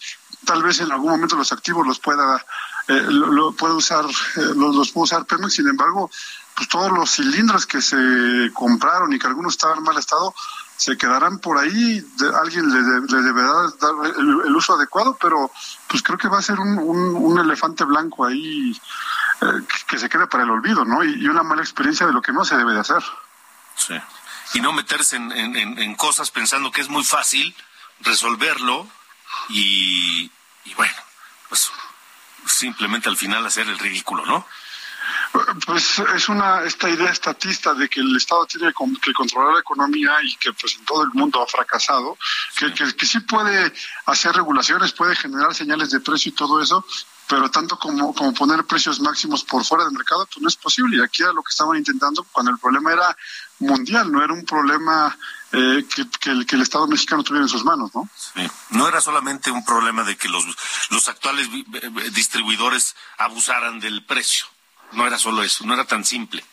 Tal 0.45 0.63
vez 0.63 0.79
en 0.79 0.91
algún 0.91 1.11
momento 1.11 1.35
los 1.35 1.51
activos 1.51 1.85
los 1.85 1.99
pueda, 1.99 2.43
eh, 2.87 3.05
lo, 3.09 3.51
puede 3.53 3.73
usar, 3.73 4.05
los, 4.35 4.75
los 4.75 4.91
puede 4.91 5.03
usar 5.03 5.25
Pemex, 5.25 5.53
sin 5.53 5.67
embargo, 5.67 6.09
pues 6.55 6.69
todos 6.69 6.91
los 6.91 7.11
cilindros 7.11 7.65
que 7.65 7.81
se 7.81 8.51
compraron 8.53 9.11
y 9.13 9.19
que 9.19 9.27
algunos 9.27 9.53
estaban 9.53 9.79
en 9.79 9.83
mal 9.83 9.97
estado 9.97 10.33
se 10.77 10.97
quedarán 10.97 11.39
por 11.39 11.57
ahí, 11.57 12.05
alguien 12.41 12.69
le, 12.69 13.21
deberá 13.21 13.53
dar 13.79 13.93
el, 14.17 14.55
uso 14.55 14.75
adecuado, 14.75 15.17
pero 15.21 15.49
pues 15.87 16.03
creo 16.03 16.17
que 16.17 16.27
va 16.27 16.39
a 16.39 16.41
ser 16.41 16.59
un, 16.59 16.77
un, 16.77 17.39
elefante 17.39 17.85
blanco 17.85 18.25
ahí 18.25 18.79
eh, 19.41 19.45
que, 19.87 19.97
se 19.97 20.09
quede 20.09 20.27
para 20.27 20.43
el 20.43 20.49
olvido, 20.49 20.83
¿no? 20.83 21.03
Y, 21.03 21.27
una 21.27 21.43
mala 21.43 21.61
experiencia 21.61 22.05
de 22.05 22.11
lo 22.11 22.21
que 22.21 22.33
no 22.33 22.43
se 22.43 22.57
debe 22.57 22.73
de 22.73 22.81
hacer. 22.81 23.03
Sí. 23.75 23.95
Y 24.55 24.61
no 24.61 24.73
meterse 24.73 25.15
en, 25.15 25.31
en, 25.31 25.79
en 25.79 25.95
cosas 25.95 26.29
pensando 26.29 26.71
que 26.71 26.81
es 26.81 26.89
muy 26.89 27.05
fácil 27.05 27.55
resolverlo 28.01 28.87
y, 29.49 30.29
y 30.65 30.73
bueno, 30.75 30.95
pues 31.47 31.71
simplemente 32.45 33.07
al 33.07 33.17
final 33.17 33.45
hacer 33.45 33.67
el 33.67 33.79
ridículo, 33.79 34.25
¿no? 34.25 34.45
Pues 35.65 35.99
es 36.15 36.29
una 36.29 36.63
esta 36.63 36.89
idea 36.89 37.09
estatista 37.09 37.73
de 37.73 37.89
que 37.89 37.99
el 37.99 38.15
Estado 38.15 38.45
tiene 38.45 38.73
que 39.01 39.13
controlar 39.13 39.53
la 39.53 39.59
economía 39.59 40.11
y 40.23 40.35
que 40.37 40.53
pues 40.53 40.75
en 40.75 40.85
todo 40.85 41.03
el 41.03 41.09
mundo 41.13 41.41
ha 41.41 41.47
fracasado, 41.47 42.17
Que, 42.57 42.73
que, 42.73 43.05
sí 43.05 43.19
puede 43.21 43.73
hacer 44.05 44.33
regulaciones, 44.33 44.93
puede 44.93 45.15
generar 45.15 45.53
señales 45.53 45.91
de 45.91 45.99
precio 45.99 46.29
y 46.29 46.35
todo 46.35 46.61
eso, 46.61 46.85
pero 47.27 47.49
tanto 47.49 47.77
como, 47.77 48.13
como 48.13 48.33
poner 48.33 48.65
precios 48.65 48.99
máximos 48.99 49.43
por 49.43 49.65
fuera 49.65 49.83
del 49.83 49.93
mercado, 49.93 50.25
pues 50.27 50.41
no 50.41 50.47
es 50.47 50.55
posible. 50.55 50.97
Y 50.97 51.01
aquí 51.01 51.23
era 51.23 51.33
lo 51.33 51.43
que 51.43 51.51
estaban 51.51 51.77
intentando 51.77 52.23
cuando 52.31 52.51
el 52.51 52.59
problema 52.59 52.93
era 52.93 53.17
mundial, 53.59 54.11
no 54.11 54.23
era 54.23 54.33
un 54.33 54.45
problema 54.45 55.17
eh, 55.51 55.85
que, 55.93 56.09
que, 56.19 56.29
el, 56.31 56.45
que, 56.45 56.55
el, 56.55 56.61
Estado 56.61 56.87
mexicano 56.87 57.23
tuviera 57.23 57.45
en 57.45 57.49
sus 57.49 57.63
manos, 57.63 57.93
¿no? 57.95 58.09
Sí. 58.15 58.47
No 58.71 58.87
era 58.87 59.01
solamente 59.01 59.51
un 59.51 59.63
problema 59.63 60.03
de 60.03 60.17
que 60.17 60.27
los, 60.27 60.43
los 60.89 61.07
actuales 61.07 61.49
distribuidores 62.13 62.95
abusaran 63.17 63.79
del 63.79 64.03
precio. 64.05 64.45
No 64.95 65.05
era 65.05 65.17
solo 65.17 65.43
eso, 65.43 65.65
no 65.65 65.73
era 65.73 65.85
tan 65.85 66.03
simple. 66.03 66.43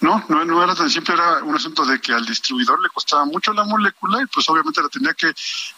No, 0.00 0.24
no, 0.28 0.44
no 0.44 0.62
era 0.62 0.74
tan 0.74 0.90
simple, 0.90 1.14
era 1.14 1.42
un 1.42 1.54
asunto 1.56 1.84
de 1.84 2.00
que 2.00 2.12
al 2.12 2.26
distribuidor 2.26 2.82
le 2.82 2.90
costaba 2.90 3.24
mucho 3.24 3.52
la 3.52 3.64
molécula 3.64 4.22
y 4.22 4.26
pues 4.26 4.48
obviamente 4.48 4.82
la 4.82 4.88
tenía 4.88 5.14
que 5.14 5.32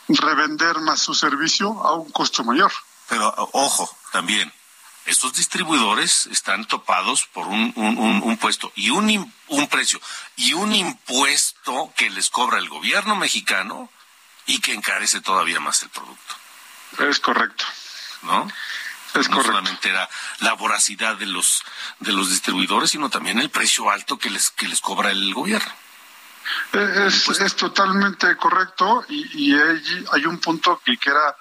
revender 0.09 0.81
más 0.81 1.01
su 1.01 1.15
servicio 1.15 1.69
a 1.85 1.95
un 1.95 2.11
costo 2.11 2.43
mayor. 2.45 2.73
Pero 3.09 3.33
ojo, 3.53 3.89
también, 4.11 4.53
estos 5.05 5.35
distribuidores 5.35 6.27
están 6.27 6.67
topados 6.67 7.27
por 7.27 7.47
un, 7.47 7.73
un, 7.77 8.23
un, 8.23 8.37
puesto 8.39 8.73
y 8.75 8.91
un, 8.91 9.33
un 9.47 9.69
precio 9.69 10.01
y 10.35 10.53
un 10.53 10.75
impuesto 10.75 11.93
que 11.97 12.11
les 12.11 12.29
cobra 12.29 12.59
el 12.59 12.69
gobierno 12.69 13.15
mexicano 13.15 13.89
y 14.47 14.61
que 14.61 14.73
encarece 14.73 15.21
todavía 15.21 15.61
más 15.61 15.83
el 15.85 15.91
producto. 15.91 16.35
Es 16.99 17.21
correcto. 17.21 17.65
¿No? 18.23 18.49
Es 19.15 19.31
no 19.31 19.43
solamente 19.43 19.89
era 19.89 20.09
la 20.41 20.53
voracidad 20.55 21.17
de 21.17 21.27
los 21.27 21.63
de 22.01 22.13
los 22.13 22.31
distribuidores, 22.31 22.91
sino 22.91 23.09
también 23.09 23.39
el 23.39 23.51
precio 23.51 23.91
alto 23.91 24.19
que 24.19 24.31
les 24.31 24.51
que 24.51 24.69
les 24.69 24.81
cobra 24.81 25.11
el 25.11 25.33
gobierno. 25.33 25.73
Es, 26.73 27.29
es 27.29 27.57
totalmente 27.57 28.37
correcto 28.37 29.05
y, 29.09 29.49
y 29.49 29.55
hay, 29.55 30.05
hay, 30.13 30.27
un 30.27 30.39
punto 30.39 30.81
que, 30.85 30.97
que 30.97 31.11
era 31.11 31.37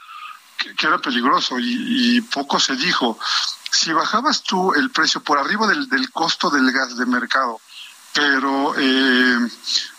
que, 0.58 0.88
era 0.88 0.98
peligroso 0.98 1.58
y, 1.60 2.22
poco 2.22 2.60
se 2.60 2.76
dijo. 2.76 3.20
Si 3.72 3.92
bajabas 3.92 4.42
tú 4.44 4.74
el 4.74 4.90
precio 4.90 5.22
por 5.22 5.38
arriba 5.38 5.68
del, 5.68 5.90
del 5.90 6.10
costo 6.12 6.50
del 6.50 6.72
gas 6.72 6.98
de 6.98 7.06
mercado, 7.06 7.60
pero 8.14 8.74
eh, 8.78 9.38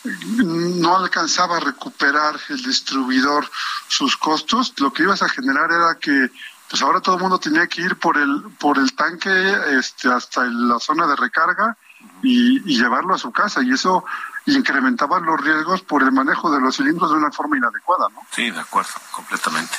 no 0.04 0.96
alcanzaba 0.96 1.58
a 1.58 1.60
recuperar 1.60 2.40
el 2.48 2.62
distribuidor 2.62 3.50
sus 3.88 4.16
costos, 4.16 4.72
lo 4.78 4.92
que 4.92 5.02
ibas 5.02 5.22
a 5.22 5.28
generar 5.28 5.70
era 5.70 5.98
que 6.00 6.30
pues 6.68 6.82
ahora 6.82 7.00
todo 7.00 7.16
el 7.16 7.22
mundo 7.22 7.38
tenía 7.38 7.66
que 7.66 7.82
ir 7.82 7.96
por 7.96 8.16
el 8.18 8.42
por 8.58 8.78
el 8.78 8.94
tanque 8.94 9.30
este 9.78 10.12
hasta 10.12 10.44
la 10.44 10.78
zona 10.80 11.06
de 11.06 11.16
recarga 11.16 11.76
y, 12.22 12.58
y, 12.72 12.78
llevarlo 12.78 13.14
a 13.14 13.18
su 13.18 13.32
casa 13.32 13.62
y 13.62 13.72
eso 13.72 14.04
incrementaba 14.46 15.18
los 15.20 15.40
riesgos 15.40 15.82
por 15.82 16.02
el 16.02 16.12
manejo 16.12 16.50
de 16.50 16.60
los 16.60 16.76
cilindros 16.76 17.10
de 17.10 17.16
una 17.16 17.30
forma 17.30 17.56
inadecuada, 17.56 18.08
¿no? 18.10 18.20
Sí, 18.30 18.50
de 18.50 18.60
acuerdo, 18.60 18.92
completamente. 19.10 19.76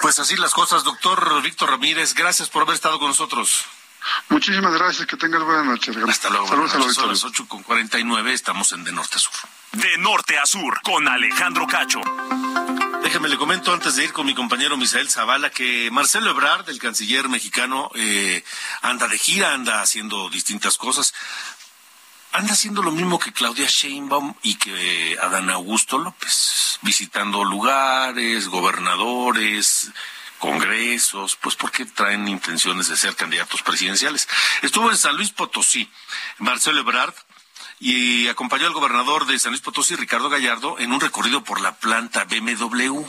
Pues 0.00 0.18
así 0.18 0.36
las 0.36 0.52
cosas, 0.52 0.84
doctor 0.84 1.42
Víctor 1.42 1.70
Ramírez, 1.70 2.14
gracias 2.14 2.48
por 2.48 2.62
haber 2.62 2.74
estado 2.74 2.98
con 2.98 3.08
nosotros. 3.08 3.66
Muchísimas 4.28 4.72
gracias, 4.74 5.06
que 5.06 5.16
tengas 5.16 5.42
buena 5.42 5.64
noche. 5.64 5.92
Hasta 6.08 6.30
luego. 6.30 6.48
Saludos 6.48 6.74
a 6.74 6.92
Son 6.92 7.08
las 7.08 7.24
8 7.24 7.46
con 7.48 7.62
49, 7.62 8.32
estamos 8.32 8.72
en 8.72 8.84
De 8.84 8.92
Norte 8.92 9.16
a 9.16 9.18
Sur. 9.18 9.32
De 9.72 9.98
Norte 9.98 10.38
a 10.38 10.46
Sur, 10.46 10.80
con 10.82 11.08
Alejandro 11.08 11.66
Cacho. 11.66 12.00
Déjeme 13.02 13.28
le 13.28 13.36
comento 13.36 13.72
antes 13.72 13.96
de 13.96 14.04
ir 14.04 14.12
con 14.12 14.26
mi 14.26 14.34
compañero 14.34 14.76
Misael 14.76 15.08
Zavala 15.08 15.50
que 15.50 15.90
Marcelo 15.92 16.30
Ebrard, 16.30 16.68
el 16.68 16.80
canciller 16.80 17.28
mexicano, 17.28 17.90
eh, 17.94 18.42
anda 18.82 19.06
de 19.06 19.16
gira, 19.16 19.54
anda 19.54 19.80
haciendo 19.80 20.28
distintas 20.28 20.76
cosas. 20.76 21.14
Anda 22.32 22.52
haciendo 22.52 22.82
lo 22.82 22.90
mismo 22.90 23.18
que 23.18 23.32
Claudia 23.32 23.66
Sheinbaum 23.68 24.34
y 24.42 24.56
que 24.56 25.16
Adán 25.22 25.48
Augusto 25.50 25.98
López, 25.98 26.78
visitando 26.82 27.44
lugares, 27.44 28.48
gobernadores, 28.48 29.90
congresos, 30.38 31.36
pues 31.36 31.56
porque 31.56 31.84
traen 31.86 32.28
intenciones 32.28 32.88
de 32.88 32.96
ser 32.96 33.16
candidatos 33.16 33.62
presidenciales. 33.62 34.28
Estuvo 34.62 34.90
en 34.90 34.96
San 34.96 35.16
Luis 35.16 35.30
Potosí, 35.30 35.90
Marcelo 36.38 36.80
Ebrard, 36.80 37.14
y 37.78 38.28
acompañó 38.28 38.66
al 38.66 38.72
gobernador 38.72 39.26
de 39.26 39.38
San 39.38 39.52
Luis 39.52 39.62
Potosí, 39.62 39.96
Ricardo 39.96 40.30
Gallardo, 40.30 40.78
en 40.78 40.92
un 40.92 41.00
recorrido 41.00 41.44
por 41.44 41.60
la 41.60 41.76
planta 41.76 42.24
BMW. 42.24 43.04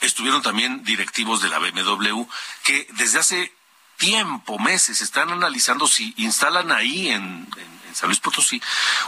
Estuvieron 0.00 0.42
también 0.42 0.84
directivos 0.84 1.42
de 1.42 1.48
la 1.48 1.58
BMW 1.58 2.24
que 2.62 2.86
desde 2.92 3.18
hace 3.18 3.52
tiempo, 3.98 4.58
meses, 4.58 5.02
están 5.02 5.30
analizando 5.30 5.86
si 5.86 6.14
instalan 6.16 6.72
ahí 6.72 7.10
en, 7.10 7.46
San 7.94 8.08
Luis 8.08 8.20
Potosí 8.20 8.60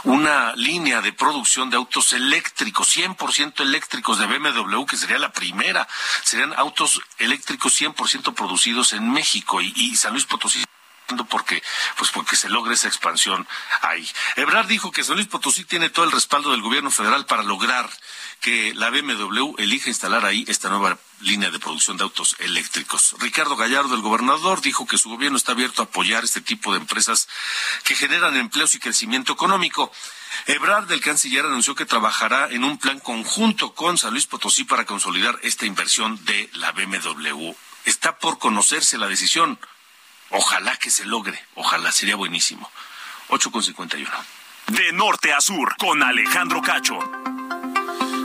una 0.03 0.55
línea 0.55 1.01
de 1.01 1.13
producción 1.13 1.69
de 1.69 1.77
autos 1.77 2.13
eléctricos, 2.13 2.95
100% 2.95 3.61
eléctricos 3.61 4.19
de 4.19 4.25
BMW, 4.25 4.85
que 4.85 4.97
sería 4.97 5.17
la 5.17 5.31
primera. 5.31 5.87
Serían 6.23 6.53
autos 6.57 7.01
eléctricos 7.17 7.79
100% 7.79 8.33
producidos 8.33 8.93
en 8.93 9.11
México 9.11 9.61
y, 9.61 9.73
y 9.75 9.95
San 9.95 10.13
Luis 10.13 10.25
Potosí 10.25 10.63
porque 11.29 11.61
pues 11.97 12.11
porque 12.11 12.35
se 12.35 12.49
logre 12.49 12.73
esa 12.73 12.87
expansión 12.87 13.47
ahí. 13.81 14.09
Ebrard 14.35 14.67
dijo 14.67 14.91
que 14.91 15.03
San 15.03 15.15
Luis 15.15 15.27
Potosí 15.27 15.63
tiene 15.65 15.89
todo 15.89 16.05
el 16.05 16.11
respaldo 16.11 16.51
del 16.51 16.61
gobierno 16.61 16.91
federal 16.91 17.25
para 17.25 17.43
lograr 17.43 17.89
que 18.43 18.73
la 18.75 18.89
BMW 18.89 19.55
elija 19.57 19.87
instalar 19.87 20.25
ahí 20.25 20.43
esta 20.49 20.67
nueva 20.67 20.99
línea 21.21 21.49
de 21.49 21.59
producción 21.59 21.95
de 21.95 22.03
autos 22.03 22.35
eléctricos. 22.39 23.15
Ricardo 23.19 23.55
Gallardo, 23.55 23.95
el 23.95 24.01
gobernador, 24.01 24.59
dijo 24.59 24.85
que 24.85 24.97
su 24.97 25.09
gobierno 25.09 25.37
está 25.37 25.53
abierto 25.53 25.81
a 25.81 25.85
apoyar 25.85 26.25
este 26.25 26.41
tipo 26.41 26.73
de 26.73 26.79
empresas 26.79 27.29
que 27.85 27.95
generan 27.95 28.35
empleos 28.35 28.75
y 28.75 28.79
crecimiento 28.79 29.31
económico. 29.31 29.93
Ebrard, 30.45 30.91
el 30.91 30.99
canciller, 30.99 31.45
anunció 31.45 31.73
que 31.73 31.85
trabajará 31.85 32.49
en 32.51 32.65
un 32.65 32.77
plan 32.77 32.99
conjunto 32.99 33.73
con 33.73 33.97
San 33.97 34.11
Luis 34.11 34.27
Potosí 34.27 34.65
para 34.65 34.85
consolidar 34.85 35.39
esta 35.41 35.65
inversión 35.65 36.23
de 36.25 36.49
la 36.55 36.73
BMW. 36.73 37.53
Está 37.85 38.19
por 38.19 38.39
conocerse 38.39 38.97
la 38.97 39.07
decisión. 39.07 39.57
Ojalá 40.31 40.75
que 40.75 40.91
se 40.91 41.05
logre, 41.05 41.41
ojalá, 41.55 41.93
sería 41.93 42.17
buenísimo. 42.17 42.69
8 43.29 43.51
con 43.51 43.63
51. 43.63 44.11
De 44.67 44.91
norte 44.91 45.31
a 45.31 45.39
sur, 45.39 45.77
con 45.77 46.03
Alejandro 46.03 46.61
Cacho. 46.61 46.99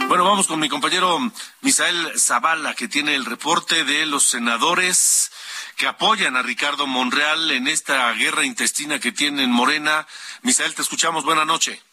Bueno, 0.09 0.25
vamos 0.25 0.47
con 0.47 0.59
mi 0.59 0.71
compañero 0.71 1.19
Misael 1.61 2.19
Zavala, 2.19 2.73
que 2.73 2.89
tiene 2.89 3.15
el 3.15 3.27
reporte 3.27 3.85
de 3.85 4.07
los 4.07 4.23
senadores 4.25 5.31
que 5.77 5.87
apoyan 5.87 6.35
a 6.35 6.41
Ricardo 6.41 6.87
Monreal 6.87 7.51
en 7.51 7.69
esta 7.69 8.11
guerra 8.15 8.47
intestina 8.47 8.99
que 9.01 9.13
tiene 9.13 9.43
en 9.43 9.51
Morena. 9.51 10.07
Misael, 10.41 10.75
te 10.75 10.81
escuchamos. 10.81 11.27
Buenas 11.27 11.45
noches. 11.45 11.85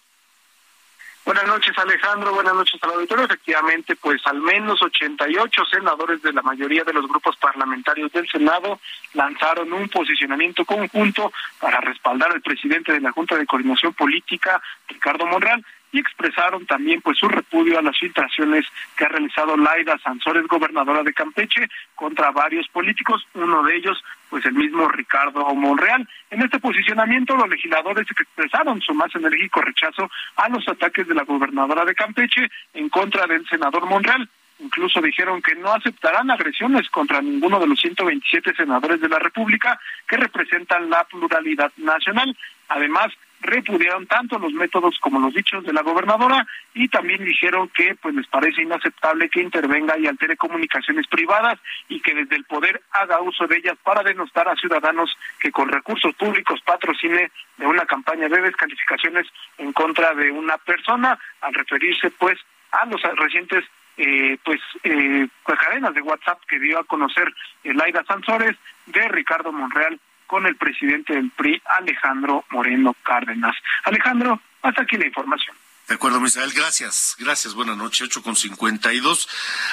Buenas 1.26 1.46
noches, 1.46 1.78
Alejandro. 1.78 2.34
Buenas 2.34 2.54
noches 2.54 2.82
al 2.84 2.92
auditorio. 2.92 3.26
Efectivamente, 3.26 3.98
pues 3.98 4.22
al 4.28 4.40
menos 4.40 4.82
88 4.82 5.66
senadores 5.66 6.22
de 6.22 6.32
la 6.32 6.42
mayoría 6.42 6.86
de 6.86 6.94
los 6.94 7.10
grupos 7.10 7.36
parlamentarios 7.36 8.14
del 8.14 8.30
Senado 8.30 8.80
lanzaron 9.14 9.74
un 9.74 9.90
posicionamiento 9.90 10.64
conjunto 10.64 11.34
para 11.60 11.82
respaldar 11.82 12.32
al 12.32 12.42
presidente 12.42 12.94
de 12.94 13.02
la 13.02 13.12
Junta 13.12 13.36
de 13.36 13.46
Coordinación 13.46 13.94
Política, 13.94 14.62
Ricardo 14.88 15.26
Monreal, 15.26 15.66
y 15.92 16.00
expresaron 16.00 16.66
también 16.66 17.02
pues 17.02 17.18
su 17.18 17.28
repudio 17.28 17.80
a 17.80 17.82
las 17.82 17.98
filtraciones 17.98 18.66
que 18.98 19.06
ha 19.06 19.10
realizado 19.10 19.56
Laida 19.56 19.98
Sansores, 20.00 20.48
gobernadora 20.48 21.04
de 21.04 21.14
Campeche, 21.14 21.68
contra 21.96 22.32
varios 22.32 22.68
políticos, 22.68 23.26
uno 23.34 23.64
de 23.64 23.76
ellos 23.78 24.04
pues 24.30 24.46
el 24.46 24.54
mismo 24.54 24.88
Ricardo 24.88 25.44
Monreal. 25.56 26.08
En 26.30 26.42
este 26.42 26.60
posicionamiento 26.60 27.36
los 27.36 27.50
legisladores 27.50 28.08
expresaron 28.10 28.82
su 28.82 28.94
más 28.94 29.14
enérgico 29.16 29.62
rechazo 29.62 30.10
a 30.36 30.50
los 30.50 30.68
ataques 30.68 31.08
de 31.08 31.16
la 31.16 31.24
gobernadora 31.24 31.86
de 31.86 31.96
Campeche 31.96 32.50
en 32.74 32.90
contra 32.90 33.26
del 33.28 33.48
senador 33.48 33.86
Monreal. 33.86 34.30
Incluso 34.60 35.02
dijeron 35.02 35.42
que 35.42 35.56
no 35.56 35.74
aceptarán 35.74 36.32
agresiones 36.32 36.90
contra 36.90 37.22
ninguno 37.22 37.60
de 37.60 37.68
los 37.68 37.80
127 37.80 38.56
senadores 38.56 39.02
de 39.02 39.10
la 39.10 39.20
República 39.20 39.80
que 40.08 40.16
representan 40.16 40.90
la 40.90 41.04
pluralidad 41.04 41.72
nacional. 41.78 42.36
Además, 42.70 43.12
repudiaron 43.46 44.08
tanto 44.08 44.40
los 44.40 44.54
métodos 44.54 44.98
como 45.00 45.20
los 45.20 45.34
dichos 45.34 45.64
de 45.64 45.74
la 45.74 45.82
gobernadora 45.82 46.46
y 46.74 46.88
también 46.88 47.24
dijeron 47.24 47.70
que 47.70 47.96
pues 47.96 48.16
les 48.16 48.28
parece 48.28 48.62
inaceptable 48.62 49.30
que 49.30 49.42
intervenga 49.42 49.98
y 49.98 50.08
altere 50.08 50.38
comunicaciones 50.38 51.08
privadas 51.08 51.60
y 51.88 52.02
que 52.02 52.14
desde 52.14 52.36
el 52.36 52.46
poder 52.46 52.82
haga 52.92 53.22
uso 53.22 53.48
de 53.48 53.58
ellas 53.58 53.78
para 53.84 54.04
denostar 54.04 54.48
a 54.48 54.56
ciudadanos 54.56 55.16
que 55.40 55.52
con 55.52 55.70
recursos 55.70 56.14
públicos 56.16 56.62
patrocine 56.62 57.32
de 57.58 57.68
una 57.68 57.86
campaña 57.86 58.28
de 58.28 58.42
descalificaciones 58.42 59.28
en 59.58 59.74
contra 59.74 60.14
de 60.14 60.32
una 60.32 60.58
persona 60.58 61.18
al 61.42 61.54
referirse 61.54 62.12
pues 62.12 62.40
a 62.72 62.86
los 62.86 63.02
recientes 63.18 63.64
eh, 63.98 64.38
pues, 64.44 64.60
eh, 64.84 65.28
pues 65.44 65.60
cadenas 65.60 65.94
de 65.94 66.02
WhatsApp 66.02 66.40
que 66.50 66.60
dio 66.60 66.80
a 66.80 66.84
conocer 66.84 67.34
Laida 67.64 68.04
Sansores 68.04 68.58
de 68.88 69.08
Ricardo 69.08 69.54
Monreal 69.54 70.00
con 70.28 70.46
el 70.46 70.56
presidente 70.56 71.14
del 71.14 71.32
PRI, 71.32 71.62
Alejandro 71.80 72.46
Moreno 72.50 72.96
Cárdenas. 73.04 73.56
Alejandro, 73.84 74.42
hasta 74.62 74.82
aquí 74.84 74.98
la 74.98 75.08
información. 75.08 75.56
De 75.88 75.96
acuerdo, 75.96 76.20
Misael, 76.20 76.52
gracias. 76.52 77.16
Gracias, 77.20 77.54
buenas 77.54 77.78
noches, 77.78 78.02
8 78.04 78.24
con 78.24 78.36
52. 78.36 79.30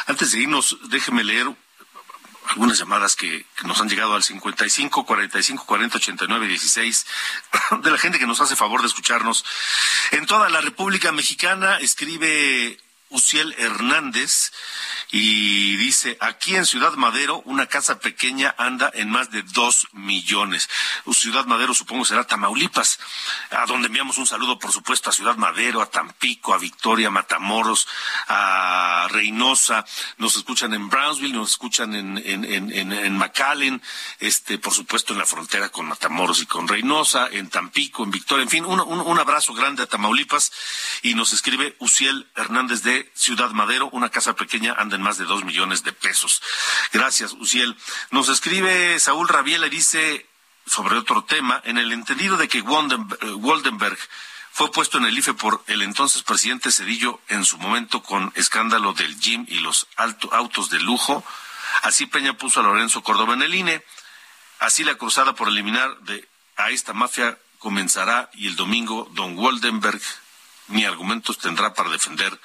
Antes 0.07 0.33
de 0.33 0.41
irnos, 0.41 0.79
déjeme 0.91 1.25
leer 1.25 1.47
algunas 2.49 2.79
llamadas 2.79 3.17
que, 3.17 3.47
nos 3.65 3.81
han 3.81 3.89
llegado 3.89 4.15
al 4.15 4.23
55 4.23 5.07
45 5.07 5.65
40 5.65 5.97
89 5.97 6.49
16 6.49 7.07
de 7.83 7.91
la 7.91 7.99
gente 7.99 8.19
que 8.19 8.27
nos 8.27 8.41
hace 8.41 8.57
favor 8.57 8.81
de 8.81 8.89
escucharnos 8.89 9.45
en 10.11 10.27
toda 10.27 10.51
la 10.51 10.61
República 10.61 11.13
Mexicana. 11.13 11.79
Escribe 11.79 12.79
Uciel 13.13 13.55
Hernández 13.59 14.53
y 15.11 15.77
dice, 15.77 16.17
aquí 16.21 16.57
en 16.57 16.67
Ciudad 16.67 16.95
Madero 16.95 17.43
una 17.45 17.67
casa 17.67 17.99
pequeña 17.99 18.55
anda 18.59 18.91
en 18.95 19.11
más 19.11 19.31
de 19.31 19.43
dos 19.43 19.87
millones. 19.93 20.69
Ciudad 21.23 21.47
Madero 21.47 21.73
supongo 21.73 22.05
será 22.05 22.25
Tamaulipas, 22.25 22.99
a 23.51 23.65
donde 23.67 23.87
enviamos 23.87 24.19
un 24.19 24.27
saludo 24.27 24.59
por 24.59 24.73
supuesto 24.73 25.11
a 25.11 25.13
Ciudad 25.13 25.37
Madero, 25.37 25.81
a 25.81 25.91
Tampico, 25.91 26.53
a 26.53 26.59
Victoria, 26.59 27.11
Matamoros, 27.11 27.87
a 28.27 29.07
Reynosa, 29.09 29.85
nos 30.17 30.35
escuchan 30.37 30.75
en 30.75 30.89
Brownsville, 30.89 31.33
nos 31.33 31.51
escuchan 31.51 31.95
en, 31.95 32.19
en, 32.19 32.45
en, 32.45 32.93
en 32.93 33.17
McAllen, 33.17 33.81
este, 34.19 34.59
por 34.59 34.75
supuesto 34.75 35.13
en 35.13 35.21
la 35.21 35.27
frontera 35.27 35.69
con 35.69 35.87
Matamoros 35.87 36.43
y 36.43 36.47
con 36.47 36.67
Reynosa, 36.67 37.29
en 37.31 37.49
Tampico, 37.49 38.03
en 38.03 38.11
Victoria, 38.11 38.43
en 38.43 38.51
fin, 38.51 38.65
un, 38.65 38.81
un, 38.81 39.01
un 39.01 39.19
abrazo 39.19 39.55
grande 39.55 39.85
a 39.85 39.87
Tamaulipas 39.87 40.51
y 41.03 41.15
nos 41.15 41.33
escribe 41.33 41.77
Uciel 41.79 42.31
Hernández 42.35 42.83
de 42.83 43.02
Ciudad 43.15 43.51
Madero, 43.51 43.89
una 43.93 44.11
casa 44.11 44.35
pequeña 44.35 44.75
anda 44.79 44.97
en 44.97 45.03
más 45.03 45.19
de 45.19 45.25
dos 45.25 45.45
millones 45.45 45.83
de 45.85 45.93
pesos. 45.93 46.43
Gracias, 46.93 47.33
Uciel. 47.33 47.77
Nos 48.11 48.29
escribe 48.29 48.99
Saúl 49.01 49.29
Rabiela 49.29 49.67
y 49.67 49.71
dice 49.71 50.27
sobre 50.67 50.97
otro 50.97 51.25
tema, 51.25 51.61
en 51.65 51.79
el 51.79 51.93
entendido 51.93 52.37
de 52.37 52.49
que 52.49 52.59
eh, 52.59 53.97
fue 54.53 54.71
puesto 54.71 54.99
en 54.99 55.05
el 55.07 55.19
IFE 55.19 55.35
por 55.35 55.65
el 55.67 55.83
entonces 55.83 56.23
presidente 56.23 56.71
Cedillo 56.71 57.21
en 57.29 57.45
su 57.45 57.59
momento 57.59 58.03
con 58.03 58.33
escándalo 58.37 58.93
del 58.93 59.19
gym 59.19 59.47
y 59.49 59.61
los 59.61 59.87
autos 59.97 60.71
de 60.71 60.81
lujo. 60.81 61.25
Así 61.83 62.07
Peña 62.07 62.35
puso 62.35 62.61
a 62.61 62.63
Lorenzo 62.63 63.03
Córdoba 63.03 63.35
en 63.35 63.43
el 63.43 63.55
INE. 63.55 63.83
Así 64.61 64.85
la 64.85 64.95
cruzada 64.97 65.35
por 65.35 65.49
eliminar 65.49 65.97
a 66.57 66.71
esta 66.71 66.93
mafia 66.93 67.39
comenzará 67.59 68.31
y 68.35 68.47
el 68.47 68.57
domingo 68.57 69.09
don 69.13 69.39
Waldenberg 69.39 70.01
ni 70.69 70.85
argumentos 70.85 71.39
tendrá 71.39 71.75
para 71.75 71.91
defender 71.91 72.39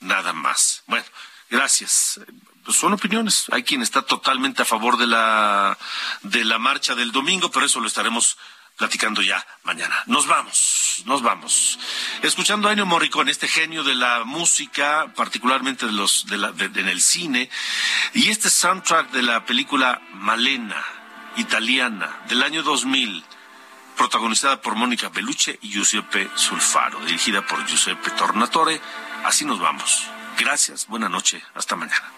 nada 0.00 0.32
más. 0.32 0.82
Bueno, 0.86 1.04
Gracias. 1.50 2.20
Pues 2.64 2.76
son 2.76 2.92
opiniones. 2.92 3.46
Hay 3.50 3.64
quien 3.64 3.82
está 3.82 4.02
totalmente 4.02 4.62
a 4.62 4.64
favor 4.64 4.96
de 4.96 5.06
la 5.06 5.76
de 6.22 6.44
la 6.44 6.58
marcha 6.58 6.94
del 6.94 7.10
domingo, 7.10 7.50
pero 7.50 7.66
eso 7.66 7.80
lo 7.80 7.88
estaremos 7.88 8.38
platicando 8.76 9.20
ya 9.20 9.44
mañana. 9.64 9.96
Nos 10.06 10.26
vamos, 10.26 11.02
nos 11.06 11.22
vamos. 11.22 11.78
Escuchando 12.22 12.68
a 12.68 12.72
Ennio 12.72 12.86
Morricone, 12.86 13.30
este 13.30 13.48
genio 13.48 13.82
de 13.82 13.94
la 13.94 14.24
música, 14.24 15.12
particularmente 15.16 15.86
de 15.86 15.92
los 15.92 16.26
de 16.26 16.38
la, 16.38 16.54
en 16.56 16.88
el 16.88 17.00
cine, 17.00 17.50
y 18.14 18.30
este 18.30 18.48
soundtrack 18.48 19.10
de 19.10 19.22
la 19.22 19.44
película 19.44 20.00
Malena, 20.12 20.82
italiana, 21.36 22.20
del 22.28 22.42
año 22.42 22.62
2000, 22.62 23.24
protagonizada 23.96 24.62
por 24.62 24.76
Mónica 24.76 25.08
Bellucci 25.08 25.58
y 25.62 25.70
Giuseppe 25.70 26.30
Sulfaro, 26.34 27.00
dirigida 27.00 27.44
por 27.44 27.66
Giuseppe 27.66 28.10
Tornatore. 28.12 28.80
Así 29.24 29.44
nos 29.44 29.60
vamos. 29.60 30.08
Gracias, 30.38 30.86
buena 30.86 31.08
noche, 31.08 31.42
hasta 31.54 31.76
mañana. 31.76 32.12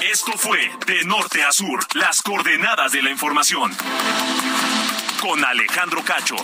Esto 0.00 0.38
fue 0.38 0.70
De 0.86 1.04
Norte 1.04 1.42
a 1.44 1.52
Sur, 1.52 1.80
las 1.94 2.22
coordenadas 2.22 2.92
de 2.92 3.02
la 3.02 3.10
información. 3.10 3.76
Con 5.20 5.44
Alejandro 5.44 6.02
Cacho. 6.04 6.36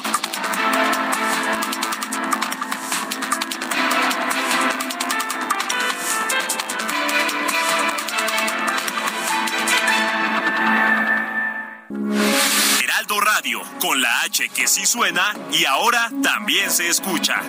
Con 13.81 14.01
la 14.01 14.21
H 14.23 14.49
que 14.51 14.69
sí 14.69 14.87
suena 14.87 15.35
y 15.53 15.65
ahora 15.65 16.11
también 16.23 16.71
se 16.71 16.89
escucha. 16.89 17.43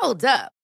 Hold 0.00 0.24
up. 0.24 0.63